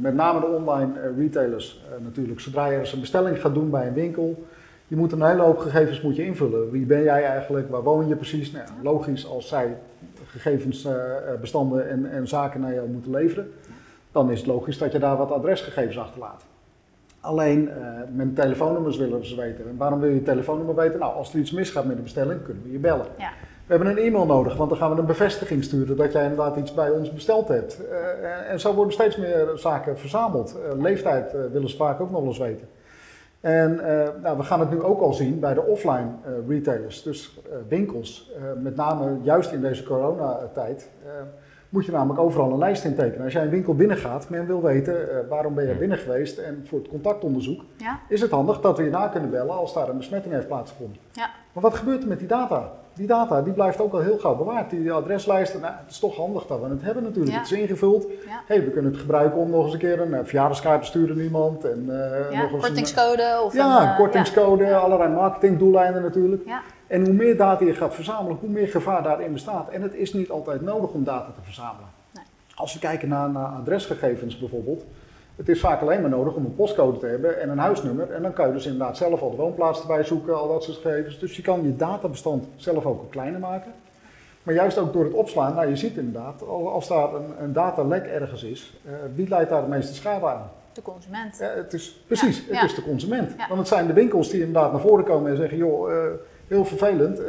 met 0.00 0.14
name 0.14 0.40
de 0.40 0.46
online 0.46 0.92
retailers 1.16 1.84
natuurlijk. 2.02 2.40
Zodra 2.40 2.66
je 2.66 2.78
eens 2.78 2.92
een 2.92 3.00
bestelling 3.00 3.40
gaat 3.40 3.54
doen 3.54 3.70
bij 3.70 3.86
een 3.86 3.94
winkel, 3.94 4.44
je 4.88 4.96
moet 4.96 5.12
een 5.12 5.22
hele 5.22 5.42
hoop 5.42 5.58
gegevens 5.58 6.00
moet 6.00 6.16
je 6.16 6.24
invullen. 6.24 6.70
Wie 6.70 6.86
ben 6.86 7.02
jij 7.02 7.24
eigenlijk, 7.24 7.70
waar 7.70 7.82
woon 7.82 8.08
je 8.08 8.16
precies? 8.16 8.50
Nou, 8.50 8.66
logisch 8.82 9.26
als 9.26 9.48
zij 9.48 9.76
gegevensbestanden 10.26 11.88
en, 11.88 12.10
en 12.10 12.28
zaken 12.28 12.60
naar 12.60 12.74
jou 12.74 12.88
moeten 12.88 13.10
leveren, 13.10 13.52
dan 14.12 14.30
is 14.30 14.38
het 14.38 14.46
logisch 14.46 14.78
dat 14.78 14.92
je 14.92 14.98
daar 14.98 15.16
wat 15.16 15.30
adresgegevens 15.30 15.98
achterlaat. 15.98 16.44
Alleen 17.22 17.68
uh, 17.68 17.74
met 18.12 18.36
telefoonnummers 18.36 18.96
willen 18.96 19.26
ze 19.26 19.36
weten. 19.36 19.68
En 19.68 19.76
waarom 19.76 20.00
wil 20.00 20.08
je 20.08 20.14
je 20.14 20.22
telefoonnummer 20.22 20.74
weten? 20.74 20.98
Nou, 20.98 21.14
als 21.14 21.32
er 21.32 21.38
iets 21.38 21.52
misgaat 21.52 21.84
met 21.84 21.96
de 21.96 22.02
bestelling, 22.02 22.42
kunnen 22.42 22.62
we 22.62 22.72
je 22.72 22.78
bellen. 22.78 23.06
Ja. 23.18 23.30
We 23.66 23.74
hebben 23.78 23.88
een 23.88 24.04
e-mail 24.04 24.26
nodig, 24.26 24.56
want 24.56 24.70
dan 24.70 24.78
gaan 24.78 24.94
we 24.94 25.00
een 25.00 25.06
bevestiging 25.06 25.64
sturen 25.64 25.96
dat 25.96 26.12
jij 26.12 26.22
inderdaad 26.22 26.56
iets 26.56 26.74
bij 26.74 26.90
ons 26.90 27.12
besteld 27.12 27.48
hebt. 27.48 27.80
Uh, 27.90 28.50
en 28.50 28.60
zo 28.60 28.74
worden 28.74 28.92
steeds 28.92 29.16
meer 29.16 29.50
zaken 29.54 29.98
verzameld. 29.98 30.56
Uh, 30.56 30.82
leeftijd 30.82 31.32
willen 31.52 31.68
ze 31.68 31.76
vaak 31.76 32.00
ook 32.00 32.10
nog 32.10 32.20
wel 32.20 32.28
eens 32.28 32.38
weten. 32.38 32.68
En 33.40 33.80
nou, 34.22 34.36
we 34.36 34.42
gaan 34.42 34.60
het 34.60 34.70
nu 34.70 34.82
ook 34.82 35.00
al 35.00 35.12
zien 35.12 35.40
bij 35.40 35.54
de 35.54 35.62
offline 35.62 36.08
retailers, 36.48 37.02
dus 37.02 37.40
winkels. 37.68 38.32
met 38.62 38.76
name 38.76 39.18
juist 39.22 39.52
in 39.52 39.60
deze 39.60 39.82
coronatijd 39.82 40.90
moet 41.72 41.86
je 41.86 41.92
namelijk 41.92 42.20
overal 42.20 42.52
een 42.52 42.58
lijst 42.58 42.84
intekenen. 42.84 43.24
Als 43.24 43.32
jij 43.32 43.42
een 43.42 43.50
winkel 43.50 43.74
binnengaat, 43.74 44.28
men 44.28 44.46
wil 44.46 44.62
weten 44.62 44.94
uh, 44.94 45.18
waarom 45.28 45.54
ben 45.54 45.68
je 45.68 45.74
binnen 45.74 45.98
geweest 45.98 46.38
en 46.38 46.64
voor 46.68 46.78
het 46.78 46.88
contactonderzoek 46.88 47.62
ja. 47.76 48.00
is 48.08 48.20
het 48.20 48.30
handig 48.30 48.60
dat 48.60 48.78
we 48.78 48.84
je 48.84 48.90
na 48.90 49.08
kunnen 49.08 49.30
bellen 49.30 49.54
als 49.54 49.74
daar 49.74 49.88
een 49.88 49.96
besmetting 49.96 50.34
heeft 50.34 50.46
plaatsgevonden. 50.46 50.96
Ja. 51.12 51.30
Maar 51.52 51.62
wat 51.62 51.74
gebeurt 51.74 52.02
er 52.02 52.08
met 52.08 52.18
die 52.18 52.28
data? 52.28 52.72
Die 52.94 53.06
data 53.06 53.42
die 53.42 53.52
blijft 53.52 53.80
ook 53.80 53.92
al 53.92 54.00
heel 54.00 54.18
gauw 54.18 54.36
bewaard. 54.36 54.70
Die 54.70 54.92
adreslijsten, 54.92 55.60
nou, 55.60 55.74
het 55.78 55.90
is 55.90 55.98
toch 55.98 56.16
handig 56.16 56.46
dat 56.46 56.60
we 56.60 56.68
het 56.68 56.82
hebben 56.82 57.02
natuurlijk. 57.02 57.34
Ja. 57.34 57.40
Het 57.40 57.50
is 57.50 57.58
ingevuld. 57.58 58.06
Hey, 58.46 58.64
we 58.64 58.70
kunnen 58.70 58.90
het 58.90 59.00
gebruiken 59.00 59.38
om 59.38 59.50
nog 59.50 59.64
eens 59.64 59.72
een 59.72 59.78
keer 59.78 60.00
een 60.00 60.10
uh, 60.10 60.18
verjaardagskaart 60.22 60.80
te 60.80 60.86
sturen 60.86 61.16
naar 61.16 61.24
iemand. 61.24 61.64
En, 61.64 61.86
uh, 61.88 62.40
nog 62.40 62.52
eens 62.52 62.64
kortingscode. 62.64 63.40
Of 63.44 63.54
ja, 63.54 63.90
een, 63.90 63.96
kortingscode, 63.96 64.74
allerlei 64.74 65.12
marketingdoeleinden 65.12 66.02
natuurlijk. 66.02 66.42
En 66.92 67.04
hoe 67.04 67.14
meer 67.14 67.36
data 67.36 67.64
je 67.64 67.74
gaat 67.74 67.94
verzamelen, 67.94 68.36
hoe 68.40 68.48
meer 68.48 68.68
gevaar 68.68 69.02
daarin 69.02 69.32
bestaat. 69.32 69.68
En 69.68 69.82
het 69.82 69.94
is 69.94 70.12
niet 70.12 70.30
altijd 70.30 70.60
nodig 70.60 70.90
om 70.90 71.04
data 71.04 71.32
te 71.34 71.42
verzamelen. 71.42 71.88
Nee. 72.10 72.24
Als 72.54 72.72
we 72.72 72.78
kijken 72.78 73.08
naar, 73.08 73.30
naar, 73.30 73.46
adresgegevens 73.46 74.38
bijvoorbeeld, 74.38 74.84
het 75.36 75.48
is 75.48 75.60
vaak 75.60 75.80
alleen 75.80 76.00
maar 76.00 76.10
nodig 76.10 76.34
om 76.34 76.44
een 76.44 76.54
postcode 76.54 76.98
te 76.98 77.06
hebben 77.06 77.40
en 77.40 77.48
een 77.48 77.58
huisnummer. 77.58 78.10
En 78.10 78.22
dan 78.22 78.32
kan 78.32 78.46
je 78.46 78.52
dus 78.52 78.66
inderdaad 78.66 78.96
zelf 78.96 79.22
al 79.22 79.30
de 79.30 79.36
woonplaats 79.36 79.80
erbij 79.80 80.04
zoeken, 80.04 80.38
al 80.38 80.48
dat 80.48 80.64
soort 80.64 80.76
gegevens. 80.76 81.18
Dus 81.18 81.36
je 81.36 81.42
kan 81.42 81.62
je 81.62 81.76
databestand 81.76 82.46
zelf 82.56 82.86
ook 82.86 83.10
kleiner 83.10 83.40
maken. 83.40 83.72
Maar 84.42 84.54
juist 84.54 84.78
ook 84.78 84.92
door 84.92 85.04
het 85.04 85.14
opslaan, 85.14 85.54
nou 85.54 85.68
je 85.68 85.76
ziet 85.76 85.96
inderdaad, 85.96 86.42
als 86.48 86.88
daar 86.88 87.14
een, 87.14 87.42
een 87.42 87.52
datalek 87.52 88.06
ergens 88.06 88.42
is, 88.42 88.80
uh, 88.86 88.92
wie 89.14 89.28
leidt 89.28 89.50
daar 89.50 89.62
de 89.62 89.68
meeste 89.68 89.94
schade 89.94 90.26
aan? 90.26 90.50
De 90.72 90.82
consument. 90.82 91.38
Ja, 91.38 91.48
het 91.48 91.72
is, 91.72 92.02
precies, 92.06 92.36
ja. 92.38 92.44
het 92.44 92.54
ja. 92.54 92.64
is 92.64 92.74
de 92.74 92.82
consument. 92.82 93.34
Want 93.48 93.58
het 93.58 93.68
zijn 93.68 93.86
de 93.86 93.92
winkels 93.92 94.28
die 94.30 94.40
inderdaad 94.40 94.72
naar 94.72 94.80
voren 94.80 95.04
komen 95.04 95.30
en 95.30 95.36
zeggen, 95.36 95.56
joh, 95.56 95.90
uh, 95.90 95.96
heel 96.52 96.64
vervelend. 96.64 97.20
Uh, 97.20 97.26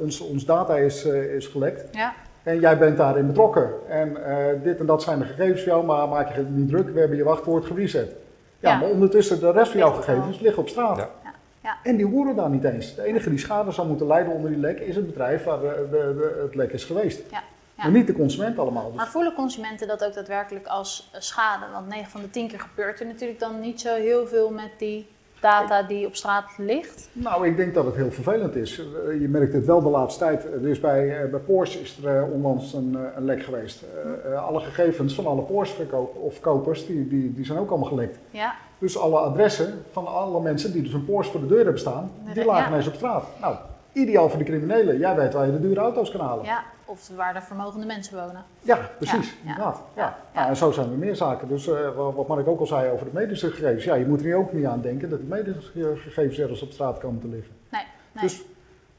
ons, 0.00 0.20
ons 0.20 0.44
data 0.44 0.76
is, 0.76 1.06
uh, 1.06 1.34
is 1.34 1.46
gelekt. 1.46 1.96
Ja. 1.96 2.14
En 2.42 2.60
jij 2.60 2.78
bent 2.78 2.96
daarin 2.96 3.26
betrokken. 3.26 3.70
En 3.88 4.16
dit 4.62 4.80
en 4.80 4.86
dat 4.86 5.02
zijn 5.02 5.18
de 5.18 5.24
gegevens 5.24 5.62
van 5.62 5.72
jou, 5.72 5.84
maar 5.84 6.08
maak 6.08 6.34
je 6.34 6.42
niet 6.42 6.68
druk. 6.68 6.88
We 6.88 7.00
hebben 7.00 7.16
je 7.16 7.24
wachtwoord 7.24 7.64
gereset. 7.64 8.12
Ja, 8.60 8.70
ja. 8.70 8.78
maar 8.78 8.88
ondertussen 8.88 9.40
de 9.40 9.50
rest 9.50 9.70
van 9.70 9.80
jouw 9.80 9.92
gegevens 9.92 10.40
liggen 10.40 10.62
op 10.62 10.68
straat. 10.68 10.96
Ja. 10.96 11.10
Ja. 11.62 11.76
En 11.82 11.96
die 11.96 12.06
horen 12.06 12.36
daar 12.36 12.50
niet 12.50 12.64
eens. 12.64 12.94
De 12.94 13.02
enige 13.02 13.28
die 13.28 13.38
schade 13.38 13.70
zou 13.70 13.88
moeten 13.88 14.06
lijden 14.06 14.32
onder 14.32 14.50
die 14.50 14.60
lek 14.60 14.78
is 14.78 14.96
het 14.96 15.06
bedrijf 15.06 15.44
waar 15.44 15.60
de, 15.60 15.86
de, 15.90 15.96
de, 15.96 16.40
het 16.42 16.54
lek 16.54 16.72
is 16.72 16.84
geweest. 16.84 17.22
Ja. 17.30 17.42
Ja. 17.78 17.84
Maar 17.84 17.92
niet 17.92 18.06
de 18.06 18.12
consument 18.12 18.58
allemaal. 18.58 18.86
Dus. 18.86 18.96
Maar 18.96 19.08
voelen 19.08 19.34
consumenten 19.34 19.88
dat 19.88 20.04
ook 20.04 20.14
daadwerkelijk 20.14 20.66
als 20.66 21.10
schade? 21.12 21.64
Want 21.72 21.88
9 21.88 22.10
van 22.10 22.20
de 22.20 22.30
10 22.30 22.48
keer 22.48 22.60
gebeurt 22.60 23.00
er 23.00 23.06
natuurlijk 23.06 23.40
dan 23.40 23.60
niet 23.60 23.80
zo 23.80 23.94
heel 23.94 24.26
veel 24.26 24.50
met 24.50 24.70
die 24.78 25.06
data 25.40 25.82
die 25.82 26.06
op 26.06 26.14
straat 26.14 26.50
ligt? 26.56 27.08
Nou, 27.12 27.46
ik 27.46 27.56
denk 27.56 27.74
dat 27.74 27.84
het 27.84 27.94
heel 27.94 28.10
vervelend 28.10 28.56
is. 28.56 28.78
Eh, 28.78 29.20
je 29.20 29.28
merkt 29.28 29.52
het 29.52 29.66
wel 29.66 29.82
de 29.82 29.88
laatste 29.88 30.24
tijd. 30.24 30.46
Dus 30.60 30.80
bij, 30.80 31.22
eh, 31.22 31.30
bij 31.30 31.40
Porsche 31.40 31.80
is 31.80 31.98
er 32.04 32.16
uh, 32.16 32.32
onlangs 32.32 32.72
een, 32.72 32.98
een, 33.16 33.24
lek 33.24 33.42
geweest. 33.42 33.84
Uh, 34.26 34.46
alle 34.46 34.60
gegevens 34.60 35.14
van 35.14 35.26
alle 35.26 35.42
Porsche-verkopers 35.42 36.18
of 36.18 36.40
kopers, 36.40 36.86
die, 36.86 37.08
die, 37.08 37.34
die 37.34 37.44
zijn 37.44 37.58
ook 37.58 37.70
allemaal 37.70 37.88
gelekt. 37.88 38.18
Ja. 38.30 38.54
Dus 38.78 38.98
alle 38.98 39.18
adressen 39.18 39.84
van 39.92 40.06
alle 40.06 40.40
mensen 40.40 40.72
die 40.72 40.82
dus 40.82 40.92
een 40.92 41.04
Porsche 41.04 41.32
voor 41.32 41.40
de 41.40 41.46
deur 41.46 41.62
hebben 41.62 41.78
staan, 41.78 42.10
die 42.34 42.44
lagen 42.44 42.62
ja. 42.62 42.68
ineens 42.68 42.86
op 42.86 42.94
straat. 42.94 43.24
Nou, 43.40 43.56
ideaal 43.92 44.28
voor 44.28 44.38
de 44.38 44.44
criminelen. 44.44 44.98
Jij 44.98 45.16
weet 45.16 45.32
waar 45.32 45.46
je 45.46 45.52
de 45.52 45.60
dure 45.60 45.80
auto's 45.80 46.10
kan 46.10 46.20
halen. 46.20 46.44
Ja, 46.44 46.64
of 46.84 47.10
waar 47.16 47.34
de 47.34 47.40
vermogende 47.40 47.86
mensen 47.86 48.18
wonen. 48.18 48.44
Ja, 48.62 48.90
precies. 48.98 49.36
Ja, 49.44 49.54
ja. 49.56 49.74
Ja. 49.96 50.18
Nou, 50.34 50.48
en 50.48 50.56
zo 50.56 50.70
zijn 50.70 50.90
er 50.90 50.98
meer 50.98 51.16
zaken. 51.16 51.48
Dus 51.48 51.68
eh, 51.68 51.94
wat 52.14 52.28
Mark 52.28 52.48
ook 52.48 52.60
al 52.60 52.66
zei 52.66 52.90
over 52.90 53.06
de 53.06 53.12
medische 53.14 53.50
gegevens. 53.50 53.84
Ja, 53.84 53.94
je 53.94 54.06
moet 54.06 54.20
er 54.20 54.26
nu 54.26 54.34
ook 54.34 54.52
niet 54.52 54.64
aan 54.64 54.80
denken 54.80 55.10
dat 55.10 55.18
die 55.18 55.28
medische 55.28 55.96
gegevens 55.96 56.38
ergens 56.38 56.62
op 56.62 56.70
straat 56.70 56.98
komen 56.98 57.20
te 57.20 57.28
liggen. 57.28 57.52
Nee, 57.70 57.82
nee. 58.12 58.22
Dus 58.22 58.44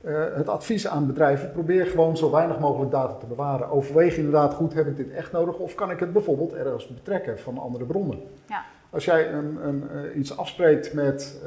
eh, 0.02 0.23
het 0.34 0.49
advies 0.49 0.88
aan 0.88 1.08
bedrijven, 1.08 1.52
probeer 1.52 1.86
gewoon 1.86 2.17
zo 2.17 2.32
weinig 2.32 2.60
mogelijk 2.60 2.91
data 2.91 3.13
te 3.13 3.25
bewaren. 3.25 3.69
Overweeg 3.69 4.17
inderdaad 4.17 4.54
goed, 4.54 4.73
heb 4.73 4.88
ik 4.88 4.97
dit 4.97 5.12
echt 5.12 5.32
nodig 5.32 5.56
of 5.56 5.75
kan 5.75 5.91
ik 5.91 5.99
het 5.99 6.13
bijvoorbeeld 6.13 6.54
ergens 6.54 6.88
betrekken 6.88 7.39
van 7.39 7.58
andere 7.58 7.86
bronnen? 7.86 8.19
Ja. 8.45 8.63
Als 8.89 9.06
jij 9.06 9.34
een, 9.34 9.58
een, 9.67 9.89
eh, 9.89 10.17
iets 10.17 10.38
afspreekt 10.38 10.93
met, 10.93 11.41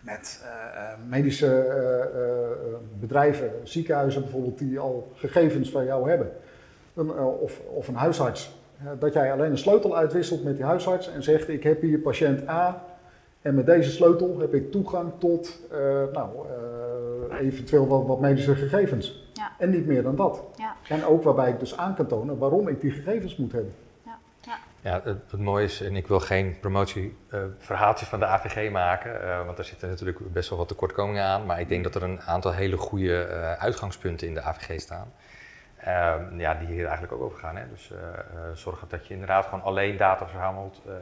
met 0.00 0.44
eh, 0.44 0.82
eh, 0.82 0.98
medische 1.08 1.56
eh, 1.56 3.00
bedrijven, 3.00 3.50
ziekenhuizen 3.62 4.22
bijvoorbeeld, 4.22 4.58
die 4.58 4.78
al 4.78 5.12
gegevens 5.14 5.70
van 5.70 5.84
jou 5.84 6.08
hebben, 6.08 6.32
of, 7.40 7.60
of 7.74 7.88
een 7.88 7.94
huisarts, 7.94 8.58
dat 8.98 9.12
jij 9.12 9.32
alleen 9.32 9.50
een 9.50 9.58
sleutel 9.58 9.96
uitwisselt 9.96 10.44
met 10.44 10.56
die 10.56 10.64
huisarts 10.64 11.12
en 11.12 11.22
zegt: 11.22 11.48
Ik 11.48 11.62
heb 11.62 11.80
hier 11.80 11.98
patiënt 11.98 12.48
A. 12.48 12.84
En 13.42 13.54
met 13.54 13.66
deze 13.66 13.90
sleutel 13.90 14.38
heb 14.38 14.54
ik 14.54 14.70
toegang 14.70 15.12
tot 15.18 15.60
nou, 16.12 16.28
eventueel 17.40 17.86
wat, 17.86 18.06
wat 18.06 18.20
medische 18.20 18.54
gegevens. 18.54 19.30
Ja. 19.32 19.52
En 19.58 19.70
niet 19.70 19.86
meer 19.86 20.02
dan 20.02 20.16
dat. 20.16 20.42
Ja. 20.56 20.76
En 20.88 21.04
ook 21.04 21.22
waarbij 21.22 21.50
ik 21.50 21.60
dus 21.60 21.76
aan 21.76 21.94
kan 21.94 22.06
tonen 22.06 22.38
waarom 22.38 22.68
ik 22.68 22.80
die 22.80 22.90
gegevens 22.90 23.36
moet 23.36 23.52
hebben. 23.52 23.72
Ja, 24.82 25.00
het, 25.04 25.18
het 25.30 25.40
mooie 25.40 25.64
is, 25.64 25.80
en 25.80 25.96
ik 25.96 26.06
wil 26.06 26.20
geen 26.20 26.56
promotieverhaaltje 26.60 28.06
van 28.06 28.18
de 28.20 28.26
AVG 28.26 28.70
maken, 28.70 29.22
eh, 29.22 29.44
want 29.44 29.56
daar 29.56 29.66
zitten 29.66 29.88
natuurlijk 29.88 30.32
best 30.32 30.48
wel 30.48 30.58
wat 30.58 30.68
tekortkomingen 30.68 31.24
aan. 31.24 31.46
Maar 31.46 31.60
ik 31.60 31.68
denk 31.68 31.84
dat 31.84 31.94
er 31.94 32.02
een 32.02 32.20
aantal 32.20 32.52
hele 32.52 32.76
goede 32.76 33.22
eh, 33.24 33.52
uitgangspunten 33.52 34.26
in 34.26 34.34
de 34.34 34.42
AVG 34.42 34.80
staan. 34.80 35.12
Ehm, 35.76 36.38
ja, 36.40 36.54
die 36.54 36.68
hier 36.68 36.84
eigenlijk 36.84 37.12
ook 37.12 37.22
over 37.22 37.38
gaan. 37.38 37.56
Hè? 37.56 37.68
Dus 37.70 37.90
eh, 37.90 37.98
eh, 37.98 38.16
zorgen 38.54 38.88
dat 38.88 39.06
je 39.06 39.12
inderdaad 39.14 39.44
gewoon 39.44 39.62
alleen 39.62 39.96
data 39.96 40.26
verzamelt 40.28 40.82
eh, 40.86 40.92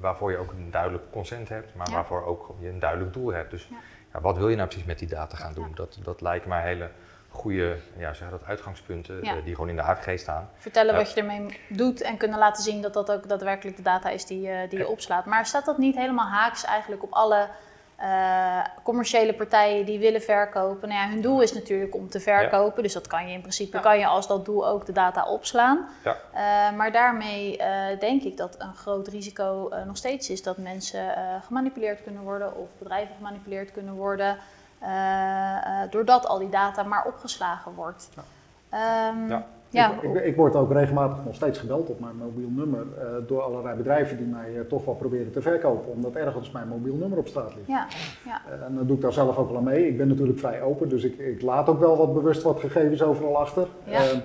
waarvoor 0.00 0.30
je 0.30 0.36
ook 0.36 0.52
een 0.52 0.70
duidelijk 0.70 1.04
consent 1.10 1.48
hebt, 1.48 1.74
maar 1.74 1.88
Ja. 1.88 1.94
waarvoor 1.94 2.24
ook 2.24 2.54
je 2.58 2.68
een 2.68 2.78
duidelijk 2.78 3.12
doel 3.12 3.32
hebt. 3.32 3.50
Dus 3.50 3.66
Ja. 3.70 3.76
ja, 4.12 4.20
wat 4.20 4.36
wil 4.36 4.48
je 4.48 4.56
nou 4.56 4.68
precies 4.68 4.86
met 4.86 4.98
die 4.98 5.08
data 5.08 5.36
gaan 5.36 5.52
doen? 5.52 5.70
Dat, 5.74 5.98
dat 6.02 6.20
lijken 6.20 6.48
mij 6.48 6.62
hele 6.62 6.88
goede 7.32 7.76
ja, 7.96 8.12
zeg 8.14 8.30
dat 8.30 8.44
uitgangspunten 8.46 9.18
Ja. 9.22 9.36
eh, 9.36 9.44
die 9.44 9.54
gewoon 9.54 9.70
in 9.70 9.76
de 9.76 9.82
AVG 9.82 10.18
staan. 10.20 10.48
Vertellen 10.56 10.92
Ja. 10.92 10.98
wat 11.00 11.12
je 11.12 11.20
ermee 11.20 11.58
doet 11.68 12.00
en 12.00 12.16
kunnen 12.16 12.38
laten 12.38 12.62
zien 12.62 12.82
dat 12.82 12.92
dat 12.94 13.10
ook 13.12 13.28
daadwerkelijk 13.28 13.76
de 13.76 13.82
data 13.82 14.08
is 14.08 14.26
die, 14.26 14.48
eh, 14.48 14.70
die 14.70 14.78
je 14.78 14.88
opslaat. 14.88 15.24
Maar 15.24 15.46
staat 15.46 15.64
dat 15.64 15.78
niet 15.78 15.96
helemaal 15.96 16.26
haaks 16.28 16.64
eigenlijk 16.64 17.02
op 17.02 17.12
alle 17.12 17.48
eh, 17.96 18.64
commerciële 18.82 19.34
partijen 19.34 19.84
die 19.86 19.98
willen 19.98 20.22
verkopen? 20.22 20.88
Nou 20.88 21.00
ja, 21.00 21.08
hun 21.08 21.20
doel 21.20 21.40
is 21.42 21.52
natuurlijk 21.52 21.94
om 21.94 22.08
te 22.08 22.20
verkopen, 22.20 22.82
dus 22.82 22.92
dat 22.92 23.06
kan 23.06 23.26
je 23.28 23.32
in 23.34 23.40
principe, 23.40 23.76
Ja. 23.76 23.82
kan 23.82 23.98
je 23.98 24.06
als 24.06 24.26
dat 24.26 24.44
doel 24.44 24.68
ook 24.68 24.86
de 24.86 24.92
data 24.92 25.24
opslaan. 25.28 25.88
Ja. 26.04 26.16
Eh, 26.32 26.76
maar 26.76 26.92
daarmee 26.92 27.56
eh, 27.58 27.98
denk 27.98 28.22
ik 28.22 28.36
dat 28.36 28.54
een 28.58 28.74
groot 28.74 29.08
risico 29.08 29.68
eh, 29.68 29.84
nog 29.84 29.96
steeds 29.96 30.30
is 30.30 30.42
dat 30.42 30.56
mensen 30.56 31.16
eh, 31.16 31.22
gemanipuleerd 31.46 32.02
kunnen 32.02 32.22
worden 32.22 32.56
of 32.56 32.68
bedrijven 32.78 33.14
gemanipuleerd 33.16 33.72
kunnen 33.72 33.94
worden. 33.94 34.36
Eh, 34.82 35.82
eh, 35.82 35.90
doordat 35.90 36.26
al 36.26 36.38
die 36.38 36.48
data 36.48 36.82
maar 36.82 37.04
opgeslagen 37.06 37.72
wordt. 37.74 38.08
Ja. 38.16 38.22
Ehm, 38.68 39.28
Ja. 39.28 39.46
ja. 39.68 39.92
Ik, 39.92 40.02
ik, 40.02 40.24
ik 40.24 40.36
word 40.36 40.54
ook 40.56 40.72
regelmatig 40.72 41.24
nog 41.24 41.34
steeds 41.34 41.58
gebeld 41.58 41.88
op 41.88 42.00
mijn 42.00 42.16
mobiel 42.16 42.48
nummer 42.50 42.80
eh, 42.98 43.06
door 43.26 43.42
allerlei 43.42 43.76
bedrijven 43.76 44.16
die 44.16 44.26
mij 44.26 44.64
toch 44.68 44.84
wel 44.84 44.94
proberen 44.94 45.32
te 45.32 45.42
verkopen, 45.42 45.92
omdat 45.92 46.14
ergens 46.14 46.50
mijn 46.50 46.68
mobiel 46.68 46.94
nummer 46.94 47.18
op 47.18 47.28
straat 47.28 47.54
ligt. 47.54 47.68
Ja, 47.68 47.86
ja, 48.24 48.40
En 48.66 48.74
dan 48.74 48.86
doe 48.86 48.96
ik 48.96 49.02
daar 49.02 49.12
zelf 49.12 49.36
ook 49.36 49.48
wel 49.48 49.56
aan 49.56 49.64
mee. 49.64 49.88
Ik 49.88 49.96
ben 49.96 50.08
natuurlijk 50.08 50.38
vrij 50.38 50.62
open, 50.62 50.88
dus 50.88 51.04
ik, 51.04 51.18
ik 51.18 51.42
laat 51.42 51.68
ook 51.68 51.80
wel 51.80 51.96
wat 51.96 52.14
bewust 52.14 52.42
wat 52.42 52.60
gegevens 52.60 53.02
overal 53.02 53.38
achter. 53.38 53.66
Ja. 53.84 53.98
Eh, 54.02 54.16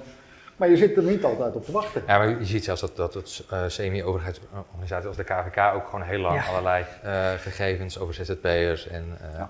maar 0.56 0.70
je 0.70 0.78
zit 0.78 0.98
er 0.98 1.04
niet 1.04 1.24
altijd 1.24 1.56
op 1.56 1.66
te 1.66 1.72
wachten. 1.72 2.04
Ja, 2.08 2.18
maar 2.18 2.30
je 2.30 2.46
ziet 2.46 2.64
zelfs 2.64 2.82
dat, 2.82 2.96
dat 2.96 3.14
het 3.14 3.46
eh, 3.50 3.60
semi-overheidsorganisaties 3.68 5.08
als 5.08 5.18
de 5.18 5.24
KVK 5.24 5.74
ook 5.76 5.86
gewoon 5.86 6.02
heel 6.02 6.20
lang 6.20 6.36
Ja. 6.44 6.50
allerlei 6.50 6.86
eh, 7.04 7.32
gegevens 7.32 8.00
over 8.00 8.14
ZZP'ers 8.14 8.88
en... 8.88 9.18
eh, 9.22 9.38
Ja. 9.38 9.50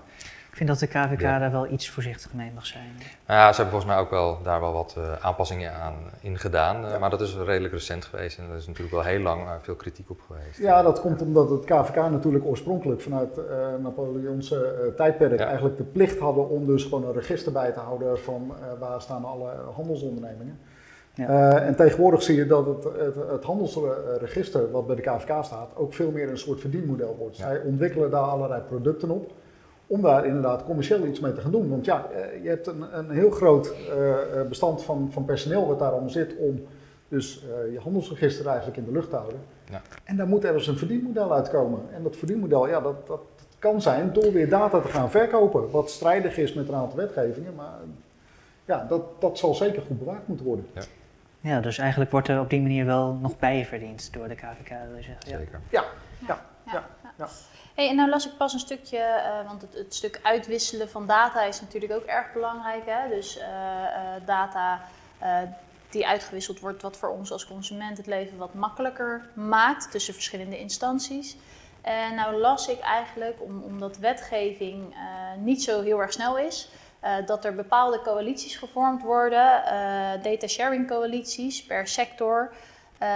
Ik 0.58 0.66
vind 0.66 0.78
dat 0.80 0.90
de 0.90 0.98
KVK 0.98 1.20
Ja. 1.20 1.38
daar 1.38 1.50
wel 1.52 1.66
iets 1.70 1.90
voorzichtig 1.90 2.32
mee 2.34 2.50
mag 2.54 2.66
zijn. 2.66 2.84
nou 3.26 3.40
ja, 3.40 3.52
ze 3.52 3.60
hebben 3.62 3.70
volgens 3.70 3.84
mij 3.92 3.96
ook 4.02 4.10
wel 4.10 4.38
daar 4.42 4.60
wel 4.60 4.72
wat 4.72 4.94
eh, 4.98 5.12
aanpassingen 5.26 5.72
aan 5.74 5.94
in 6.20 6.38
gedaan. 6.38 6.84
eh, 6.84 6.90
Ja. 6.90 6.98
Maar 6.98 7.10
dat 7.10 7.20
is 7.20 7.36
redelijk 7.36 7.72
recent 7.74 8.04
geweest 8.04 8.38
en 8.38 8.44
er 8.50 8.56
is 8.56 8.66
natuurlijk 8.66 8.94
wel 8.94 9.04
heel 9.04 9.20
lang 9.20 9.42
eh, 9.42 9.50
veel 9.62 9.74
kritiek 9.74 10.10
op 10.10 10.20
geweest. 10.26 10.58
Ja, 10.58 10.82
dat 10.82 11.00
komt 11.00 11.22
omdat 11.22 11.50
het 11.50 11.64
KVK 11.64 11.94
natuurlijk 11.96 12.44
oorspronkelijk 12.44 13.00
vanuit 13.00 13.38
eh 13.38 13.44
Napoleonse 13.82 14.64
eh, 14.64 14.94
tijdperk 14.96 15.38
Ja. 15.38 15.46
eigenlijk 15.46 15.76
de 15.76 15.84
plicht 15.84 16.18
hadden 16.18 16.48
om 16.48 16.66
dus 16.66 16.82
gewoon 16.84 17.04
een 17.06 17.12
register 17.12 17.52
bij 17.52 17.72
te 17.72 17.80
houden 17.80 18.18
van 18.18 18.54
eh, 18.60 18.78
waar 18.80 19.00
staan 19.00 19.24
alle 19.24 19.50
handelsondernemingen. 19.74 20.58
Ja. 21.14 21.28
Eh, 21.28 21.66
en 21.66 21.76
tegenwoordig 21.76 22.22
zie 22.22 22.36
je 22.36 22.46
dat 22.46 22.66
het, 22.66 22.84
het, 22.84 23.14
het 23.30 23.44
handelsregister 23.44 24.70
wat 24.70 24.86
bij 24.86 24.96
de 24.96 25.02
KVK 25.02 25.44
staat 25.44 25.70
ook 25.76 25.94
veel 25.94 26.10
meer 26.10 26.28
een 26.28 26.38
soort 26.38 26.60
verdienmodel 26.60 27.16
wordt. 27.18 27.36
Ja. 27.36 27.46
Zij 27.48 27.60
ontwikkelen 27.60 28.10
daar 28.10 28.22
allerlei 28.22 28.62
producten 28.62 29.10
op 29.10 29.32
om 29.88 30.02
daar 30.02 30.26
inderdaad 30.26 30.64
commercieel 30.64 31.06
iets 31.06 31.20
mee 31.20 31.32
te 31.32 31.40
gaan 31.40 31.50
doen. 31.50 31.68
Want 31.68 31.84
ja, 31.84 32.08
eh, 32.10 32.42
je 32.42 32.48
hebt 32.48 32.66
een, 32.66 32.98
een 32.98 33.10
heel 33.10 33.30
groot 33.30 33.74
eh, 33.90 34.40
eh, 34.40 34.48
bestand 34.48 34.82
van, 34.82 35.08
van 35.12 35.24
personeel 35.24 35.66
wat 35.66 35.78
daarom 35.78 36.08
zit 36.08 36.36
om 36.36 36.66
dus 37.08 37.42
eh, 37.42 37.72
je 37.72 37.80
handelsregister 37.80 38.46
eigenlijk 38.46 38.76
in 38.76 38.84
de 38.84 38.92
lucht 38.92 39.10
te 39.10 39.16
houden. 39.16 39.40
Ja. 39.70 39.82
En 40.04 40.16
daar 40.16 40.26
moet 40.26 40.44
ergens 40.44 40.66
een 40.66 40.76
verdienmodel 40.76 41.34
uitkomen. 41.34 41.80
En 41.92 42.02
dat 42.02 42.16
verdienmodel, 42.16 42.68
ja, 42.68 42.80
dat, 42.80 43.06
dat 43.06 43.20
kan 43.58 43.82
zijn 43.82 44.12
door 44.12 44.32
weer 44.32 44.48
data 44.48 44.80
te 44.80 44.88
gaan 44.88 45.10
verkopen. 45.10 45.70
Wat 45.70 45.90
strijdig 45.90 46.36
is 46.36 46.52
met 46.52 46.68
een 46.68 46.74
aantal 46.74 46.96
wetgevingen, 46.96 47.54
maar 47.54 47.74
ja, 48.64 48.86
dat, 48.88 49.20
dat 49.20 49.38
zal 49.38 49.54
zeker 49.54 49.82
goed 49.82 49.98
bewaakt 49.98 50.28
moeten 50.28 50.46
worden. 50.46 50.66
Ja, 51.40 51.60
dus 51.60 51.78
eigenlijk 51.78 52.10
wordt 52.10 52.28
er 52.28 52.40
op 52.40 52.50
die 52.50 52.60
manier 52.60 52.84
wel 52.84 53.14
nog 53.14 53.38
bijverdiend 53.38 54.12
door 54.12 54.28
de 54.28 54.34
KVK, 54.34 54.68
wil 54.88 54.96
je 54.96 55.02
zeggen. 55.02 55.30
Ja. 55.30 55.38
Zeker. 55.38 55.60
Ja, 55.70 55.84
ja, 56.26 56.46
ja, 56.66 56.86
ja. 57.18 57.28
En 57.86 57.96
nou 57.96 58.08
las 58.08 58.26
ik 58.26 58.36
pas 58.36 58.52
een 58.52 58.58
stukje, 58.58 58.98
eh, 58.98 59.46
want 59.46 59.62
het, 59.62 59.74
het 59.74 59.94
stuk 59.94 60.20
uitwisselen 60.22 60.90
van 60.90 61.06
data 61.06 61.42
is 61.42 61.60
natuurlijk 61.60 61.92
ook 61.92 62.04
erg 62.04 62.32
belangrijk. 62.32 62.82
Hè? 62.86 63.08
Dus 63.08 63.38
eh, 63.38 63.46
eh, 63.46 64.22
data 64.24 64.80
die 65.90 66.06
uitgewisseld 66.06 66.60
wordt, 66.60 66.82
wat 66.82 66.96
voor 66.96 67.08
ons 67.08 67.32
als 67.32 67.46
consument 67.46 67.96
het 67.96 68.06
leven 68.06 68.38
wat 68.38 68.54
makkelijker 68.54 69.28
maakt 69.34 69.90
tussen 69.90 70.14
verschillende 70.14 70.58
instanties. 70.58 71.36
En 71.80 72.14
nou 72.14 72.36
las 72.36 72.68
ik 72.68 72.80
eigenlijk, 72.80 73.42
om, 73.42 73.62
omdat 73.62 73.96
wetgeving 73.96 74.94
niet 75.38 75.62
zo 75.62 75.82
heel 75.82 76.00
erg 76.00 76.12
snel 76.12 76.38
is, 76.38 76.68
dat 77.26 77.44
er 77.44 77.54
bepaalde 77.54 78.00
coalities 78.00 78.56
gevormd 78.56 79.02
worden, 79.02 79.62
data 80.22 80.46
sharing 80.46 80.88
coalities 80.88 81.64
per 81.64 81.86
sector. 81.86 82.52
Eh, 82.98 83.08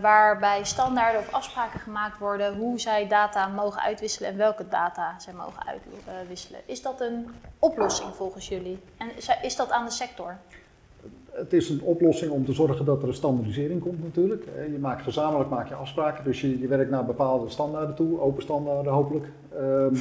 waarbij 0.00 0.64
standaarden 0.64 1.20
of 1.20 1.32
afspraken 1.32 1.80
gemaakt 1.80 2.18
worden 2.18 2.56
hoe 2.56 2.80
zij 2.80 3.08
data 3.08 3.46
mogen 3.46 3.82
uitwisselen 3.82 4.30
en 4.30 4.36
welke 4.36 4.68
data 4.68 5.14
zij 5.18 5.32
mogen 5.32 5.62
uitwisselen. 6.06 6.60
Is 6.66 6.82
dat 6.82 7.00
een 7.00 7.26
oplossing 7.58 8.14
volgens 8.14 8.48
jullie? 8.48 8.78
En 8.96 9.08
is- 9.42 9.56
dat 9.56 9.70
aan 9.70 9.84
de 9.84 9.90
sector? 9.90 10.36
Het 11.32 11.52
is 11.52 11.68
een 11.68 11.82
oplossing 11.82 12.30
om 12.32 12.44
te 12.44 12.52
zorgen 12.52 12.84
dat 12.84 13.02
er 13.02 13.08
een 13.08 13.14
standaardisering 13.14 13.80
komt 13.82 14.02
natuurlijk. 14.02 14.46
Eh, 14.46 14.72
Je 14.72 14.78
maakt 14.78 15.02
gezamenlijk 15.02 15.50
maak 15.50 15.68
je 15.68 15.74
afspraken, 15.74 16.24
dus 16.24 16.40
je, 16.40 16.58
je 16.60 16.66
werkt 16.68 16.90
naar 16.90 17.04
bepaalde 17.04 17.48
standaarden 17.50 17.94
toe, 17.94 18.20
open 18.20 18.42
standaarden 18.42 18.92
hopelijk. 18.92 19.26
Ehm, 19.58 19.94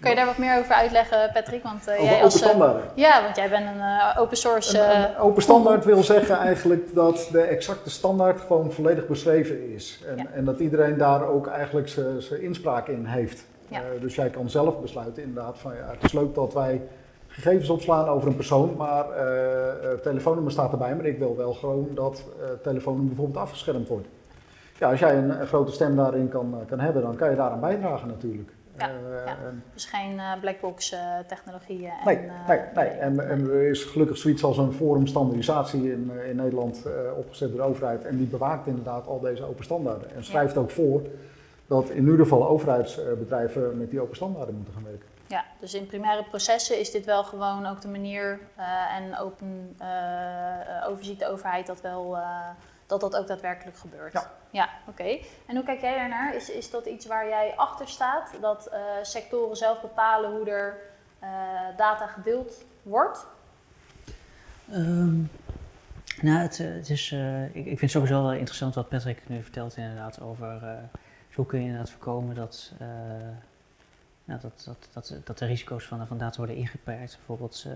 Kan 0.00 0.10
je 0.10 0.16
daar 0.16 0.26
wat 0.26 0.38
meer 0.38 0.58
over 0.58 0.74
uitleggen, 0.74 1.30
Patrick? 1.32 1.62
Want, 1.62 1.86
eh, 1.86 1.92
over 1.92 2.04
jij 2.04 2.12
open 2.12 2.24
als, 2.24 2.34
eh, 2.34 2.48
standaarden. 2.48 2.82
ja, 2.94 3.22
want 3.22 3.36
jij 3.36 3.48
bent 3.48 3.66
een 3.66 3.80
eh, 3.80 4.16
open 4.18 4.36
source. 4.36 4.78
Een, 4.78 5.00
een 5.00 5.16
open 5.16 5.42
standaard 5.42 5.84
wil 5.84 6.02
zeggen 6.02 6.36
eigenlijk 6.38 6.94
dat 6.94 7.28
de 7.32 7.40
exacte 7.40 7.90
standaard 7.90 8.40
gewoon 8.40 8.72
volledig 8.72 9.06
beschreven 9.06 9.72
is. 9.74 10.04
En, 10.08 10.16
Ja. 10.16 10.24
en 10.34 10.44
dat 10.44 10.60
iedereen 10.60 10.96
daar 10.96 11.26
ook 11.26 11.46
eigenlijk 11.46 11.88
zijn 12.18 12.42
inspraak 12.42 12.88
in 12.88 13.04
heeft. 13.04 13.44
Ja. 13.68 13.80
Dus 14.00 14.14
jij 14.14 14.30
kan 14.30 14.50
zelf 14.50 14.80
besluiten 14.80 15.22
inderdaad 15.22 15.58
van 15.58 15.74
ja, 15.74 15.90
het 15.90 16.04
is 16.04 16.12
leuk 16.12 16.34
dat 16.34 16.54
wij 16.54 16.82
gegevens 17.26 17.70
opslaan 17.70 18.08
over 18.08 18.28
een 18.28 18.36
persoon, 18.36 18.74
maar 18.76 19.10
eh, 19.10 19.90
telefoonnummer 20.02 20.52
staat 20.52 20.72
erbij, 20.72 20.94
maar 20.96 21.04
ik 21.04 21.18
wil 21.18 21.36
wel 21.36 21.52
gewoon 21.52 21.88
dat 21.94 22.24
telefoonnummer 22.62 23.14
bijvoorbeeld 23.14 23.44
afgeschermd 23.44 23.88
wordt. 23.88 24.06
Ja, 24.78 24.90
als 24.90 25.00
jij 25.00 25.16
een, 25.16 25.46
grote 25.46 25.72
stem 25.72 25.96
daarin 25.96 26.28
kan, 26.28 26.54
kan 26.68 26.80
hebben, 26.80 27.02
dan 27.02 27.16
kan 27.16 27.30
je 27.30 27.36
daaraan 27.36 27.60
bijdragen 27.60 28.08
natuurlijk. 28.08 28.50
Ja, 28.80 28.88
Eh, 28.88 29.24
ja. 29.26 29.36
en- 29.46 29.62
dus 29.74 29.84
geen 29.84 30.18
eh, 30.18 30.32
blackbox 30.40 30.92
eh, 30.92 31.00
technologieën. 31.26 31.90
En, 31.90 32.04
Nee, 32.04 32.16
eh, 32.16 32.48
nee, 32.48 32.60
nee. 32.74 32.86
En, 32.88 33.28
en 33.30 33.50
er 33.50 33.68
is 33.70 33.84
gelukkig 33.84 34.16
zoiets 34.16 34.44
als 34.44 34.58
een 34.58 34.72
forum 34.72 35.06
standaardisatie 35.06 35.92
in, 35.92 36.12
eh, 36.18 36.28
in 36.28 36.36
Nederland 36.36 36.82
eh, 36.86 36.92
opgezet 37.16 37.48
door 37.48 37.58
de 37.58 37.64
overheid. 37.66 38.04
En 38.04 38.16
die 38.16 38.26
bewaakt 38.26 38.66
inderdaad 38.66 39.06
al 39.06 39.20
deze 39.20 39.44
open 39.44 39.64
standaarden. 39.64 40.14
En 40.14 40.24
schrijft 40.24 40.56
ook 40.56 40.70
voor 40.70 41.02
dat 41.66 41.88
in 41.90 41.98
ieder 42.04 42.18
geval 42.18 42.48
overheidsbedrijven 42.48 43.78
met 43.78 43.90
die 43.90 44.00
open 44.00 44.16
standaarden 44.16 44.54
moeten 44.54 44.74
gaan 44.74 44.84
werken. 44.84 45.08
Ja, 45.26 45.44
dus 45.60 45.74
in 45.74 45.86
primaire 45.86 46.24
processen 46.24 46.78
is 46.78 46.90
dit 46.90 47.04
wel 47.04 47.24
gewoon 47.24 47.66
ook 47.66 47.80
de 47.80 47.88
manier 47.88 48.38
eh, 48.56 48.96
en 48.96 49.18
open 49.18 49.74
eh, 49.78 49.86
eh, 49.88 50.88
overziet 50.88 51.18
de 51.18 51.28
overheid 51.28 51.66
dat 51.66 51.80
wel 51.80 52.16
eh, 52.16 52.22
dat 52.90 53.00
dat 53.00 53.16
ook 53.16 53.26
daadwerkelijk 53.26 53.76
gebeurt. 53.76 54.12
Ja. 54.12 54.30
Ja, 54.50 54.68
oké. 54.86 55.18
En 55.46 55.56
hoe 55.56 55.64
kijk 55.64 55.80
jij 55.80 55.94
daarnaar? 55.94 56.34
Is, 56.34 56.50
is 56.50 56.70
dat 56.70 56.86
iets 56.86 57.06
waar 57.06 57.28
jij 57.28 57.52
achter 57.56 57.88
staat? 57.88 58.30
Dat 58.40 58.66
eh, 58.66 58.80
sectoren 59.02 59.56
zelf 59.56 59.80
bepalen 59.80 60.30
hoe 60.30 60.50
er 60.50 60.78
eh, 61.18 61.28
data 61.76 62.06
gedeeld 62.06 62.64
wordt? 62.82 63.26
Ehm, 64.70 65.22
nou, 66.22 66.38
het, 66.38 66.60
eh, 66.60 66.72
het 66.72 66.90
is, 66.90 67.12
eh, 67.12 67.44
ik, 67.44 67.54
ik 67.54 67.64
vind 67.64 67.80
het 67.80 67.90
sowieso 67.90 68.22
wel 68.22 68.32
interessant 68.32 68.74
wat 68.74 68.88
Patrick 68.88 69.28
nu 69.28 69.42
vertelt 69.42 69.76
inderdaad 69.76 70.20
over 70.20 70.62
uh, 70.62 70.72
hoe 71.34 71.46
kun 71.46 71.58
je 71.58 71.64
inderdaad 71.64 71.90
voorkomen 71.90 72.34
dat, 72.34 72.72
uh, 72.82 72.88
nou, 74.24 74.40
dat, 74.40 74.62
dat, 74.64 74.88
dat, 74.92 75.20
dat 75.24 75.38
de 75.38 75.46
risico's 75.46 75.84
van, 75.84 76.06
van 76.06 76.18
data 76.18 76.36
worden 76.36 76.56
ingeperkt. 76.56 77.16
Bijvoorbeeld 77.16 77.66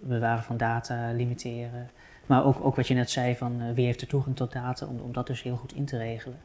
bewaren 0.00 0.42
van 0.42 0.56
data, 0.56 1.10
limiteren. 1.12 1.90
Maar 2.28 2.44
ook, 2.44 2.64
ook 2.64 2.76
wat 2.76 2.86
je 2.86 2.94
net 2.94 3.10
zei 3.10 3.36
van 3.36 3.74
wie 3.74 3.84
heeft 3.84 4.00
er 4.00 4.06
toegang 4.06 4.36
tot 4.36 4.52
data, 4.52 4.86
om, 4.86 5.00
om 5.00 5.12
dat 5.12 5.26
dus 5.26 5.42
heel 5.42 5.56
goed 5.56 5.74
in 5.74 5.84
te 5.84 5.96
regelen. 5.96 6.38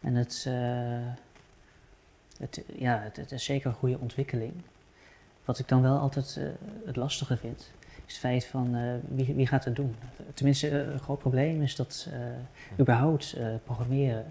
En 0.00 0.14
het, 0.14 0.48
het, 2.38 2.64
ja, 2.78 3.00
het, 3.00 3.16
het, 3.16 3.32
is 3.32 3.44
zeker 3.44 3.66
een 3.66 3.76
goede 3.76 3.98
ontwikkeling. 3.98 4.52
Wat 5.44 5.58
ik 5.58 5.68
dan 5.68 5.82
wel 5.82 5.98
altijd 5.98 6.40
het 6.84 6.96
lastige 6.96 7.36
vind, 7.36 7.70
is 8.06 8.12
het 8.12 8.20
feit 8.20 8.46
van 8.46 8.76
uh, 8.76 8.92
wie, 9.08 9.34
wie, 9.34 9.46
gaat 9.46 9.64
het 9.64 9.76
doen. 9.76 9.96
Tenminste, 10.34 10.70
uh, 10.70 10.92
een 10.92 10.98
groot 10.98 11.18
probleem 11.18 11.62
is 11.62 11.76
dat 11.76 12.08
uh, 12.08 12.18
überhaupt 12.80 13.36
programmeren, 13.64 14.24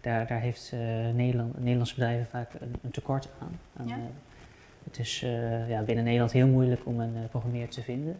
daar, 0.00 0.26
daar 0.26 0.40
heeft 0.40 0.72
Nederland, 1.14 1.58
Nederlandse 1.58 1.94
bedrijven 1.94 2.26
vaak 2.26 2.52
een, 2.60 2.74
een 2.82 2.90
tekort 2.90 3.28
aan. 3.40 3.58
aan 3.76 3.88
Ja. 3.88 3.98
het 4.84 4.98
is 4.98 5.20
ja, 5.68 5.82
binnen 5.82 6.04
Nederland 6.04 6.32
heel 6.32 6.46
moeilijk 6.46 6.86
om 6.86 7.00
een 7.00 7.28
programmeer 7.30 7.68
te 7.68 7.82
vinden. 7.82 8.16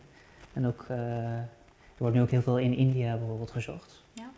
En 0.53 0.67
ook, 0.67 0.87
er 1.95 2.01
wordt 2.01 2.15
nu 2.15 2.23
ook 2.23 2.31
heel 2.31 2.43
veel 2.43 2.59
in 2.59 2.77
India 2.77 3.17
bijvoorbeeld 3.17 3.51
gezocht. 3.51 4.05
Ja. 4.13 4.31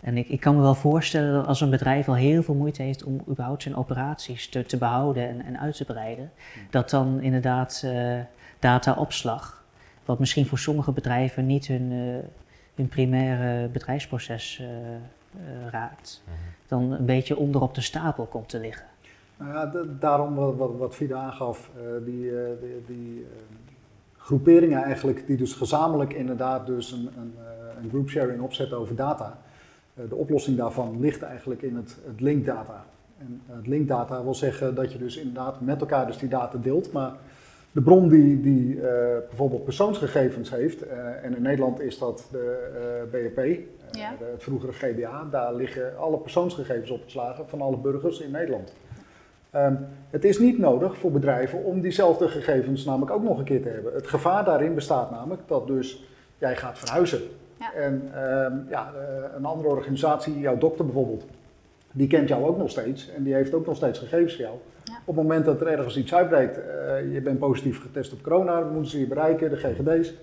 en 0.00 0.16
ik, 0.16 0.28
ik 0.28 0.40
kan 0.40 0.56
me 0.56 0.62
wel 0.62 0.74
voorstellen 0.74 1.32
dat 1.32 1.46
als 1.46 1.60
een 1.60 1.70
bedrijf 1.70 2.08
al 2.08 2.14
heel 2.14 2.42
veel 2.42 2.54
moeite 2.54 2.82
heeft 2.82 3.04
om 3.04 3.20
überhaupt 3.28 3.62
zijn 3.62 3.76
operaties 3.76 4.48
te, 4.48 4.64
te 4.64 4.76
behouden 4.76 5.28
en, 5.28 5.44
en 5.44 5.58
uit 5.60 5.76
te 5.76 5.84
breiden, 5.84 6.30
dat 6.70 6.90
dan 6.90 7.20
inderdaad 7.20 7.86
dataopslag, 8.58 9.64
wat 10.04 10.18
misschien 10.18 10.46
voor 10.46 10.58
sommige 10.58 10.92
bedrijven 10.92 11.46
niet 11.46 11.66
hun, 11.66 11.90
uh, 11.90 12.16
hun 12.74 12.88
primaire 12.88 13.68
bedrijfsproces 13.68 14.58
uh, 14.60 14.66
uh, 14.66 15.68
raakt, 15.70 16.22
Mhm. 16.24 16.34
dan 16.66 16.92
een 16.92 17.06
beetje 17.06 17.36
onderop 17.36 17.74
de 17.74 17.80
stapel 17.80 18.24
komt 18.26 18.48
te 18.48 18.58
liggen. 18.58 18.86
Nou 19.36 19.52
ja, 19.52 19.84
daarom 20.00 20.34
wat, 20.34 20.56
wat, 20.56 20.76
wat 20.76 20.94
Vida 20.94 21.16
aangaf, 21.22 21.70
eh, 21.76 22.04
die, 22.04 22.30
eh, 22.30 22.50
die, 22.60 22.84
die 22.86 23.22
eh, 23.22 23.73
groeperingen 24.24 24.82
eigenlijk, 24.82 25.26
die 25.26 25.36
dus 25.36 25.52
gezamenlijk 25.52 26.12
inderdaad 26.12 26.66
dus 26.66 26.92
een, 26.92 27.08
een, 27.18 27.34
eh, 27.38 27.82
een 27.82 27.88
group 27.88 28.08
sharing 28.08 28.40
opzetten 28.40 28.78
over 28.78 28.96
data. 28.96 29.38
Eh, 29.94 30.04
de 30.08 30.14
oplossing 30.14 30.56
daarvan 30.56 31.00
ligt 31.00 31.22
eigenlijk 31.22 31.62
in 31.62 31.76
het, 31.76 31.96
het 32.06 32.20
linkdata. 32.20 32.84
En 33.18 33.40
het 33.46 33.66
linkdata 33.66 34.22
wil 34.22 34.34
zeggen 34.34 34.74
dat 34.74 34.92
je 34.92 34.98
dus 34.98 35.16
inderdaad 35.16 35.60
met 35.60 35.80
elkaar 35.80 36.06
dus 36.06 36.18
die 36.18 36.28
data 36.28 36.58
deelt, 36.58 36.92
maar 36.92 37.12
de 37.72 37.82
bron 37.82 38.08
die, 38.08 38.40
die 38.40 38.80
eh, 38.80 39.18
bijvoorbeeld 39.28 39.64
persoonsgegevens 39.64 40.50
heeft, 40.50 40.82
eh, 40.82 41.24
en 41.24 41.36
in 41.36 41.42
Nederland 41.42 41.80
is 41.80 41.98
dat 41.98 42.28
de 42.30 42.70
eh, 42.74 43.10
BEP, 43.10 43.38
eh, 43.38 43.58
Ja. 43.90 44.14
het 44.18 44.42
vroegere 44.42 44.72
GBA, 44.72 45.26
daar 45.30 45.54
liggen 45.54 45.98
alle 45.98 46.18
persoonsgegevens 46.18 46.90
opgeslagen 46.90 47.48
van 47.48 47.60
alle 47.60 47.76
burgers 47.76 48.20
in 48.20 48.30
Nederland. 48.30 48.72
Ehm, 49.54 49.74
het 50.10 50.24
is 50.24 50.38
niet 50.38 50.58
nodig 50.58 50.98
voor 50.98 51.12
bedrijven 51.12 51.64
om 51.64 51.80
diezelfde 51.80 52.28
gegevens 52.28 52.84
namelijk 52.84 53.10
ook 53.12 53.22
nog 53.22 53.38
een 53.38 53.44
keer 53.44 53.62
te 53.62 53.68
hebben. 53.68 53.94
Het 53.94 54.06
gevaar 54.06 54.44
daarin 54.44 54.74
bestaat 54.74 55.10
namelijk 55.10 55.42
dat 55.46 55.66
dus 55.66 56.04
jij 56.38 56.56
gaat 56.56 56.78
verhuizen. 56.78 57.20
Ja. 57.58 57.74
En 57.74 58.10
ehm, 58.14 58.52
ja, 58.68 58.92
eh, 58.94 59.36
een 59.36 59.44
andere 59.44 59.68
organisatie, 59.68 60.38
jouw 60.38 60.58
dokter 60.58 60.84
bijvoorbeeld, 60.84 61.24
die 61.92 62.06
kent 62.06 62.28
jou 62.28 62.44
ook 62.46 62.58
nog 62.58 62.70
steeds 62.70 63.10
en 63.10 63.22
die 63.22 63.34
heeft 63.34 63.54
ook 63.54 63.66
nog 63.66 63.76
steeds 63.76 63.98
gegevens 63.98 64.34
van 64.34 64.44
jou. 64.44 64.56
Ja. 64.84 64.94
Op 65.04 65.16
het 65.16 65.24
moment 65.24 65.44
dat 65.44 65.60
er 65.60 65.66
ergens 65.66 65.96
iets 65.96 66.14
uitbreekt, 66.14 66.58
eh, 66.58 67.12
je 67.12 67.20
bent 67.20 67.38
positief 67.38 67.82
getest 67.82 68.12
op 68.12 68.22
corona, 68.22 68.60
dan 68.60 68.72
moeten 68.72 68.90
ze 68.90 68.98
je 68.98 69.06
bereiken, 69.06 69.50
de 69.50 69.56
GGD's, 69.56 70.14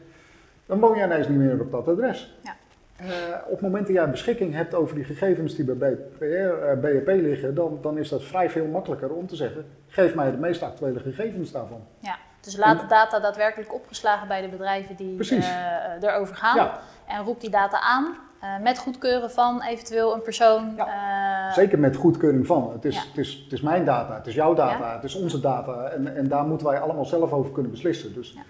dan 0.66 0.80
woon 0.80 0.98
jij 0.98 1.06
ineens 1.06 1.28
niet 1.28 1.38
meer 1.38 1.62
op 1.62 1.72
dat 1.72 1.88
adres. 1.88 2.38
Ja. 2.44 2.56
Eh, 3.02 3.08
op 3.46 3.52
het 3.52 3.62
moment 3.62 3.88
dat 3.88 3.96
jij 3.96 4.10
beschikking 4.10 4.54
hebt 4.54 4.74
over 4.74 4.96
die 4.96 5.04
gegevens 5.04 5.56
die 5.56 5.66
bij 5.66 5.96
BPR, 5.96 7.10
eh, 7.10 7.22
liggen, 7.22 7.56
dan, 7.56 7.78
dan 7.82 7.98
is 7.98 8.10
dat 8.10 8.24
vrij 8.24 8.50
veel 8.50 8.66
makkelijker 8.66 9.10
om 9.10 9.28
te 9.28 9.36
zeggen, 9.36 9.66
geef 9.88 10.16
mij 10.16 10.32
de 10.32 10.38
meest 10.38 10.64
actuele 10.64 11.00
gegevens 11.00 11.52
daarvan. 11.52 11.82
Ja, 12.00 12.16
dus 12.42 12.58
laat 12.58 12.80
de 12.80 12.86
data 12.88 13.20
daadwerkelijk 13.20 13.74
opgeslagen 13.74 14.28
bij 14.28 14.42
de 14.42 14.48
bedrijven 14.48 14.96
die 14.96 15.30
eh, 15.30 16.10
erover 16.10 16.36
gaan. 16.36 16.56
Ja, 16.56 16.80
En 17.08 17.24
roep 17.24 17.42
die 17.42 17.50
data 17.50 17.80
aan 17.80 18.16
met 18.62 18.78
goedkeuren 18.78 19.32
van 19.32 19.62
eventueel 19.62 20.14
een 20.14 20.22
persoon. 20.22 20.78
eh, 20.78 21.52
zeker 21.54 21.80
met 21.80 21.96
goedkeuring 21.96 22.48
van. 22.48 22.72
Het 22.74 22.86
is, 22.86 22.96
Ja. 22.96 23.02
het, 23.08 23.18
is, 23.18 23.42
het 23.44 23.54
is 23.54 23.62
mijn 23.62 23.86
data, 23.86 24.16
het 24.16 24.28
is 24.28 24.34
jouw 24.34 24.54
data, 24.54 24.86
Ja. 24.88 24.96
het 24.96 25.04
is 25.04 25.16
onze 25.16 25.40
data 25.40 25.84
en, 25.84 26.16
en 26.16 26.28
daar 26.28 26.44
moeten 26.46 26.68
wij 26.68 26.80
allemaal 26.80 27.06
zelf 27.06 27.32
over 27.32 27.52
kunnen 27.52 27.72
beslissen. 27.72 28.14
Dus 28.14 28.34
Ja. 28.34 28.42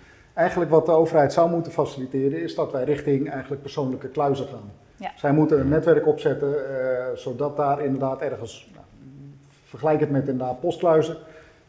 Eigenlijk 0.42 0.72
wat 0.72 0.86
de 0.86 0.92
overheid 0.92 1.34
zou 1.34 1.50
moeten 1.50 1.72
faciliteren 1.72 2.42
is 2.42 2.56
dat 2.56 2.72
wij 2.72 2.84
richting 2.84 3.30
eigenlijk 3.32 3.62
persoonlijke 3.62 4.08
kluizen 4.08 4.48
gaan. 4.48 4.72
Ja. 4.96 5.12
Zij 5.16 5.32
moeten 5.32 5.60
een 5.60 5.70
netwerk 5.70 6.08
opzetten 6.08 6.80
eh, 6.80 7.06
zodat 7.16 7.58
daar 7.58 7.82
inderdaad 7.82 8.22
ergens, 8.22 8.70
nou, 8.74 8.86
vergelijk 9.66 10.00
het 10.00 10.12
met 10.12 10.28
inderdaad 10.28 10.60
postkluizen, 10.60 11.18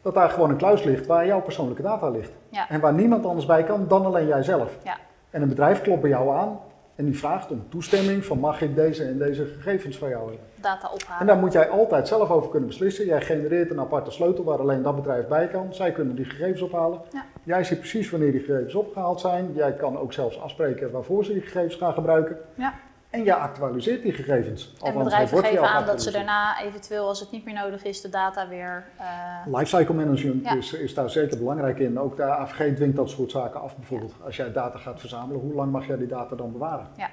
dat 0.02 0.14
daar 0.14 0.30
gewoon 0.30 0.50
een 0.50 0.56
kluis 0.56 0.82
ligt 0.82 1.06
waar 1.06 1.26
jouw 1.26 1.40
persoonlijke 1.40 1.82
data 1.82 2.08
ligt. 2.08 2.32
Ja. 2.48 2.68
En 2.68 2.80
waar 2.80 2.92
niemand 2.92 3.26
anders 3.26 3.46
bij 3.46 3.64
kan 3.64 3.88
dan 3.88 4.06
alleen 4.06 4.26
jijzelf. 4.26 4.76
Ja. 4.84 4.96
En 5.30 5.42
een 5.42 5.48
bedrijf 5.48 5.80
klopt 5.80 6.00
bij 6.00 6.10
jou 6.10 6.30
aan 6.30 6.58
en 7.02 7.08
die 7.08 7.18
vraagt 7.18 7.50
om 7.50 7.64
toestemming 7.68 8.24
van 8.24 8.38
mag 8.38 8.60
ik 8.60 8.74
deze 8.74 9.04
en 9.04 9.18
deze 9.18 9.44
gegevens 9.46 9.98
van 9.98 10.08
jou 10.08 10.22
hebben. 10.22 10.46
data 10.60 10.86
En 10.88 10.94
ophalen. 10.94 11.26
daar 11.26 11.36
moet 11.36 11.52
jij 11.52 11.68
altijd 11.68 12.08
zelf 12.08 12.30
over 12.30 12.50
kunnen 12.50 12.68
beslissen. 12.68 13.06
Jij 13.06 13.20
genereert 13.20 13.70
een 13.70 13.80
aparte 13.80 14.10
sleutel 14.10 14.44
waar 14.44 14.58
alleen 14.58 14.82
dat 14.82 14.96
bedrijf 14.96 15.26
bij 15.26 15.48
kan. 15.48 15.74
Zij 15.74 15.92
kunnen 15.92 16.14
die 16.14 16.24
gegevens 16.24 16.62
ophalen. 16.62 17.00
Ja. 17.12 17.24
Jij 17.42 17.64
ziet 17.64 17.78
precies 17.78 18.10
wanneer 18.10 18.32
die 18.32 18.40
gegevens 18.40 18.74
opgehaald 18.74 19.20
zijn. 19.20 19.52
Jij 19.54 19.72
kan 19.72 19.98
ook 19.98 20.12
zelfs 20.12 20.40
afspreken 20.40 20.90
waarvoor 20.90 21.24
ze 21.24 21.32
die 21.32 21.42
gegevens 21.42 21.74
gaan 21.74 21.92
gebruiken. 21.92 22.38
Ja. 22.54 22.74
En 23.12 23.22
jij 23.24 23.34
actualiseert 23.34 24.02
die 24.02 24.12
gegevens. 24.12 24.74
En 24.84 24.98
bedrijven 24.98 25.38
geven 25.44 25.68
aan 25.68 25.86
dat 25.86 26.02
ze 26.02 26.10
daarna 26.10 26.60
eventueel, 26.62 27.06
als 27.08 27.20
het 27.20 27.30
niet 27.30 27.44
meer 27.44 27.54
nodig 27.54 27.84
is, 27.84 28.00
de 28.00 28.08
data 28.08 28.48
weer. 28.48 28.84
eh, 28.98 29.06
Lifecycle 29.54 29.94
management 29.94 30.44
Ja. 30.44 30.54
is, 30.56 30.72
is 30.72 30.94
daar 30.94 31.10
zeker 31.10 31.38
belangrijk 31.38 31.78
in. 31.78 31.98
Ook 31.98 32.16
de 32.16 32.22
AVG 32.22 32.74
dwingt 32.74 32.96
dat 32.96 33.10
soort 33.10 33.30
zaken 33.30 33.60
af. 33.60 33.76
Bijvoorbeeld 33.76 34.14
als 34.24 34.36
jij 34.36 34.52
data 34.52 34.78
gaat 34.78 35.00
verzamelen, 35.00 35.40
hoe 35.40 35.54
lang 35.54 35.72
mag 35.72 35.86
jij 35.86 35.96
die 35.96 36.06
data 36.06 36.36
dan 36.36 36.52
bewaren? 36.52 36.86
ja, 36.96 37.08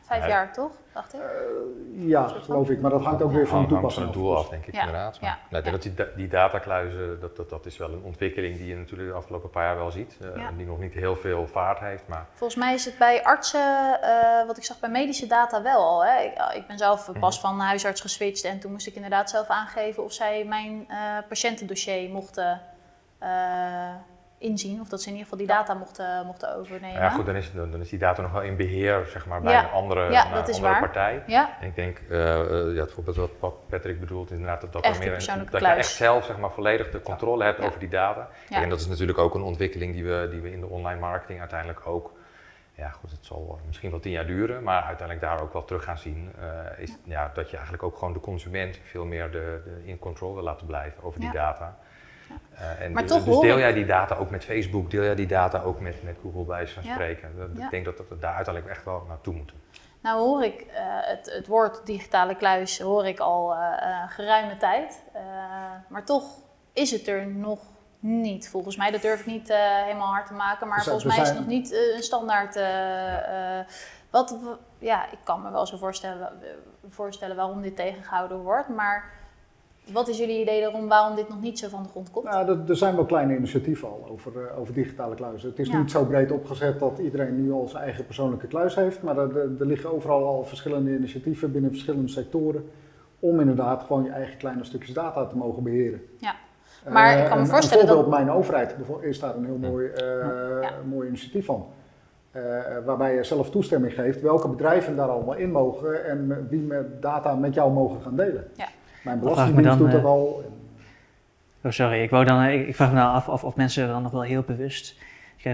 vijf 0.00 0.22
Ja. 0.22 0.28
jaar 0.28 0.52
toch? 0.52 0.70
Dacht 0.92 1.14
ik. 1.14 1.20
Ja, 1.94 2.28
geloof 2.28 2.70
ik. 2.70 2.80
Maar 2.80 2.90
dat 2.90 3.02
hangt 3.04 3.22
ook 3.22 3.32
weer 3.32 3.46
van 3.46 3.62
de 3.62 3.68
toepassing 3.68 4.04
van 4.06 4.14
het 4.14 4.22
doel 4.22 4.36
af, 4.36 4.48
denk 4.48 4.66
ik 4.66 4.74
Ja, 4.74 4.80
inderdaad. 4.80 5.20
Maar, 5.20 5.30
ja, 5.30 5.36
nou, 5.50 5.64
ik 5.64 5.70
denk 5.70 5.96
dat 5.96 6.06
die, 6.06 6.16
die 6.16 6.28
datakluizen, 6.28 7.20
dat, 7.20 7.36
dat, 7.36 7.50
dat 7.50 7.66
is 7.66 7.76
wel 7.76 7.92
een 7.92 8.02
ontwikkeling 8.02 8.56
die 8.56 8.66
je 8.66 8.76
natuurlijk 8.76 9.08
de 9.10 9.14
afgelopen 9.16 9.50
paar 9.50 9.64
jaar 9.64 9.76
wel 9.76 9.90
ziet. 9.90 10.16
eh, 10.20 10.36
Ja. 10.36 10.50
Die 10.56 10.66
nog 10.66 10.78
niet 10.78 10.92
heel 10.94 11.16
veel 11.16 11.46
vaart 11.46 11.78
heeft, 11.78 12.02
maar 12.06 12.26
Volgens 12.32 12.58
mij 12.58 12.74
is 12.74 12.84
het 12.84 12.98
bij 12.98 13.24
artsen, 13.24 14.02
eh, 14.02 14.46
wat 14.46 14.56
ik 14.56 14.64
zag 14.64 14.80
bij 14.80 14.90
medische 14.90 15.26
data 15.26 15.62
wel 15.62 15.78
al. 15.84 16.04
Hè. 16.04 16.22
Ik, 16.22 16.32
ik 16.54 16.66
ben 16.66 16.78
zelf 16.78 17.10
pas 17.20 17.40
van 17.40 17.60
huisarts 17.60 18.00
geswitcht 18.00 18.44
en 18.44 18.60
toen 18.60 18.72
moest 18.72 18.86
ik 18.86 18.94
inderdaad 18.94 19.30
zelf 19.30 19.46
aangeven 19.48 20.04
of 20.04 20.12
zij 20.12 20.44
mijn 20.44 20.84
eh, 20.88 20.96
patiëntendossier 21.28 22.10
mochten 22.10 22.60
eh, 23.18 23.94
inzien. 24.40 24.80
Of 24.80 24.88
dat 24.88 25.00
ze 25.02 25.06
in 25.08 25.14
ieder 25.14 25.28
geval 25.30 25.46
die 25.46 25.56
data 25.56 25.74
mochten, 25.74 26.26
mochten 26.26 26.56
overnemen. 26.56 27.00
ja, 27.00 27.08
goed, 27.10 27.26
dan 27.26 27.36
is, 27.36 27.52
dan, 27.52 27.80
is 27.80 27.88
die 27.88 27.98
data 27.98 28.22
nog 28.22 28.32
wel 28.32 28.42
in 28.42 28.56
beheer 28.56 29.06
zeg 29.06 29.26
maar, 29.26 29.40
bij 29.40 29.52
Ja. 29.52 29.62
een 29.64 29.70
andere, 29.70 30.10
Ja, 30.10 30.26
een 30.26 30.32
andere 30.32 30.60
waar. 30.60 30.78
partij. 30.80 31.22
Ja, 31.26 31.50
En 31.60 31.66
ik 31.68 31.74
denk, 31.74 31.98
eh, 32.10 32.18
ja, 32.74 32.80
het 32.80 32.92
voorbeeld 32.92 33.16
wat- 33.40 33.66
Patrick 33.68 34.00
bedoelt, 34.00 34.30
inderdaad, 34.30 34.60
dat, 34.60 34.72
dat, 34.72 34.84
Echt 34.84 34.94
er 34.94 35.00
meer 35.00 35.28
een- 35.28 35.46
dat 35.50 35.60
je 35.60 35.66
echt 35.66 35.88
zelf 35.94 36.24
zeg 36.24 36.38
maar, 36.38 36.50
volledig 36.50 36.90
de 36.90 37.02
controle 37.02 37.44
hebt 37.44 37.60
over 37.60 37.78
die 37.80 37.88
data. 37.88 38.28
Ja. 38.48 38.62
En 38.62 38.68
dat 38.68 38.80
is 38.80 38.86
natuurlijk 38.86 39.18
ook 39.18 39.34
een 39.34 39.42
ontwikkeling 39.42 39.92
die 39.94 40.04
we, 40.04 40.28
die 40.30 40.40
we 40.40 40.52
in 40.52 40.60
de 40.60 40.66
online 40.68 41.00
marketing 41.00 41.40
uiteindelijk 41.40 41.86
ook, 41.86 42.12
ja 42.74 42.88
goed, 42.88 43.10
het 43.10 43.26
zal 43.26 43.58
misschien 43.66 43.90
wel 43.90 44.00
tien 44.00 44.12
jaar 44.12 44.26
duren, 44.26 44.62
maar 44.62 44.82
uiteindelijk 44.82 45.26
daar 45.26 45.42
ook 45.42 45.52
wel 45.52 45.64
terug 45.64 45.84
gaan 45.84 45.98
zien, 45.98 46.32
eh, 46.40 46.82
is 46.82 46.96
ja. 47.04 47.30
dat 47.34 47.46
je 47.46 47.54
eigenlijk 47.54 47.84
ook 47.84 47.96
gewoon 47.98 48.12
de 48.12 48.20
consument 48.20 48.78
veel 48.84 49.04
meer 49.04 49.30
de, 49.30 49.60
de 49.64 49.82
in 49.84 49.98
control 49.98 50.34
wil 50.34 50.42
laten 50.42 50.66
blijven 50.66 51.02
over 51.02 51.20
die 51.20 51.28
Ja. 51.32 51.34
data. 51.34 51.76
Eh, 52.54 52.80
en 52.84 52.92
Maar 52.92 53.02
dus, 53.02 53.10
toch 53.10 53.24
dus 53.24 53.38
deel 53.40 53.58
jij 53.58 53.72
die 53.72 53.86
data 53.86 54.14
ook 54.14 54.30
met 54.30 54.44
Facebook, 54.44 54.90
deel 54.90 55.02
jij 55.02 55.14
die 55.14 55.26
data 55.26 55.60
ook 55.62 55.80
met, 55.80 56.02
met 56.02 56.16
Google 56.22 56.44
bij 56.44 56.56
wijze 56.56 56.74
van 56.74 56.82
Ja. 56.84 56.92
spreken. 56.92 57.36
Dat- 57.38 57.48
Ja. 57.56 57.64
Ik 57.64 57.70
denk 57.70 57.84
dat 57.84 57.96
dat 57.96 58.08
we 58.08 58.18
daar 58.18 58.34
uiteindelijk 58.34 58.74
echt 58.74 58.84
wel 58.84 59.04
naartoe 59.08 59.34
moeten. 59.34 59.56
nou 60.02 60.18
hoor 60.20 60.44
ik 60.44 60.60
eh, 60.60 60.82
het, 60.84 61.32
het 61.34 61.46
woord 61.46 61.86
digitale 61.86 62.36
kluis 62.36 62.80
hoor 62.80 63.06
ik 63.06 63.18
al 63.18 63.54
eh, 63.54 63.60
eh, 63.82 64.10
geruime 64.10 64.56
tijd. 64.56 65.02
Eh, 65.12 65.22
maar 65.88 66.04
toch 66.04 66.24
is 66.72 66.90
het 66.90 67.08
er 67.08 67.26
nog 67.26 67.58
niet. 67.98 68.48
Volgens 68.48 68.76
mij, 68.76 68.90
dat 68.90 69.02
durf 69.02 69.20
ik 69.20 69.26
niet 69.26 69.50
eh, 69.50 69.58
helemaal 69.82 70.12
hard 70.12 70.26
te 70.26 70.32
maken. 70.32 70.68
Maar 70.68 70.82
zijn- 70.82 70.90
volgens 71.00 71.14
mij 71.16 71.22
is 71.24 71.28
het 71.30 71.38
nog 71.38 71.48
niet 71.48 71.72
een 71.96 72.02
standaard. 72.02 72.56
eh, 72.56 73.58
eh, 73.58 73.66
wat, 74.10 74.36
ja, 74.78 75.04
ik 75.10 75.18
kan 75.24 75.42
me 75.42 75.50
wel 75.50 75.66
zo 75.66 75.76
voorstellen, 75.76 76.32
voorstellen 76.88 77.36
waarom 77.36 77.62
dit 77.62 77.76
tegengehouden 77.76 78.38
wordt. 78.38 78.68
Maar 78.68 79.10
wat 79.92 80.08
is 80.08 80.18
jullie 80.18 80.40
idee 80.40 80.60
erom 80.60 80.88
waarom 80.88 81.16
dit 81.16 81.28
nog 81.28 81.40
niet 81.40 81.58
zo 81.58 81.68
van 81.68 81.82
de 81.82 81.88
grond 81.88 82.10
komt? 82.10 82.24
Nou, 82.24 82.48
er, 82.48 82.58
er 82.68 82.76
zijn 82.76 82.94
wel 82.94 83.04
kleine 83.04 83.36
initiatieven 83.36 83.88
al 83.88 84.06
over, 84.10 84.32
eh, 84.46 84.58
over 84.58 84.74
digitale 84.74 85.14
kluizen. 85.14 85.48
Het 85.48 85.58
is 85.58 85.68
Ja. 85.68 85.78
niet 85.78 85.90
zo 85.90 86.04
breed 86.04 86.30
opgezet 86.30 86.78
dat 86.78 86.98
iedereen 86.98 87.42
nu 87.44 87.52
al 87.52 87.68
zijn 87.68 87.82
eigen 87.82 88.04
persoonlijke 88.06 88.46
kluis 88.46 88.74
heeft, 88.74 89.02
maar 89.02 89.18
er, 89.18 89.36
er- 89.38 89.60
er 89.60 89.66
liggen 89.66 89.92
overal 89.94 90.26
al 90.26 90.44
verschillende 90.44 90.90
initiatieven 90.96 91.52
binnen 91.52 91.70
verschillende 91.70 92.08
sectoren 92.08 92.70
om 93.20 93.40
inderdaad 93.40 93.82
gewoon 93.82 94.04
je 94.04 94.10
eigen 94.10 94.36
kleine 94.36 94.64
stukjes 94.64 94.94
data 94.94 95.26
te 95.26 95.36
mogen 95.36 95.62
beheren. 95.62 96.00
Maar 96.88 97.18
ik 97.18 97.24
kan 97.24 97.36
me 97.36 97.42
een- 97.42 97.50
voorstellen 97.50 97.86
dat- 97.86 97.94
voorbeeld, 97.94 98.14
mijn 98.16 98.30
overheid 98.36 98.74
is 99.00 99.20
daar 99.20 99.36
een 99.36 99.44
heel 99.44 99.56
mooi, 99.70 99.86
eh, 99.88 100.04
Ja. 100.62 100.70
mooi 100.88 101.08
initiatief 101.08 101.44
van. 101.44 101.66
Eh, 102.30 102.42
waarbij 102.84 103.14
je 103.14 103.24
zelf 103.24 103.50
toestemming 103.50 103.94
geeft 103.94 104.20
welke 104.20 104.48
bedrijven 104.48 104.96
daar 104.96 105.08
allemaal 105.08 105.34
in 105.36 105.50
mogen 105.50 106.04
en 106.04 106.46
wie 106.50 106.60
met 106.60 107.02
data 107.02 107.34
met 107.34 107.54
jou 107.54 107.72
mogen 107.72 108.00
gaan 108.02 108.16
delen. 108.16 108.48
Ja. 108.56 108.68
Mijn 109.02 109.18
belastingdienst 109.20 109.68
dan, 109.68 109.78
doet 109.78 109.90
dat 109.90 110.00
eh, 110.00 110.06
al. 110.06 110.44
Oh, 111.64 111.70
sorry, 111.72 112.02
ik, 112.02 112.10
wou 112.10 112.24
dan, 112.24 112.42
ik, 112.44 112.66
ik 112.68 112.74
vraag 112.74 112.88
me 112.88 112.94
nou 112.94 113.14
af 113.14 113.28
of, 113.28 113.44
of 113.44 113.56
mensen 113.56 113.88
dan 113.88 114.02
nog 114.02 114.12
wel 114.12 114.22
heel 114.22 114.42
bewust. 114.42 114.96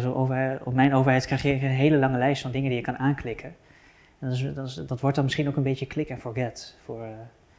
Zo 0.01 0.13
over, 0.13 0.61
op 0.65 0.75
mijn 0.75 0.95
overheid 0.95 1.27
krijg 1.27 1.43
je 1.43 1.53
een 1.53 1.59
hele 1.61 1.97
lange 1.97 2.19
lijst 2.19 2.43
van 2.43 2.51
dingen 2.51 2.69
die 2.69 2.79
je 2.79 2.85
kan 2.85 2.99
aanklikken. 2.99 3.55
En 4.19 4.29
dat, 4.29 4.33
is, 4.33 4.55
dat, 4.55 4.67
is- 4.67 4.75
dat 4.87 5.01
wordt 5.01 5.17
dan 5.17 5.25
misschien 5.25 5.49
ook 5.49 5.57
een 5.57 5.63
beetje 5.63 5.87
click 5.87 6.11
and 6.11 6.21
forget. 6.21 6.77
Voor, 6.85 7.03
eh, 7.03 7.09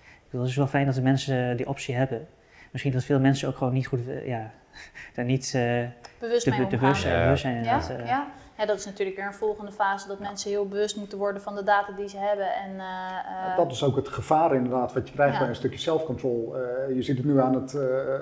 ik 0.04 0.24
bedoel, 0.26 0.42
het 0.42 0.50
is 0.50 0.56
wel 0.58 0.68
fijn 0.68 0.86
dat 0.86 0.96
de 0.96 1.02
mensen 1.02 1.58
die 1.58 1.68
optie 1.68 1.96
hebben. 1.96 2.28
Misschien 2.72 2.92
dat 2.94 3.04
veel 3.04 3.20
mensen 3.20 3.48
ook 3.48 3.58
gewoon 3.58 3.74
niet 3.74 3.88
goed, 3.88 4.08
eh, 4.08 4.28
ja, 4.28 4.52
daar 5.16 5.26
niet 5.26 5.54
eh, 5.56 5.62
Bewust 6.20 6.46
de, 6.46 6.52
de. 6.52 6.78
Ja. 7.10 7.24
bewust 7.24 7.42
zijn 7.42 7.58
eh. 7.58 8.08
ja. 8.08 8.28
Dat 8.66 8.78
is 8.78 8.86
natuurlijk 8.86 9.18
weer 9.18 9.26
een 9.26 9.34
volgende 9.34 9.72
fase 9.72 10.08
dat 10.08 10.20
mensen 10.20 10.50
heel 10.50 10.68
bewust 10.68 10.98
moeten 10.98 11.18
worden 11.18 11.42
van 11.42 11.56
de 11.56 11.64
data 11.64 11.92
die 11.92 12.10
ze 12.10 12.18
hebben. 12.18 12.54
En, 12.54 12.80
eh, 12.80 13.52
eh, 13.52 13.58
Dat 13.58 13.72
is 13.72 13.84
ook 13.84 13.96
het 13.96 14.08
gevaar 14.08 14.56
inderdaad 14.56 14.94
wat 14.94 15.08
je 15.08 15.14
krijgt 15.14 15.34
Ja. 15.34 15.40
bij 15.40 15.50
een 15.50 15.56
stukje 15.56 15.80
self-control. 15.80 16.56
Eh, 16.56 16.96
je 16.96 17.02
ziet 17.02 17.18
het 17.18 17.26
nu 17.26 17.40
aan 17.40 17.54
het, 17.54 17.78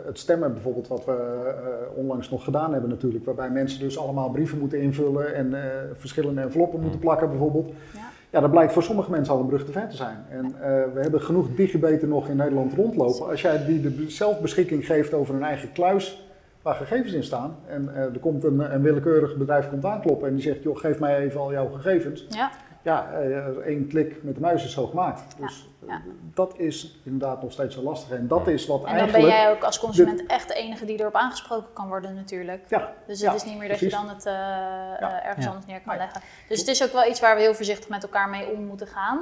het 0.06 0.20
stemmen 0.20 0.54
bijvoorbeeld, 0.54 0.88
wat 0.88 1.06
we 1.06 1.94
onlangs 1.96 2.30
nog 2.30 2.44
gedaan 2.44 2.72
hebben 2.72 2.90
natuurlijk. 2.90 3.26
Waarbij 3.26 3.50
mensen 3.50 3.80
dus 3.80 3.98
allemaal 3.98 4.30
brieven 4.30 4.60
moeten 4.60 4.82
invullen 4.82 5.36
en 5.36 5.54
verschillende 5.94 6.42
enveloppen 6.42 6.82
moeten 6.82 7.00
plakken 7.00 7.30
bijvoorbeeld. 7.30 7.72
Ja. 7.94 8.00
Ja, 8.30 8.42
dat 8.42 8.52
blijkt 8.52 8.74
voor 8.74 8.84
sommige 8.84 9.12
mensen 9.12 9.34
al 9.34 9.40
een 9.40 9.48
brug 9.48 9.66
te 9.66 9.72
ver 9.72 9.90
te 9.90 9.96
zijn. 9.96 10.26
En 10.30 10.56
we 10.94 11.02
hebben 11.02 11.22
genoeg 11.22 11.48
digibeten 11.56 12.10
nog 12.10 12.28
in 12.28 12.36
Nederland 12.36 12.74
rondlopen. 12.74 13.30
Als 13.30 13.42
jij 13.42 13.66
die 13.66 13.82
de 13.82 14.10
zelfbeschikking 14.10 14.86
geeft 14.86 15.14
over 15.14 15.36
een 15.36 15.44
eigen 15.44 15.72
kluis 15.72 16.25
waar 16.66 16.76
gegevens 16.76 17.14
in 17.14 17.24
staan. 17.24 17.56
En 17.68 17.96
eh, 17.96 18.02
er 18.02 18.20
komt 18.20 18.44
een, 18.44 18.74
een 18.74 18.82
willekeurig 18.82 19.36
bedrijf 19.38 19.70
komt 19.70 19.86
aankloppen 19.86 20.28
en 20.28 20.34
die 20.34 20.44
zegt, 20.44 20.64
joh, 20.64 20.78
geef 20.78 21.00
mij 21.00 21.18
even 21.18 21.40
al 21.40 21.52
jouw 21.52 21.70
gegevens. 21.70 22.26
ja, 22.30 22.52
Ja, 22.82 23.12
eh, 23.12 23.46
één 23.48 23.88
klik 23.88 24.24
met 24.24 24.36
de 24.36 24.42
muis 24.42 24.64
is 24.66 24.72
zo 24.74 24.88
gemaakt. 24.88 25.22
Dus 25.40 25.70
ja. 25.88 25.94
eh, 25.94 26.00
dat 26.34 26.54
is 26.58 27.00
inderdaad 27.04 27.42
nog 27.42 27.52
steeds 27.52 27.76
zo 27.76 27.82
lastig. 27.82 28.18
En 28.18 28.28
dat 28.28 28.48
is 28.48 28.66
wat 28.68 28.78
en 28.80 28.84
dan 28.86 28.94
eigenlijk... 28.96 29.24
ben 29.28 29.36
jij 29.36 29.52
ook 29.52 29.64
als 29.64 29.80
consument 29.80 30.26
echt 30.26 30.48
de 30.48 30.54
enige 30.54 30.86
die 30.86 31.00
erop 31.00 31.16
aangesproken 31.16 31.74
kan 31.74 31.88
worden 31.88 32.16
natuurlijk. 32.16 32.66
Ja, 32.68 32.92
Dus 33.08 33.20
het 33.22 33.30
Ja, 33.30 33.34
is 33.36 33.44
niet 33.44 33.58
meer 33.58 33.70
dat 33.70 33.80
je 33.80 33.90
dan 33.90 34.10
het 34.10 34.26
ergens 34.26 35.46
Ja. 35.46 35.50
anders 35.52 35.66
neer 35.68 35.82
kan 35.86 35.98
leggen. 35.98 36.22
Dus 36.48 36.60
het 36.60 36.68
is 36.68 36.84
ook 36.84 36.92
wel 36.92 37.10
iets 37.10 37.20
waar 37.20 37.36
we 37.36 37.42
heel 37.42 37.54
voorzichtig 37.56 37.90
met 37.90 38.04
elkaar 38.04 38.30
mee 38.30 38.48
om 38.52 38.66
moeten 38.66 38.88
gaan. 38.88 39.20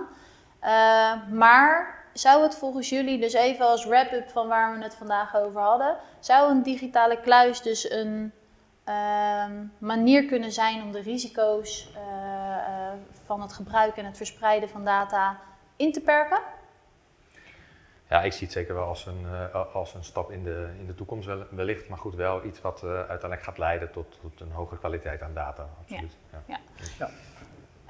Eh, 0.59 1.33
maar 1.33 2.02
zou 2.13 2.43
het 2.43 2.55
volgens 2.55 2.89
jullie, 2.89 3.19
dus 3.19 3.33
even 3.33 3.65
als 3.65 3.85
wrap-up 3.85 4.29
van 4.29 4.47
waar 4.47 4.77
we 4.77 4.83
het 4.83 4.95
vandaag 4.95 5.35
over 5.35 5.61
hadden, 5.61 5.97
zou 6.19 6.51
een 6.51 6.63
digitale 6.63 7.19
kluis 7.19 7.61
dus 7.61 7.91
een 7.91 8.31
ehm, 8.83 9.63
manier 9.77 10.25
kunnen 10.25 10.51
zijn 10.51 10.81
om 10.81 10.91
de 10.91 11.01
risico's 11.01 11.91
eh, 11.95 12.57
eh, 12.57 12.93
van 13.25 13.41
het 13.41 13.53
gebruik 13.53 13.97
en 13.97 14.05
het 14.05 14.17
verspreiden 14.17 14.69
van 14.69 14.85
data 14.85 15.39
in 15.75 15.91
te 15.91 16.01
perken? 16.01 16.39
Ja, 18.09 18.21
ik 18.21 18.33
zie 18.33 18.43
het 18.43 18.51
zeker 18.51 18.73
wel 18.73 18.87
als 18.87 19.05
een, 19.05 19.25
eh, 19.53 19.75
als 19.75 19.93
een 19.93 20.03
stap 20.03 20.31
in 20.31 20.43
de, 20.43 20.73
in 20.79 20.85
de 20.85 20.95
toekomst 20.95 21.27
wel- 21.27 21.45
wellicht, 21.49 21.89
maar 21.89 21.97
goed, 21.97 22.15
wel 22.15 22.45
iets 22.45 22.61
wat 22.61 22.83
eh, 22.83 22.89
uiteindelijk 22.89 23.43
gaat 23.43 23.57
leiden 23.57 23.91
tot, 23.91 24.19
tot 24.21 24.39
een 24.41 24.51
hogere 24.51 24.79
kwaliteit 24.79 25.21
aan 25.21 25.33
data, 25.33 25.67
absoluut. 25.79 26.15
Ja. 26.47 27.09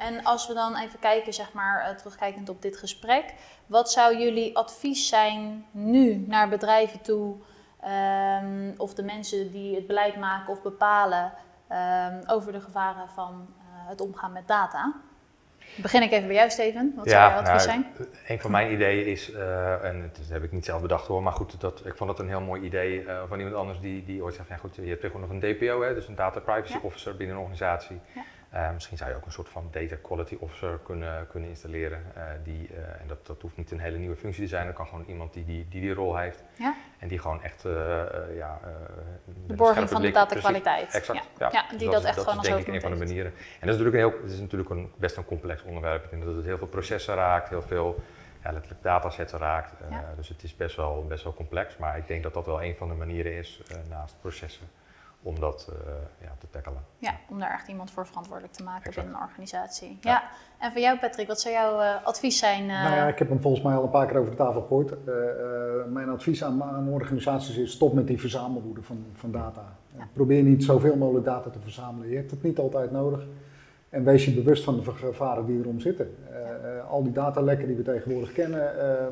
En 0.03 0.23
als 0.23 0.47
we 0.47 0.53
dan 0.53 0.77
even 0.77 0.99
kijken, 0.99 1.33
zeg 1.33 1.53
maar, 1.53 1.81
eh, 1.81 1.95
terugkijkend 1.95 2.49
op 2.49 2.61
dit 2.61 2.77
gesprek, 2.77 3.33
wat 3.65 3.91
zou 3.91 4.17
jullie 4.17 4.57
advies 4.57 5.07
zijn 5.07 5.65
nu 5.71 6.23
naar 6.27 6.49
bedrijven 6.49 7.01
toe, 7.01 7.35
ehm, 7.81 8.71
of 8.77 8.93
de 8.93 9.03
mensen 9.03 9.51
die 9.51 9.75
het 9.75 9.87
beleid 9.87 10.15
maken 10.15 10.53
of 10.53 10.61
bepalen, 10.61 11.33
ehm, 11.67 12.21
over 12.27 12.51
de 12.51 12.61
gevaren 12.61 13.09
van 13.09 13.47
eh, 13.57 13.89
het 13.89 14.01
omgaan 14.01 14.31
met 14.31 14.47
data? 14.47 14.93
Begin 15.75 16.01
ik 16.01 16.11
even 16.11 16.27
bij 16.27 16.35
jou, 16.35 16.49
Steven. 16.49 16.93
Wat 16.95 17.09
zou 17.09 17.31
jouw 17.31 17.39
advies 17.39 17.65
nou, 17.65 17.83
zijn? 17.83 18.09
Een 18.27 18.39
van 18.39 18.51
mijn 18.51 18.71
ideeën 18.71 19.05
is, 19.05 19.31
eh, 19.31 19.83
en 19.83 20.11
dat 20.13 20.29
heb 20.29 20.43
ik 20.43 20.51
niet 20.51 20.65
zelf 20.65 20.81
bedacht 20.81 21.07
hoor, 21.07 21.23
maar 21.23 21.33
goed, 21.33 21.61
dat, 21.61 21.85
ik 21.85 21.95
vond 21.95 22.09
het 22.09 22.19
een 22.19 22.27
heel 22.27 22.41
mooi 22.41 22.61
idee 22.61 23.05
van 23.27 23.37
iemand 23.37 23.55
anders 23.55 23.79
die, 23.79 24.05
die 24.05 24.23
ooit 24.23 24.35
zegt, 24.35 24.47
ja, 24.47 24.55
goed, 24.57 24.75
je 24.75 24.81
hebt 24.81 25.01
tegenwoordig 25.01 25.41
nog 25.41 25.43
een 25.43 25.57
DPO, 25.57 25.81
hè, 25.81 25.93
dus 25.93 26.07
een 26.07 26.15
Data 26.15 26.39
Privacy 26.39 26.73
Ja. 26.73 26.79
Officer 26.81 27.15
binnen 27.15 27.35
een 27.35 27.41
organisatie. 27.41 27.99
Ja. 28.15 28.21
Eh, 28.53 28.71
misschien 28.73 28.97
zou 28.97 29.09
je 29.09 29.15
ook 29.15 29.25
een 29.25 29.31
soort 29.31 29.49
van 29.49 29.67
Data 29.71 29.95
Quality 30.01 30.37
Officer 30.39 30.79
kunnen, 30.83 31.27
kunnen 31.27 31.49
installeren. 31.49 32.01
eh, 32.15 32.23
die, 32.43 32.67
eh, 32.67 33.01
en 33.01 33.07
dat, 33.07 33.25
dat 33.25 33.41
hoeft 33.41 33.57
niet 33.57 33.71
een 33.71 33.79
hele 33.79 33.97
nieuwe 33.97 34.15
functie 34.15 34.43
te 34.43 34.49
zijn, 34.49 34.65
dat 34.65 34.75
kan 34.75 34.87
gewoon 34.87 35.05
iemand 35.07 35.33
die 35.33 35.45
die, 35.45 35.65
die, 35.69 35.81
die 35.81 35.93
rol 35.93 36.17
heeft. 36.17 36.43
Ja. 36.57 36.75
En 36.99 37.07
die 37.07 37.19
gewoon 37.19 37.43
echt, 37.43 37.61
ja... 38.35 38.59
De 39.47 39.53
borging 39.53 39.87
van 39.89 39.95
de 39.95 40.01
blik- 40.01 40.13
datakwaliteit. 40.13 40.87
Precies, 40.87 41.09
Exact, 41.09 41.29
Ja. 41.39 41.45
ja. 41.45 41.49
Ja, 41.51 41.69
Dus 41.69 41.77
die 41.79 41.89
dat 41.89 42.03
echt 42.03 42.17
gewoon 42.19 42.29
is 42.33 42.37
als 42.37 42.47
denk 42.47 42.67
ik 42.67 42.73
een 42.73 42.81
van 42.81 42.91
de 42.91 42.97
manieren. 42.97 43.31
En 43.31 43.67
dat 43.67 43.75
is 43.75 43.81
natuurlijk, 43.81 43.95
een 43.95 44.09
heel, 44.09 44.21
het 44.23 44.31
is 44.31 44.39
natuurlijk 44.39 44.69
een, 44.69 44.91
best 44.95 45.17
een 45.17 45.25
complex 45.25 45.63
onderwerp. 45.63 46.03
Ik 46.03 46.09
denk 46.09 46.23
dat 46.23 46.35
het 46.35 46.45
heel 46.45 46.57
veel 46.57 46.67
processen 46.67 47.15
raakt, 47.15 47.49
heel 47.49 47.61
veel 47.61 48.03
ja, 48.43 48.51
letterlijk 48.51 48.83
datasets 48.83 49.33
raakt. 49.33 49.73
Dus 50.15 50.27
het 50.29 50.43
is 50.43 50.55
best 50.55 50.75
wel, 50.75 51.05
best 51.07 51.23
wel 51.23 51.33
complex. 51.33 51.77
Maar 51.77 51.97
ik 51.97 52.07
denk 52.07 52.23
dat 52.23 52.33
dat 52.33 52.45
wel 52.45 52.63
een 52.63 52.75
van 52.75 52.87
de 52.87 52.93
manieren 52.95 53.33
is, 53.33 53.61
naast 53.89 54.15
processen, 54.21 54.67
om 55.23 55.39
dat 55.39 55.69
eh, 55.69 55.91
ja, 56.21 56.31
te 56.39 56.47
tackelen. 56.49 56.83
Ja, 56.97 57.13
om 57.29 57.39
daar 57.39 57.51
echt 57.51 57.67
iemand 57.67 57.91
voor 57.91 58.07
verantwoordelijk 58.07 58.53
te 58.53 58.63
maken 58.63 58.85
Exact. 58.85 58.95
binnen 59.05 59.15
een 59.15 59.27
organisatie. 59.27 59.97
Ja. 60.01 60.11
Ja. 60.11 60.23
En 60.59 60.71
voor 60.71 60.81
jou, 60.81 60.99
Patrick, 60.99 61.27
wat 61.27 61.41
zou 61.41 61.53
jouw 61.53 61.79
eh, 61.79 62.05
advies 62.05 62.39
zijn? 62.39 62.69
eh, 62.69 62.83
Nou 62.83 62.95
ja, 62.95 63.07
ik 63.07 63.19
heb 63.19 63.29
hem 63.29 63.41
volgens 63.41 63.63
mij 63.63 63.75
al 63.75 63.83
een 63.83 63.89
paar 63.89 64.07
keer 64.07 64.17
over 64.17 64.31
de 64.31 64.37
tafel 64.37 64.61
gegooid. 64.61 64.91
Eh, 64.91 65.13
eh, 65.13 65.85
mijn 65.87 66.09
advies 66.09 66.43
aan, 66.43 66.63
aan 66.63 66.87
organisaties 66.89 67.57
is 67.57 67.71
stop 67.71 67.93
met 67.93 68.07
die 68.07 68.19
verzamelwoede 68.19 68.81
van, 68.83 69.05
van 69.13 69.31
data. 69.31 69.75
Ja. 69.97 70.07
Probeer 70.13 70.43
niet 70.43 70.63
zoveel 70.63 70.95
mogelijk 70.95 71.25
data 71.25 71.49
te 71.49 71.59
verzamelen. 71.59 72.09
Je 72.09 72.15
hebt 72.15 72.31
het 72.31 72.43
niet 72.43 72.59
altijd 72.59 72.91
nodig. 72.91 73.25
En 73.89 74.03
wees 74.03 74.25
je 74.25 74.31
bewust 74.33 74.63
van 74.63 74.75
de 74.79 74.91
gevaren 74.91 75.45
die 75.45 75.59
erom 75.59 75.79
zitten. 75.79 76.15
Eh, 76.31 76.77
eh, 76.77 76.89
al 76.89 77.03
die 77.03 77.11
datalekken 77.11 77.67
die 77.67 77.75
we 77.75 77.83
tegenwoordig 77.83 78.31
kennen, 78.31 78.79
eh, 78.79 79.05
eh, 79.05 79.11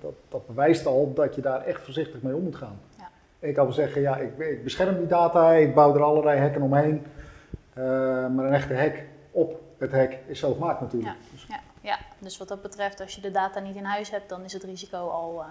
dat, 0.00 0.12
dat 0.28 0.46
bewijst 0.46 0.86
al 0.86 1.12
dat 1.14 1.34
je 1.34 1.40
daar 1.40 1.60
echt 1.64 1.82
voorzichtig 1.82 2.22
mee 2.22 2.34
om 2.36 2.42
moet 2.42 2.56
gaan. 2.56 2.78
Ja. 3.40 3.48
Ik 3.48 3.54
kan 3.54 3.64
wel 3.64 3.72
zeggen, 3.74 4.00
ja, 4.00 4.16
ik, 4.16 4.38
ik 4.38 4.64
bescherm 4.64 4.96
die 4.96 5.06
data, 5.06 5.52
ik 5.52 5.74
bouw 5.74 5.94
er 5.94 6.02
allerlei 6.02 6.38
hekken 6.38 6.62
omheen. 6.62 7.06
Eh, 7.74 7.84
maar 8.28 8.44
een 8.44 8.52
echte 8.52 8.72
hek 8.74 9.04
op 9.30 9.60
het 9.78 9.92
hek 9.92 10.18
is 10.26 10.38
zo 10.38 10.52
gemaakt 10.52 10.80
natuurlijk. 10.80 11.14
Dus 11.32 11.46
ja, 11.48 11.60
ja, 11.80 11.98
dus 12.18 12.38
wat 12.38 12.48
dat 12.48 12.62
betreft, 12.62 13.00
als 13.00 13.14
je 13.14 13.20
de 13.20 13.30
data 13.30 13.60
niet 13.60 13.76
in 13.76 13.84
huis 13.84 14.10
hebt, 14.10 14.28
dan 14.28 14.44
is 14.44 14.52
het 14.52 14.62
risico 14.62 15.08
al 15.08 15.40
eh, 15.42 15.46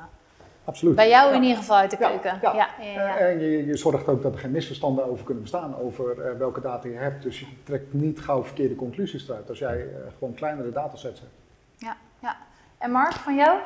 absoluut. 0.66 0.96
bij 0.96 1.10
jou 1.10 1.30
Ja. 1.30 1.36
in 1.36 1.42
ieder 1.42 1.58
geval 1.58 1.78
uit 1.78 1.92
de 1.92 1.98
Ja, 2.00 2.08
keuken. 2.10 2.40
ja. 2.42 2.54
ja, 2.56 2.68
ja, 2.82 2.92
ja. 2.92 3.18
Eh, 3.18 3.30
En 3.32 3.40
je, 3.40 3.66
je 3.66 3.78
zorgt 3.78 4.08
ook 4.08 4.22
dat 4.22 4.34
er 4.34 4.40
geen 4.40 4.52
misverstanden 4.52 5.06
over 5.06 5.24
kunnen 5.26 5.44
bestaan 5.44 5.76
over 5.78 6.38
welke 6.38 6.62
data 6.62 6.88
je 6.88 6.96
hebt. 6.96 7.24
Dus 7.24 7.40
je 7.40 7.46
trekt 7.64 7.94
niet 7.94 8.20
gauw 8.20 8.44
verkeerde 8.44 8.76
conclusies 8.76 9.30
eruit 9.30 9.50
als 9.50 9.60
jij 9.60 9.88
gewoon 10.18 10.34
kleinere 10.34 10.72
datasets 10.72 11.20
hebt. 11.20 11.34
ja, 11.78 11.98
ja. 12.20 12.36
En 12.78 12.92
Mark, 12.92 13.14
van 13.14 13.36
jou? 13.36 13.60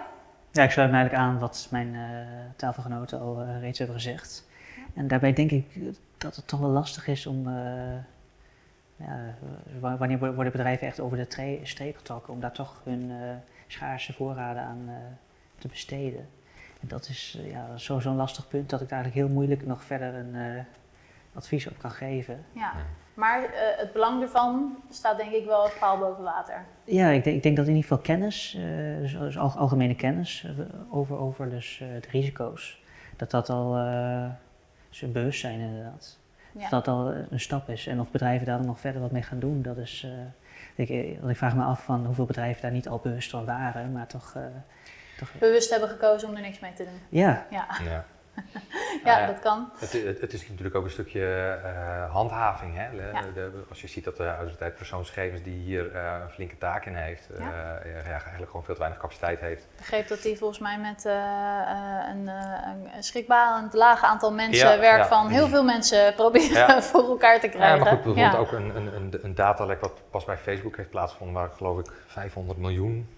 Ja, 0.52 0.64
ik 0.64 0.72
sluit 0.72 0.89
me 0.91 0.95
eigenlijk 0.95 1.26
aan 1.28 1.39
wat 1.39 1.68
mijn 1.72 1.95
eh, 1.95 2.02
tafelgenoten 2.56 3.20
al 3.20 3.41
eh, 3.41 3.60
reeds 3.60 3.78
hebben 3.78 3.95
gezegd. 3.95 4.47
En 4.93 5.08
daarbij 5.08 5.34
denk 5.34 5.52
ik 5.52 5.66
dat 6.18 6.36
het 6.36 6.47
toch 6.47 6.60
wel 6.60 6.70
lastig 6.70 7.08
is 7.08 7.26
om, 7.26 7.47
eh, 7.47 7.54
ja, 8.95 9.36
wa- 9.80 9.97
wanneer 9.97 10.20
wo- 10.20 10.34
worden 10.34 10.52
bedrijven 10.52 10.88
echt 10.88 10.99
over 10.99 11.18
de 11.18 11.28
tre- 11.28 11.60
streep 11.64 11.97
getrokken, 11.97 12.34
om 12.34 12.39
daar 12.39 12.52
toch 12.52 12.82
hun 12.84 13.12
eh, 13.12 13.18
schaarse 13.68 14.14
voorraden 14.14 14.64
aan 14.64 14.84
eh, 14.88 14.93
te 15.58 15.68
besteden. 15.68 16.28
En 16.82 16.88
dat 16.88 17.08
is 17.08 17.38
eh, 17.39 17.52
ja, 17.52 17.78
zo- 17.78 17.99
zo'n 17.99 18.16
lastig 18.16 18.47
punt 18.47 18.70
dat 18.70 18.82
ik 18.82 18.89
daar 18.89 18.99
eigenlijk 18.99 19.28
heel 19.28 19.36
moeilijk 19.38 19.66
nog 19.66 19.84
verder 19.84 20.14
een 20.14 20.36
eh, 20.36 20.64
advies 21.34 21.68
op 21.68 21.78
kan 21.80 21.91
geven. 21.91 22.43
Ja. 22.54 22.74
Maar 23.22 23.43
eh, 23.43 23.78
het 23.78 23.93
belang 23.93 24.22
ervan 24.22 24.78
staat 24.89 25.17
denk 25.17 25.32
ik 25.32 25.45
wel 25.45 25.69
paal 25.80 25.97
boven 25.97 26.24
water. 26.24 26.65
Ja, 26.84 27.09
ik 27.09 27.24
denk, 27.24 27.36
ik 27.36 27.43
denk 27.43 27.55
dat 27.57 27.67
in 27.67 27.76
ieder 27.76 27.89
geval 27.89 28.03
kennis, 28.03 28.55
eh, 28.57 28.61
dus- 29.01 29.17
dus 29.17 29.38
al- 29.38 29.53
algemene 29.57 29.95
kennis 29.95 30.43
eh, 30.45 30.65
over, 30.89 31.17
over 31.17 31.49
dus, 31.49 31.80
eh, 31.82 31.88
de 32.01 32.07
risico's, 32.11 32.82
dat 33.15 33.32
dat 33.32 33.49
al 33.49 33.78
eh 33.78 34.26
dus 34.89 35.01
een 35.01 35.11
bewustzijn 35.11 35.59
inderdaad. 35.59 36.17
Ja. 36.51 36.69
Dat 36.69 36.86
dat 36.86 36.88
al 36.95 37.13
een 37.30 37.39
stap 37.39 37.69
is. 37.69 37.88
En 37.88 37.99
of 37.99 38.11
bedrijven 38.11 38.45
daar 38.45 38.57
dan 38.57 38.65
nog 38.65 38.80
verder 38.80 39.01
wat 39.01 39.11
mee 39.11 39.22
gaan 39.24 39.39
doen, 39.39 39.61
dat 39.61 39.78
is. 39.78 40.05
eh, 40.05 40.11
ik, 40.76 40.89
ik 41.30 41.38
vraag 41.38 41.55
me 41.55 41.63
af 41.63 41.84
van 41.84 42.05
hoeveel 42.05 42.26
bedrijven 42.26 42.61
daar 42.61 42.72
niet 42.72 42.88
al 42.88 42.99
bewust 43.03 43.30
van 43.30 43.45
waren, 43.45 43.91
maar 43.91 44.07
toch. 44.07 44.34
eh, 44.36 44.41
toch 45.17 45.32
Bewust 45.39 45.69
hebben 45.69 45.89
gekozen 45.89 46.30
om 46.30 46.36
er 46.36 46.41
niks 46.41 46.59
mee 46.59 46.74
te 46.74 46.84
doen. 46.84 46.99
ja, 47.09 47.45
Ja, 47.49 47.65
Ja. 47.84 48.05
ja, 49.05 49.19
ja. 49.19 49.25
dat 49.27 49.39
kan. 49.39 49.69
Het, 49.79 49.91
het, 49.91 50.21
het 50.21 50.34
is 50.34 50.47
natuurlijk 50.49 50.75
ook 50.75 50.84
een 50.84 50.89
stukje 50.91 51.25
eh, 51.63 52.11
handhaving. 52.11 52.75
Hè? 52.77 52.89
De- 52.91 53.09
Ja. 53.13 53.21
de- 53.34 53.63
als 53.69 53.82
je 53.82 53.88
ziet 53.88 54.03
dat 54.03 54.17
de 54.17 54.27
autoriteit 54.36 54.75
persoonsgegevens 54.75 55.41
die 55.43 55.53
hier 55.59 55.95
eh, 55.95 56.15
een 56.23 56.29
flinke 56.29 56.57
taak 56.57 56.86
in 56.86 56.95
heeft, 56.95 57.29
eh, 57.29 57.39
Ja. 57.39 57.79
ja, 57.86 58.01
eigenlijk 58.09 58.45
gewoon 58.45 58.63
veel 58.63 58.73
te 58.73 58.79
weinig 58.79 58.99
capaciteit 59.01 59.39
heeft. 59.39 59.63
Ik 59.63 59.77
begreep 59.77 60.07
dat 60.07 60.23
hij 60.23 60.36
volgens 60.36 60.59
mij 60.59 60.77
met 60.79 61.05
eh, 61.05 61.13
eh, 61.13 62.07
een, 62.09 62.27
eh, 62.27 62.95
een 62.95 63.03
schrikbarend 63.03 63.73
laag 63.73 64.03
aantal 64.03 64.34
mensen 64.34 64.69
Ja, 64.69 64.79
werk 64.79 64.97
ja. 65.01 65.07
van 65.07 65.27
heel 65.27 65.47
veel 65.47 65.63
mensen 65.63 66.13
proberen 66.21 66.67
Ja. 66.67 66.82
voor 66.82 67.03
elkaar 67.07 67.39
te 67.39 67.45
Ja, 67.45 67.51
krijgen. 67.51 67.79
maar 67.79 67.88
goed, 67.88 68.03
bijvoorbeeld 68.03 68.34
Ja. 68.34 68.39
ook 68.39 68.51
een, 68.51 68.75
een, 68.75 68.95
een 68.95 69.19
een, 69.21 69.36
datalek 69.36 69.82
wat 69.82 70.01
pas 70.09 70.25
bij 70.25 70.38
Facebook 70.38 70.77
heeft 70.77 70.89
plaatsgevonden, 70.89 71.36
waar 71.41 71.49
geloof 71.55 71.79
ik 71.79 71.91
500 72.07 72.59
miljoen 72.59 73.09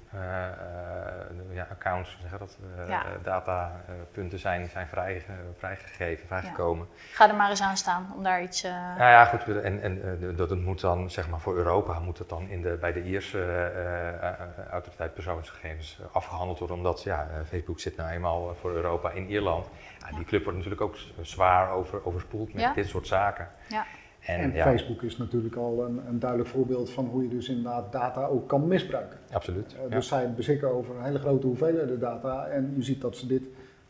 ja, 1.52 1.68
accounts, 1.72 2.18
zeg 2.22 2.40
dat, 2.40 2.58
Ja. 2.88 3.04
datapunten 3.24 4.40
zijn, 4.40 4.70
zijn 4.70 4.88
vrij, 4.88 5.26
vrijgegeven, 5.58 6.28
vrijgekomen. 6.28 6.88
Ga 7.14 7.30
er 7.30 7.36
maar 7.36 7.50
eens 7.50 7.62
aan 7.62 7.78
staan 7.78 8.14
om 8.16 8.24
daar 8.24 8.42
iets... 8.42 8.64
eh, 8.64 8.72
Nou 8.72 9.10
ja, 9.12 9.26
goed, 9.26 9.62
en, 9.62 9.82
en 9.82 10.22
eh, 10.22 10.38
dat 10.38 10.50
het 10.50 10.60
moet 10.60 10.82
dan, 10.82 11.10
zeg 11.10 11.30
maar 11.30 11.40
voor 11.40 11.56
Europa, 11.56 12.00
moet 12.00 12.18
het 12.18 12.30
dan 12.30 12.50
in 12.50 12.62
de, 12.62 12.78
bij 12.82 12.94
de 12.94 13.04
Ierse 13.04 13.40
eh, 13.44 14.28
eh, 14.30 14.34
autoriteit 14.72 15.14
persoonsgegevens 15.14 16.00
eh, 16.02 16.16
afgehandeld 16.16 16.60
worden, 16.60 16.78
omdat 16.78 17.04
ja, 17.04 17.28
eh, 17.34 17.46
Facebook 17.48 17.80
zit 17.80 17.96
nou 17.98 18.10
eenmaal 18.12 18.50
eh, 18.50 18.56
voor 18.56 18.72
Europa 18.72 19.10
in 19.12 19.28
Ierland. 19.30 19.68
Ja, 20.10 20.16
die 20.16 20.26
club 20.26 20.44
wordt 20.44 20.58
natuurlijk 20.58 20.84
ook 20.84 20.98
zwaar 21.22 21.70
over, 21.72 22.06
overspoeld 22.06 22.54
met 22.54 22.76
dit 22.76 22.88
soort 22.88 23.08
zaken. 23.08 23.48
Ja. 23.68 23.86
En, 24.26 24.40
En 24.40 24.54
ja, 24.54 24.64
Facebook 24.64 25.02
is 25.02 25.18
natuurlijk 25.18 25.56
al 25.56 25.86
een, 25.86 26.02
een 26.08 26.20
duidelijk 26.20 26.50
voorbeeld 26.50 26.90
van 26.90 27.06
hoe 27.06 27.24
je 27.24 27.30
dus 27.30 27.50
inderdaad 27.50 27.92
data 27.92 28.26
ook 28.26 28.48
kan 28.48 28.68
misbruiken. 28.68 29.18
absoluut. 29.32 29.76
Eh, 29.76 29.90
ja. 29.90 29.96
Dus 29.96 30.08
zij 30.08 30.34
beschikken 30.36 30.74
over 30.74 30.96
een 30.96 31.04
hele 31.04 31.20
grote 31.20 31.48
hoeveelheden 31.48 32.00
data 32.00 32.46
en 32.48 32.74
je 32.76 32.84
ziet 32.84 33.02
dat 33.02 33.18
ze 33.18 33.28
dit 33.28 33.42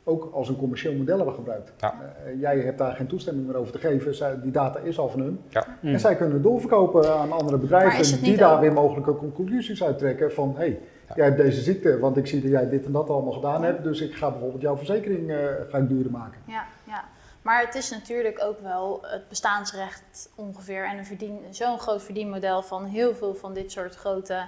ook 0.04 0.30
als 0.34 0.50
een 0.50 0.56
commercieel 0.58 0.94
model 0.94 1.16
hebben 1.16 1.34
gebruikt. 1.36 1.74
Ja. 1.80 1.96
Eh, 2.26 2.40
jij 2.40 2.60
hebt 2.60 2.78
daar 2.78 2.96
geen 2.96 3.08
toestemming 3.08 3.48
meer 3.48 3.56
over 3.56 3.72
te 3.72 3.78
geven, 3.80 4.16
zij, 4.16 4.42
die 4.42 4.52
data 4.52 4.80
is 4.80 5.00
al 5.00 5.10
van 5.10 5.20
hun. 5.20 5.40
Ja. 5.50 5.66
Mm. 5.82 5.94
En 5.94 6.00
zij 6.00 6.16
kunnen 6.16 6.34
het 6.34 6.44
doorverkopen 6.44 7.14
aan 7.20 7.32
andere 7.32 7.58
bedrijven 7.58 8.22
die 8.24 8.38
daar 8.38 8.54
ook- 8.56 8.60
weer 8.62 8.74
mogelijke 8.74 9.16
conclusies 9.16 9.84
uit 9.84 9.98
trekken 9.98 10.32
van 10.34 10.50
hé, 10.50 10.56
hey, 10.56 10.80
Ja. 11.08 11.16
jij 11.16 11.26
hebt 11.26 11.38
deze 11.38 11.62
ziekte, 11.62 12.00
want 12.00 12.18
ik 12.18 12.28
zie 12.28 12.42
dat 12.42 12.52
jij 12.52 12.70
dit 12.70 12.86
en 12.86 12.92
dat 12.92 13.10
allemaal 13.10 13.32
gedaan 13.32 13.64
hebt, 13.64 13.84
dus 13.84 14.02
ik 14.02 14.14
ga 14.14 14.30
bijvoorbeeld 14.32 14.62
jouw 14.62 14.78
verzekering 14.78 15.32
eh, 15.32 15.38
ga 15.70 15.78
ik 15.78 15.88
duurder 15.90 16.12
maken. 16.12 16.40
Ja, 16.48 16.64
ja. 16.88 17.04
Maar 17.44 17.62
het 17.66 17.76
is 17.76 17.90
natuurlijk 17.90 18.44
ook 18.44 18.60
wel 18.60 19.00
het 19.02 19.30
bestaansrecht 19.30 20.30
ongeveer 20.36 20.86
en 20.86 20.98
een 20.98 21.06
verdien, 21.06 21.40
zo'n 21.50 21.80
groot 21.80 22.04
verdienmodel 22.04 22.62
van 22.62 22.86
heel 22.86 23.16
veel 23.16 23.36
van 23.36 23.54
dit 23.54 23.72
soort 23.72 23.96
grote 23.96 24.46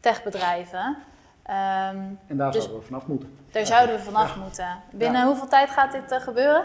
techbedrijven. 0.00 0.96
Ehm, 1.42 1.96
En 2.26 2.36
daar 2.36 2.52
Dus- 2.52 2.62
zouden 2.62 2.80
we 2.80 2.86
vanaf 2.86 3.06
moeten. 3.06 3.28
daar 3.52 3.66
zouden 3.66 3.96
we 3.96 4.02
vanaf 4.02 4.36
moeten. 4.36 4.68
Binnen 4.92 5.26
hoeveel 5.26 5.48
tijd 5.48 5.70
gaat 5.70 5.92
dit 5.92 6.10
eh, 6.10 6.20
gebeuren? 6.20 6.64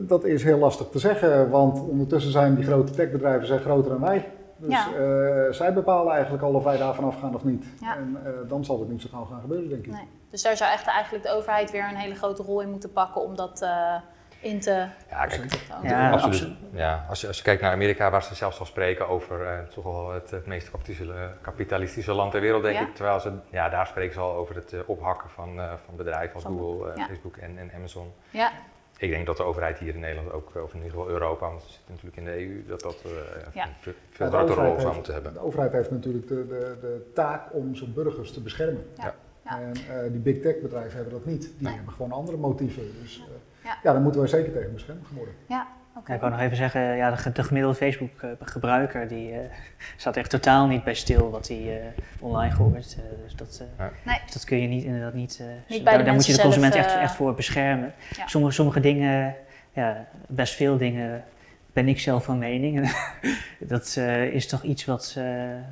Dat 0.00 0.24
is 0.24 0.42
heel 0.42 0.58
lastig 0.58 0.86
te 0.88 0.98
zeggen, 0.98 1.50
want 1.50 1.80
ondertussen 1.80 2.32
zijn 2.32 2.54
die 2.54 2.64
grote 2.64 2.92
techbedrijven 2.92 3.46
zijn 3.46 3.60
groter 3.60 3.90
dan 3.90 4.00
wij. 4.00 4.30
Dus 4.56 4.70
Ja. 4.72 4.86
eh, 4.94 5.52
zij 5.52 5.72
bepalen 5.72 6.12
eigenlijk 6.12 6.42
al 6.42 6.54
of 6.54 6.64
wij 6.64 6.76
daar 6.76 6.94
vanaf 6.94 7.18
gaan 7.20 7.34
of 7.34 7.44
niet. 7.44 7.66
Ja. 7.80 7.96
En 7.96 8.20
eh, 8.24 8.30
dan 8.48 8.64
zal 8.64 8.80
het 8.80 8.88
niet 8.88 9.02
zo 9.02 9.08
gauw 9.12 9.24
gaan 9.24 9.40
gebeuren, 9.40 9.68
denk 9.68 9.86
ik. 9.86 9.92
Nee. 9.92 10.08
Dus 10.30 10.42
daar 10.42 10.56
zou 10.56 10.72
echt 10.72 10.86
eigenlijk 10.86 11.24
de 11.24 11.30
overheid 11.30 11.70
weer 11.70 11.88
een 11.88 11.96
hele 11.96 12.14
grote 12.14 12.42
rol 12.42 12.60
in 12.60 12.70
moeten 12.70 12.92
pakken 12.92 13.22
om 13.22 13.36
dat 13.36 13.62
eh, 13.62 13.94
in 14.40 14.60
te 14.60 14.70
Ja, 15.10 15.26
kijk. 15.26 15.68
Ja, 15.82 16.10
absoluut. 16.10 16.34
absoluut. 16.34 16.56
Ja, 16.72 17.04
als, 17.08 17.20
je, 17.20 17.26
als 17.26 17.36
je 17.36 17.42
kijkt 17.42 17.62
naar 17.62 17.72
Amerika, 17.72 18.10
waar 18.10 18.22
ze 18.22 18.34
zelfs 18.34 18.58
al 18.58 18.66
spreken 18.66 19.08
over 19.08 19.46
eh, 19.46 19.58
toch 19.74 19.84
wel 19.84 20.12
het, 20.12 20.30
het 20.30 20.46
meest 20.46 20.70
kapitalistische, 20.70 21.30
kapitalistische 21.40 22.12
land 22.12 22.30
ter 22.30 22.40
wereld, 22.40 22.62
denk 22.62 22.74
Ja. 22.74 22.80
ik. 22.82 22.94
Terwijl 22.94 23.20
ze, 23.20 23.32
ja, 23.50 23.68
daar 23.68 23.86
spreken 23.86 24.14
ze 24.14 24.20
al 24.20 24.34
over 24.34 24.54
het 24.54 24.72
eh, 24.72 24.80
ophakken 24.86 25.30
van, 25.30 25.60
eh, 25.60 25.72
van 25.84 25.96
bedrijven 25.96 26.34
als 26.34 26.42
Van- 26.42 26.58
Google, 26.58 26.92
ja. 26.96 27.06
Facebook 27.06 27.36
en, 27.36 27.58
en 27.58 27.70
Amazon. 27.76 28.12
Ja, 28.30 28.50
Ik 28.98 29.10
denk 29.10 29.26
dat 29.26 29.36
de 29.36 29.42
overheid 29.42 29.78
hier 29.78 29.94
in 29.94 30.00
Nederland 30.00 30.32
ook, 30.32 30.50
eh, 30.56 30.62
of 30.62 30.70
in 30.70 30.76
ieder 30.76 30.90
geval 30.90 31.08
Europa, 31.08 31.48
want 31.48 31.62
we 31.64 31.68
zitten 31.70 31.94
natuurlijk 31.94 32.16
in 32.16 32.24
de 32.24 32.38
EU, 32.46 32.64
dat 32.66 32.80
dat 32.80 33.02
eh, 33.04 33.10
Ja. 33.54 33.64
een 33.66 33.72
veel, 33.80 33.92
grotere 34.28 34.66
rol 34.66 34.80
zou 34.80 34.94
moeten 34.94 35.12
hebben. 35.14 35.32
De 35.32 35.38
overheid 35.40 35.72
heeft 35.72 35.90
natuurlijk 35.90 36.28
de, 36.28 36.46
de, 36.46 36.76
de 36.80 37.10
taak 37.14 37.54
om 37.54 37.74
zijn 37.74 37.92
burgers 37.94 38.32
te 38.32 38.40
beschermen. 38.42 38.84
Ja. 38.96 39.14
Ja. 39.44 39.60
En 39.60 39.72
eh, 39.72 40.10
die 40.10 40.20
big 40.20 40.40
tech 40.40 40.60
bedrijven 40.60 40.94
hebben 40.96 41.12
dat 41.12 41.24
niet. 41.24 41.42
Die 41.42 41.52
Nee. 41.66 41.74
hebben 41.74 41.92
gewoon 41.92 42.12
andere 42.12 42.36
motieven. 42.36 42.82
Dus 43.02 43.18
eh, 43.20 43.24
Ja. 43.64 43.78
ja. 43.82 43.92
daar 43.92 44.00
moeten 44.02 44.20
wij 44.20 44.30
zeker 44.30 44.52
tegen 44.52 44.72
beschermd 44.72 45.06
worden. 45.14 45.34
ja. 45.48 45.68
Ik 46.04 46.20
wou 46.20 46.30
nog 46.32 46.40
even 46.40 46.56
zeggen, 46.56 46.80
ja, 46.96 47.10
de, 47.10 47.16
ge- 47.16 47.32
de 47.32 47.42
gemiddelde 47.42 47.76
Facebook-gebruiker 47.76 49.08
die 49.08 49.32
eh, 49.32 49.38
staat 49.96 50.16
echt 50.16 50.30
totaal 50.30 50.66
niet 50.66 50.84
bij 50.84 50.94
stil 50.94 51.30
wat 51.30 51.48
hij 51.48 51.80
eh, 51.80 51.86
online 52.20 52.54
gooit. 52.54 52.96
Eh, 52.98 53.22
dus, 53.24 53.34
dat, 53.36 53.62
eh. 53.78 53.86
Nee. 54.02 54.18
dus 54.24 54.32
dat 54.32 54.44
kun 54.44 54.60
je 54.60 54.68
niet 54.68 54.84
inderdaad 54.84 55.14
niet. 55.14 55.38
eh, 55.40 55.46
bij 55.46 55.78
de 55.78 55.82
daar, 55.84 56.04
daar 56.04 56.14
moet 56.14 56.26
je 56.26 56.32
de 56.36 56.40
consument 56.42 56.72
zelf, 56.72 56.86
echt, 56.86 56.94
eh, 56.94 57.02
echt 57.02 57.14
voor 57.14 57.34
beschermen. 57.34 57.92
Ja. 58.16 58.26
Sommige, 58.26 58.52
sommige 58.54 58.80
dingen, 58.80 59.34
ja, 59.72 60.06
best 60.28 60.54
veel 60.54 60.76
dingen 60.76 61.24
ben 61.72 61.88
ik 61.88 62.00
zelf 62.00 62.24
van 62.24 62.38
mening. 62.38 62.90
dat 63.58 63.94
eh, 63.98 64.24
is 64.24 64.46
toch 64.46 64.62
iets 64.62 64.84
wat, 64.84 65.14
eh, 65.18 65.24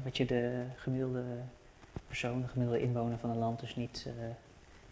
wat 0.05 0.17
je 0.17 0.25
de 0.25 0.63
gemiddelde 0.77 1.23
persoon, 2.07 2.41
de 2.43 2.49
gemiddelde 2.49 2.81
inwoner 2.83 3.19
van 3.19 3.31
een 3.31 3.39
land 3.39 3.61
dus 3.61 3.77
niet 3.77 4.07
eh, 4.07 4.25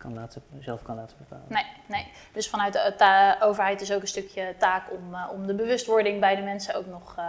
kan 0.03 0.15
laten, 0.15 0.43
zelf 0.61 0.83
kan 0.83 0.97
laten 0.97 1.17
bepalen. 1.19 1.45
Nee, 1.49 1.67
nee. 1.87 2.07
Dus 2.33 2.49
vanuit 2.49 2.73
de 2.73 2.95
ta- 2.97 3.37
overheid 3.41 3.81
is 3.81 3.93
ook 3.93 4.01
een 4.01 4.07
stukje 4.09 4.55
taak 4.59 4.91
om, 4.91 5.15
eh, 5.15 5.29
om 5.33 5.47
de 5.47 5.55
bewustwording 5.55 6.21
bij 6.21 6.37
de 6.37 6.43
mensen 6.43 6.75
ook 6.75 6.87
nog 6.87 7.15
eh, 7.19 7.25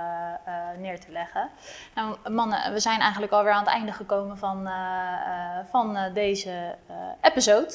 eh, 0.45 0.77
neer 0.77 0.99
te 0.99 1.11
leggen. 1.11 1.49
Nou, 1.95 2.17
mannen, 2.31 2.73
we 2.73 2.79
zijn 2.79 2.99
eigenlijk 2.99 3.31
alweer 3.31 3.51
aan 3.51 3.63
het 3.63 3.73
einde 3.73 3.91
gekomen 3.91 4.37
van, 4.37 4.67
eh, 4.67 4.73
eh, 5.25 5.65
van 5.69 5.97
deze 6.13 6.75
eh, 6.87 6.95
episode. 7.21 7.73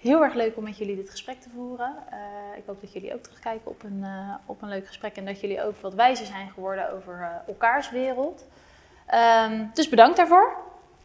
Heel 0.00 0.22
erg 0.22 0.34
leuk 0.34 0.56
om 0.56 0.64
met 0.64 0.78
jullie 0.78 0.96
dit 0.96 1.10
gesprek 1.10 1.40
te 1.40 1.48
voeren. 1.54 1.94
Eh, 2.10 2.18
ik 2.56 2.62
hoop 2.66 2.80
dat 2.80 2.92
jullie 2.92 3.14
ook 3.14 3.22
terugkijken 3.22 3.70
op 3.70 3.82
een, 3.82 4.00
eh, 4.04 4.34
op 4.46 4.62
een 4.62 4.68
leuk 4.68 4.86
gesprek 4.86 5.16
en 5.16 5.24
dat 5.24 5.40
jullie 5.40 5.62
ook 5.62 5.76
wat 5.80 5.94
wijzer 5.94 6.26
zijn 6.26 6.50
geworden 6.50 6.92
over 6.92 7.42
elkaars 7.46 7.90
wereld. 7.90 8.44
Ehm, 9.06 9.64
dus 9.74 9.88
bedankt 9.88 10.16
daarvoor. 10.16 10.56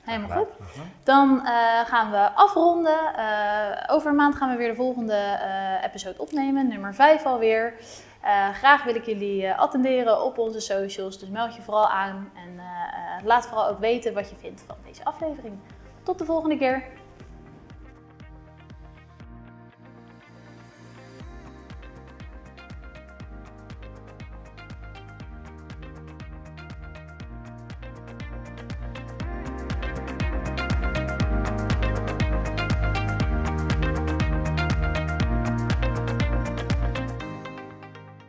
Helemaal 0.01 0.37
goed. 0.37 0.47
Dan 1.03 1.45
eh, 1.45 1.79
gaan 1.85 2.11
we 2.11 2.31
afronden. 2.31 3.15
Eh, 3.15 3.95
over 3.95 4.09
een 4.09 4.15
maand 4.15 4.35
gaan 4.35 4.49
we 4.49 4.57
weer 4.57 4.67
de 4.67 4.75
volgende 4.75 5.13
eh, 5.13 5.83
episode 5.83 6.19
opnemen, 6.19 6.67
nummer 6.67 6.95
5 6.95 7.25
alweer. 7.25 7.73
Graag 8.53 8.83
wil 8.83 8.95
ik 8.95 9.05
jullie 9.05 9.51
attenderen 9.51 10.23
op 10.23 10.37
onze 10.37 10.59
socials, 10.59 11.19
dus 11.19 11.29
meld 11.29 11.55
je 11.55 11.61
vooral 11.61 11.89
aan 11.89 12.31
en 12.35 12.61
laat 13.25 13.47
vooral 13.47 13.67
ook 13.67 13.79
weten 13.79 14.13
wat 14.13 14.29
je 14.29 14.35
vindt 14.35 14.63
van 14.67 14.75
deze 14.85 15.03
aflevering. 15.03 15.59
Tot 16.03 16.17
de 16.17 16.25
volgende 16.25 16.57
keer. 16.57 16.83